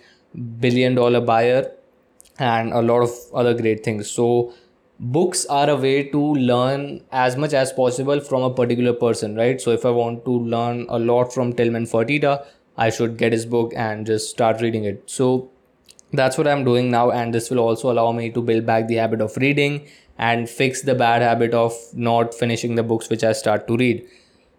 billion 0.59 0.95
dollar 0.95 1.21
buyer 1.21 1.71
and 2.37 2.71
a 2.71 2.81
lot 2.81 3.01
of 3.01 3.11
other 3.33 3.53
great 3.53 3.83
things. 3.83 4.09
So 4.09 4.53
books 4.99 5.45
are 5.45 5.69
a 5.69 5.75
way 5.75 6.03
to 6.09 6.33
learn 6.35 7.01
as 7.11 7.37
much 7.37 7.53
as 7.53 7.73
possible 7.73 8.19
from 8.19 8.43
a 8.43 8.53
particular 8.53 8.93
person 8.93 9.35
right? 9.35 9.59
So 9.61 9.71
if 9.71 9.85
i 9.85 9.89
want 9.89 10.25
to 10.25 10.31
learn 10.31 10.85
a 10.89 10.99
lot 10.99 11.33
from 11.33 11.53
Tilman 11.53 11.85
Fertitta 11.85 12.45
i 12.77 12.89
should 12.89 13.17
get 13.17 13.33
his 13.33 13.45
book 13.45 13.73
and 13.75 14.05
just 14.05 14.29
start 14.29 14.61
reading 14.61 14.85
it. 14.85 15.03
So 15.05 15.49
that's 16.13 16.37
what 16.37 16.47
i'm 16.47 16.63
doing 16.63 16.89
now 16.91 17.11
and 17.11 17.33
this 17.33 17.49
will 17.49 17.59
also 17.59 17.91
allow 17.91 18.11
me 18.11 18.29
to 18.31 18.41
build 18.41 18.65
back 18.65 18.87
the 18.87 18.95
habit 18.95 19.21
of 19.21 19.35
reading 19.37 19.87
and 20.17 20.49
fix 20.49 20.81
the 20.81 20.95
bad 20.95 21.21
habit 21.21 21.53
of 21.53 21.73
not 21.93 22.33
finishing 22.33 22.75
the 22.75 22.83
books 22.83 23.09
which 23.09 23.23
i 23.23 23.31
start 23.31 23.67
to 23.67 23.77
read. 23.77 24.05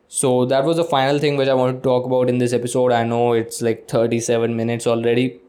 So 0.08 0.44
that 0.46 0.64
was 0.64 0.76
the 0.76 0.84
final 0.84 1.18
thing 1.18 1.36
which 1.36 1.48
i 1.48 1.54
wanted 1.54 1.74
to 1.74 1.80
talk 1.82 2.06
about 2.06 2.28
in 2.28 2.38
this 2.38 2.52
episode. 2.52 2.92
I 2.92 3.04
know 3.04 3.32
it's 3.34 3.60
like 3.62 3.86
37 3.88 4.56
minutes 4.56 4.86
already 4.86 5.40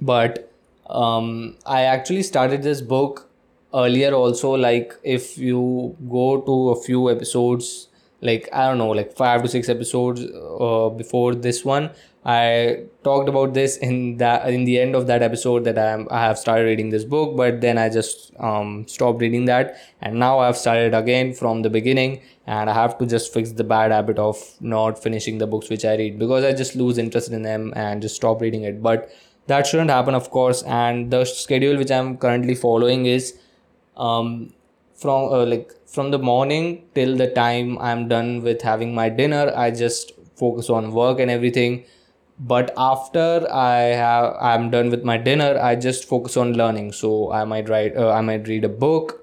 but 0.00 0.50
um, 0.90 1.56
i 1.66 1.82
actually 1.82 2.22
started 2.22 2.62
this 2.62 2.80
book 2.80 3.28
earlier 3.74 4.12
also 4.12 4.52
like 4.52 4.94
if 5.02 5.36
you 5.38 5.96
go 6.10 6.40
to 6.40 6.70
a 6.70 6.82
few 6.82 7.10
episodes 7.10 7.88
like 8.20 8.48
i 8.52 8.68
don't 8.68 8.78
know 8.78 8.90
like 8.90 9.12
five 9.16 9.42
to 9.42 9.48
six 9.48 9.68
episodes 9.68 10.22
uh, 10.60 10.88
before 10.90 11.34
this 11.34 11.64
one 11.64 11.90
i 12.24 12.82
talked 13.04 13.28
about 13.28 13.52
this 13.52 13.76
in 13.76 14.16
that 14.16 14.48
in 14.48 14.64
the 14.64 14.78
end 14.80 14.94
of 14.94 15.06
that 15.06 15.22
episode 15.22 15.64
that 15.64 15.78
i 15.78 15.88
am 15.90 16.06
i 16.10 16.20
have 16.20 16.38
started 16.38 16.64
reading 16.64 16.88
this 16.88 17.04
book 17.04 17.36
but 17.36 17.60
then 17.60 17.76
i 17.76 17.88
just 17.88 18.32
um, 18.38 18.86
stopped 18.88 19.20
reading 19.20 19.44
that. 19.44 19.76
And 20.00 20.18
now 20.18 20.38
i've 20.38 20.56
started 20.56 20.94
again 20.94 21.34
from 21.34 21.62
the 21.62 21.70
beginning 21.70 22.22
and 22.46 22.70
i 22.70 22.74
have 22.74 22.96
to 22.98 23.06
just 23.06 23.32
fix 23.32 23.52
the 23.52 23.64
bad 23.64 23.90
habit 23.90 24.18
of 24.18 24.38
not 24.60 25.02
finishing 25.02 25.38
the 25.38 25.46
books 25.46 25.68
which 25.68 25.84
i 25.84 25.96
read 25.96 26.18
because 26.18 26.44
i 26.44 26.52
just 26.52 26.74
lose 26.76 26.98
interest 26.98 27.30
in 27.30 27.42
them 27.42 27.72
and 27.76 28.00
just 28.00 28.16
stop 28.16 28.40
reading 28.40 28.64
it. 28.64 28.82
But 28.82 29.10
that 29.46 29.66
shouldn't 29.66 29.90
happen 29.90 30.14
of 30.14 30.30
course. 30.30 30.62
And 30.62 31.10
the 31.10 31.24
schedule 31.26 31.76
which 31.76 31.90
i'm 31.90 32.16
currently 32.16 32.54
following 32.54 33.06
is 33.06 33.38
um, 33.96 34.52
from 34.94 35.32
uh, 35.32 35.44
like 35.44 35.72
from 35.86 36.10
the 36.10 36.18
morning 36.18 36.84
till 36.94 37.16
the 37.16 37.28
time 37.28 37.78
i'm 37.78 38.08
done 38.08 38.42
with 38.42 38.62
having 38.62 38.94
my 38.94 39.08
dinner 39.08 39.52
i 39.54 39.70
just 39.70 40.12
focus 40.36 40.70
on 40.70 40.92
work 40.92 41.20
and 41.20 41.30
everything 41.30 41.84
but 42.38 42.72
after 42.76 43.46
i 43.52 43.76
have 44.02 44.34
i'm 44.40 44.70
done 44.70 44.90
with 44.90 45.04
my 45.04 45.16
dinner 45.16 45.58
i 45.60 45.74
just 45.74 46.08
focus 46.08 46.36
on 46.36 46.52
learning. 46.54 46.92
So 46.92 47.32
i 47.32 47.44
might 47.44 47.68
write 47.68 47.96
uh, 47.96 48.10
i 48.10 48.20
might 48.20 48.48
read 48.48 48.64
a 48.64 48.68
book. 48.68 49.20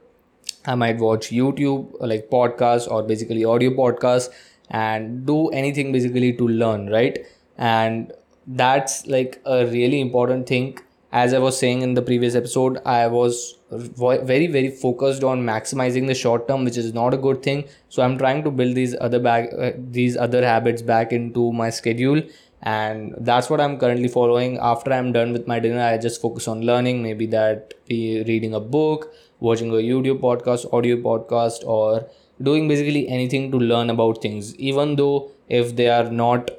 I 0.66 0.76
might 0.76 0.98
watch 1.00 1.30
youtube 1.30 1.96
like 2.00 2.30
podcast 2.30 2.90
or 2.90 3.04
basically 3.04 3.44
audio 3.44 3.72
podcast 3.72 4.30
and 4.70 5.26
do 5.26 5.50
anything 5.50 5.92
basically 5.92 6.34
to 6.38 6.48
learn 6.48 6.90
right? 6.90 7.20
And 7.58 8.14
that's 8.48 9.06
like 9.08 9.42
a 9.46 9.66
really 9.66 10.00
important 10.00 10.48
thing. 10.48 10.78
As 11.12 11.34
i 11.34 11.40
was 11.40 11.58
saying 11.60 11.82
in 11.82 11.94
the 11.96 12.02
previous 12.02 12.36
episode 12.36 12.78
i 12.86 13.06
was 13.08 13.58
very 13.72 14.48
very 14.48 14.70
focused 14.70 15.24
on 15.24 15.42
maximizing 15.44 16.08
the 16.08 16.16
short 16.16 16.48
term 16.48 16.64
which 16.64 16.78
is 16.78 16.94
not 16.94 17.14
a 17.14 17.18
good 17.18 17.44
thing. 17.44 17.66
So 17.90 18.02
i'm 18.04 18.18
trying 18.18 18.44
to 18.46 18.52
build 18.52 18.76
these 18.76 18.96
other 19.02 19.20
back 19.20 19.50
uh, 19.58 19.72
these 19.78 20.16
other 20.16 20.46
habits 20.46 20.82
back 20.82 21.12
into 21.12 21.52
my 21.52 21.70
schedule 21.70 22.22
and 22.62 23.16
that's 23.20 23.50
what 23.50 23.60
i'm 23.62 23.78
currently 23.78 24.08
following. 24.08 24.58
After 24.60 24.94
i'm 24.94 25.12
done 25.12 25.34
with 25.34 25.48
my 25.48 25.60
dinner 25.60 25.82
i 25.82 25.98
just 25.98 26.22
focus 26.22 26.48
on 26.48 26.62
learning. 26.62 27.02
Maybe 27.04 27.26
that 27.28 27.74
reading 27.90 28.54
a 28.54 28.60
book 28.60 29.14
watching 29.40 29.70
a 29.72 29.82
youtube 29.92 30.20
podcast 30.20 30.72
audio 30.74 30.98
podcast 30.98 31.64
or 31.66 32.08
doing 32.42 32.68
basically 32.68 33.08
anything 33.08 33.52
to 33.52 33.58
learn 33.58 33.90
about 33.90 34.22
things. 34.22 34.56
Even 34.58 34.96
though 34.96 35.32
if 35.50 35.76
they 35.76 35.90
are 35.90 36.10
not 36.12 36.52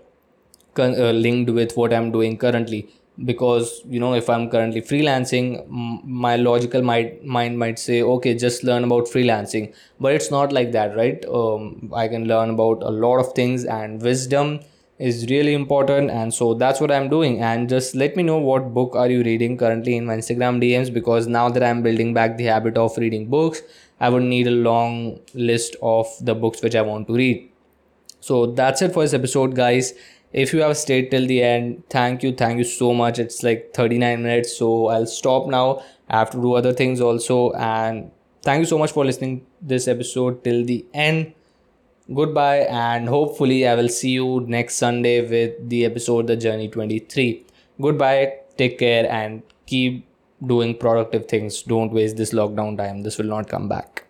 uh, 0.78 1.10
linked 1.26 1.50
with 1.50 1.76
what 1.76 1.92
i'm 1.92 2.10
doing 2.10 2.36
currently 2.36 2.88
because 3.24 3.82
you 3.86 4.00
know 4.00 4.14
if 4.14 4.28
i'm 4.30 4.48
currently 4.50 4.80
freelancing 4.80 5.48
m- 5.60 6.00
my 6.04 6.36
logical 6.36 6.82
might, 6.82 7.24
mind 7.24 7.58
might 7.58 7.78
say 7.78 8.02
okay 8.02 8.34
just 8.34 8.64
learn 8.64 8.84
about 8.84 9.04
freelancing. 9.04 9.72
But 10.00 10.14
it's 10.14 10.30
not 10.30 10.52
like 10.52 10.72
that 10.72 10.96
right? 10.96 11.24
Um, 11.26 11.90
i 11.94 12.08
can 12.08 12.26
learn 12.26 12.50
about 12.50 12.82
a 12.82 12.90
lot 12.90 13.18
of 13.18 13.32
things 13.34 13.64
and 13.64 14.00
wisdom 14.02 14.60
is 15.08 15.26
really 15.30 15.52
important 15.54 16.10
and 16.10 16.32
so 16.34 16.54
that's 16.54 16.80
what 16.80 16.90
i'm 16.90 17.08
doing. 17.08 17.40
And 17.42 17.68
just 17.68 17.94
let 17.94 18.16
me 18.16 18.22
know 18.22 18.38
what 18.38 18.72
book 18.74 18.94
are 18.94 19.08
you 19.10 19.22
reading 19.22 19.56
currently 19.58 19.96
in 19.96 20.06
my 20.06 20.16
instagram 20.16 20.60
dms 20.62 20.92
because 20.92 21.26
now 21.26 21.48
that 21.48 21.62
i'm 21.62 21.82
building 21.82 22.14
back 22.14 22.36
the 22.36 22.44
habit 22.44 22.76
of 22.76 22.96
reading 22.96 23.28
books 23.28 23.62
i 24.00 24.08
would 24.08 24.22
need 24.22 24.46
a 24.46 24.56
long 24.68 25.20
list 25.34 25.76
of 25.82 26.06
the 26.20 26.34
books 26.34 26.62
which 26.62 26.76
i 26.76 26.82
want 26.82 27.08
to 27.08 27.14
read. 27.14 27.48
So 28.20 28.46
that's 28.46 28.82
it 28.82 28.92
for 28.92 29.02
this 29.02 29.14
episode 29.14 29.56
guys. 29.56 29.94
If 30.32 30.52
you 30.54 30.60
have 30.60 30.76
stayed 30.76 31.10
till 31.10 31.26
the 31.26 31.42
end 31.42 31.82
thank 31.90 32.22
you 32.22 32.32
thank 32.32 32.58
you 32.58 32.64
so 32.64 32.94
much. 32.94 33.18
It's 33.18 33.42
like 33.42 33.72
39 33.74 34.22
minutes 34.22 34.56
so 34.56 34.86
i'll 34.86 35.06
stop 35.06 35.46
now. 35.48 35.82
I 36.08 36.18
have 36.18 36.30
to 36.30 36.40
do 36.40 36.54
other 36.54 36.72
things 36.72 37.00
also. 37.00 37.52
And 37.52 38.10
thank 38.42 38.60
you 38.60 38.66
so 38.66 38.78
much 38.78 38.92
for 38.92 39.04
listening 39.04 39.46
this 39.60 39.88
episode 39.88 40.44
till 40.44 40.64
the 40.64 40.84
end 40.94 41.34
goodbye 42.14 42.66
and 42.84 43.08
hopefully 43.08 43.66
i 43.66 43.74
will 43.74 43.88
see 43.88 44.10
you 44.10 44.44
next 44.48 44.76
sunday 44.76 45.20
with 45.20 45.68
the 45.68 45.84
episode 45.84 46.26
the 46.26 46.36
journey 46.36 46.68
23 46.68 47.44
goodbye 47.80 48.32
take 48.56 48.78
care 48.78 49.10
and 49.10 49.42
keep 49.66 50.06
doing 50.46 50.76
productive 50.76 51.26
things. 51.26 51.62
Don't 51.62 51.92
waste 51.92 52.16
this 52.16 52.32
lockdown 52.32 52.76
time. 52.76 53.02
This 53.02 53.18
will 53.18 53.26
not 53.26 53.48
come 53.48 53.68
back 53.68 54.04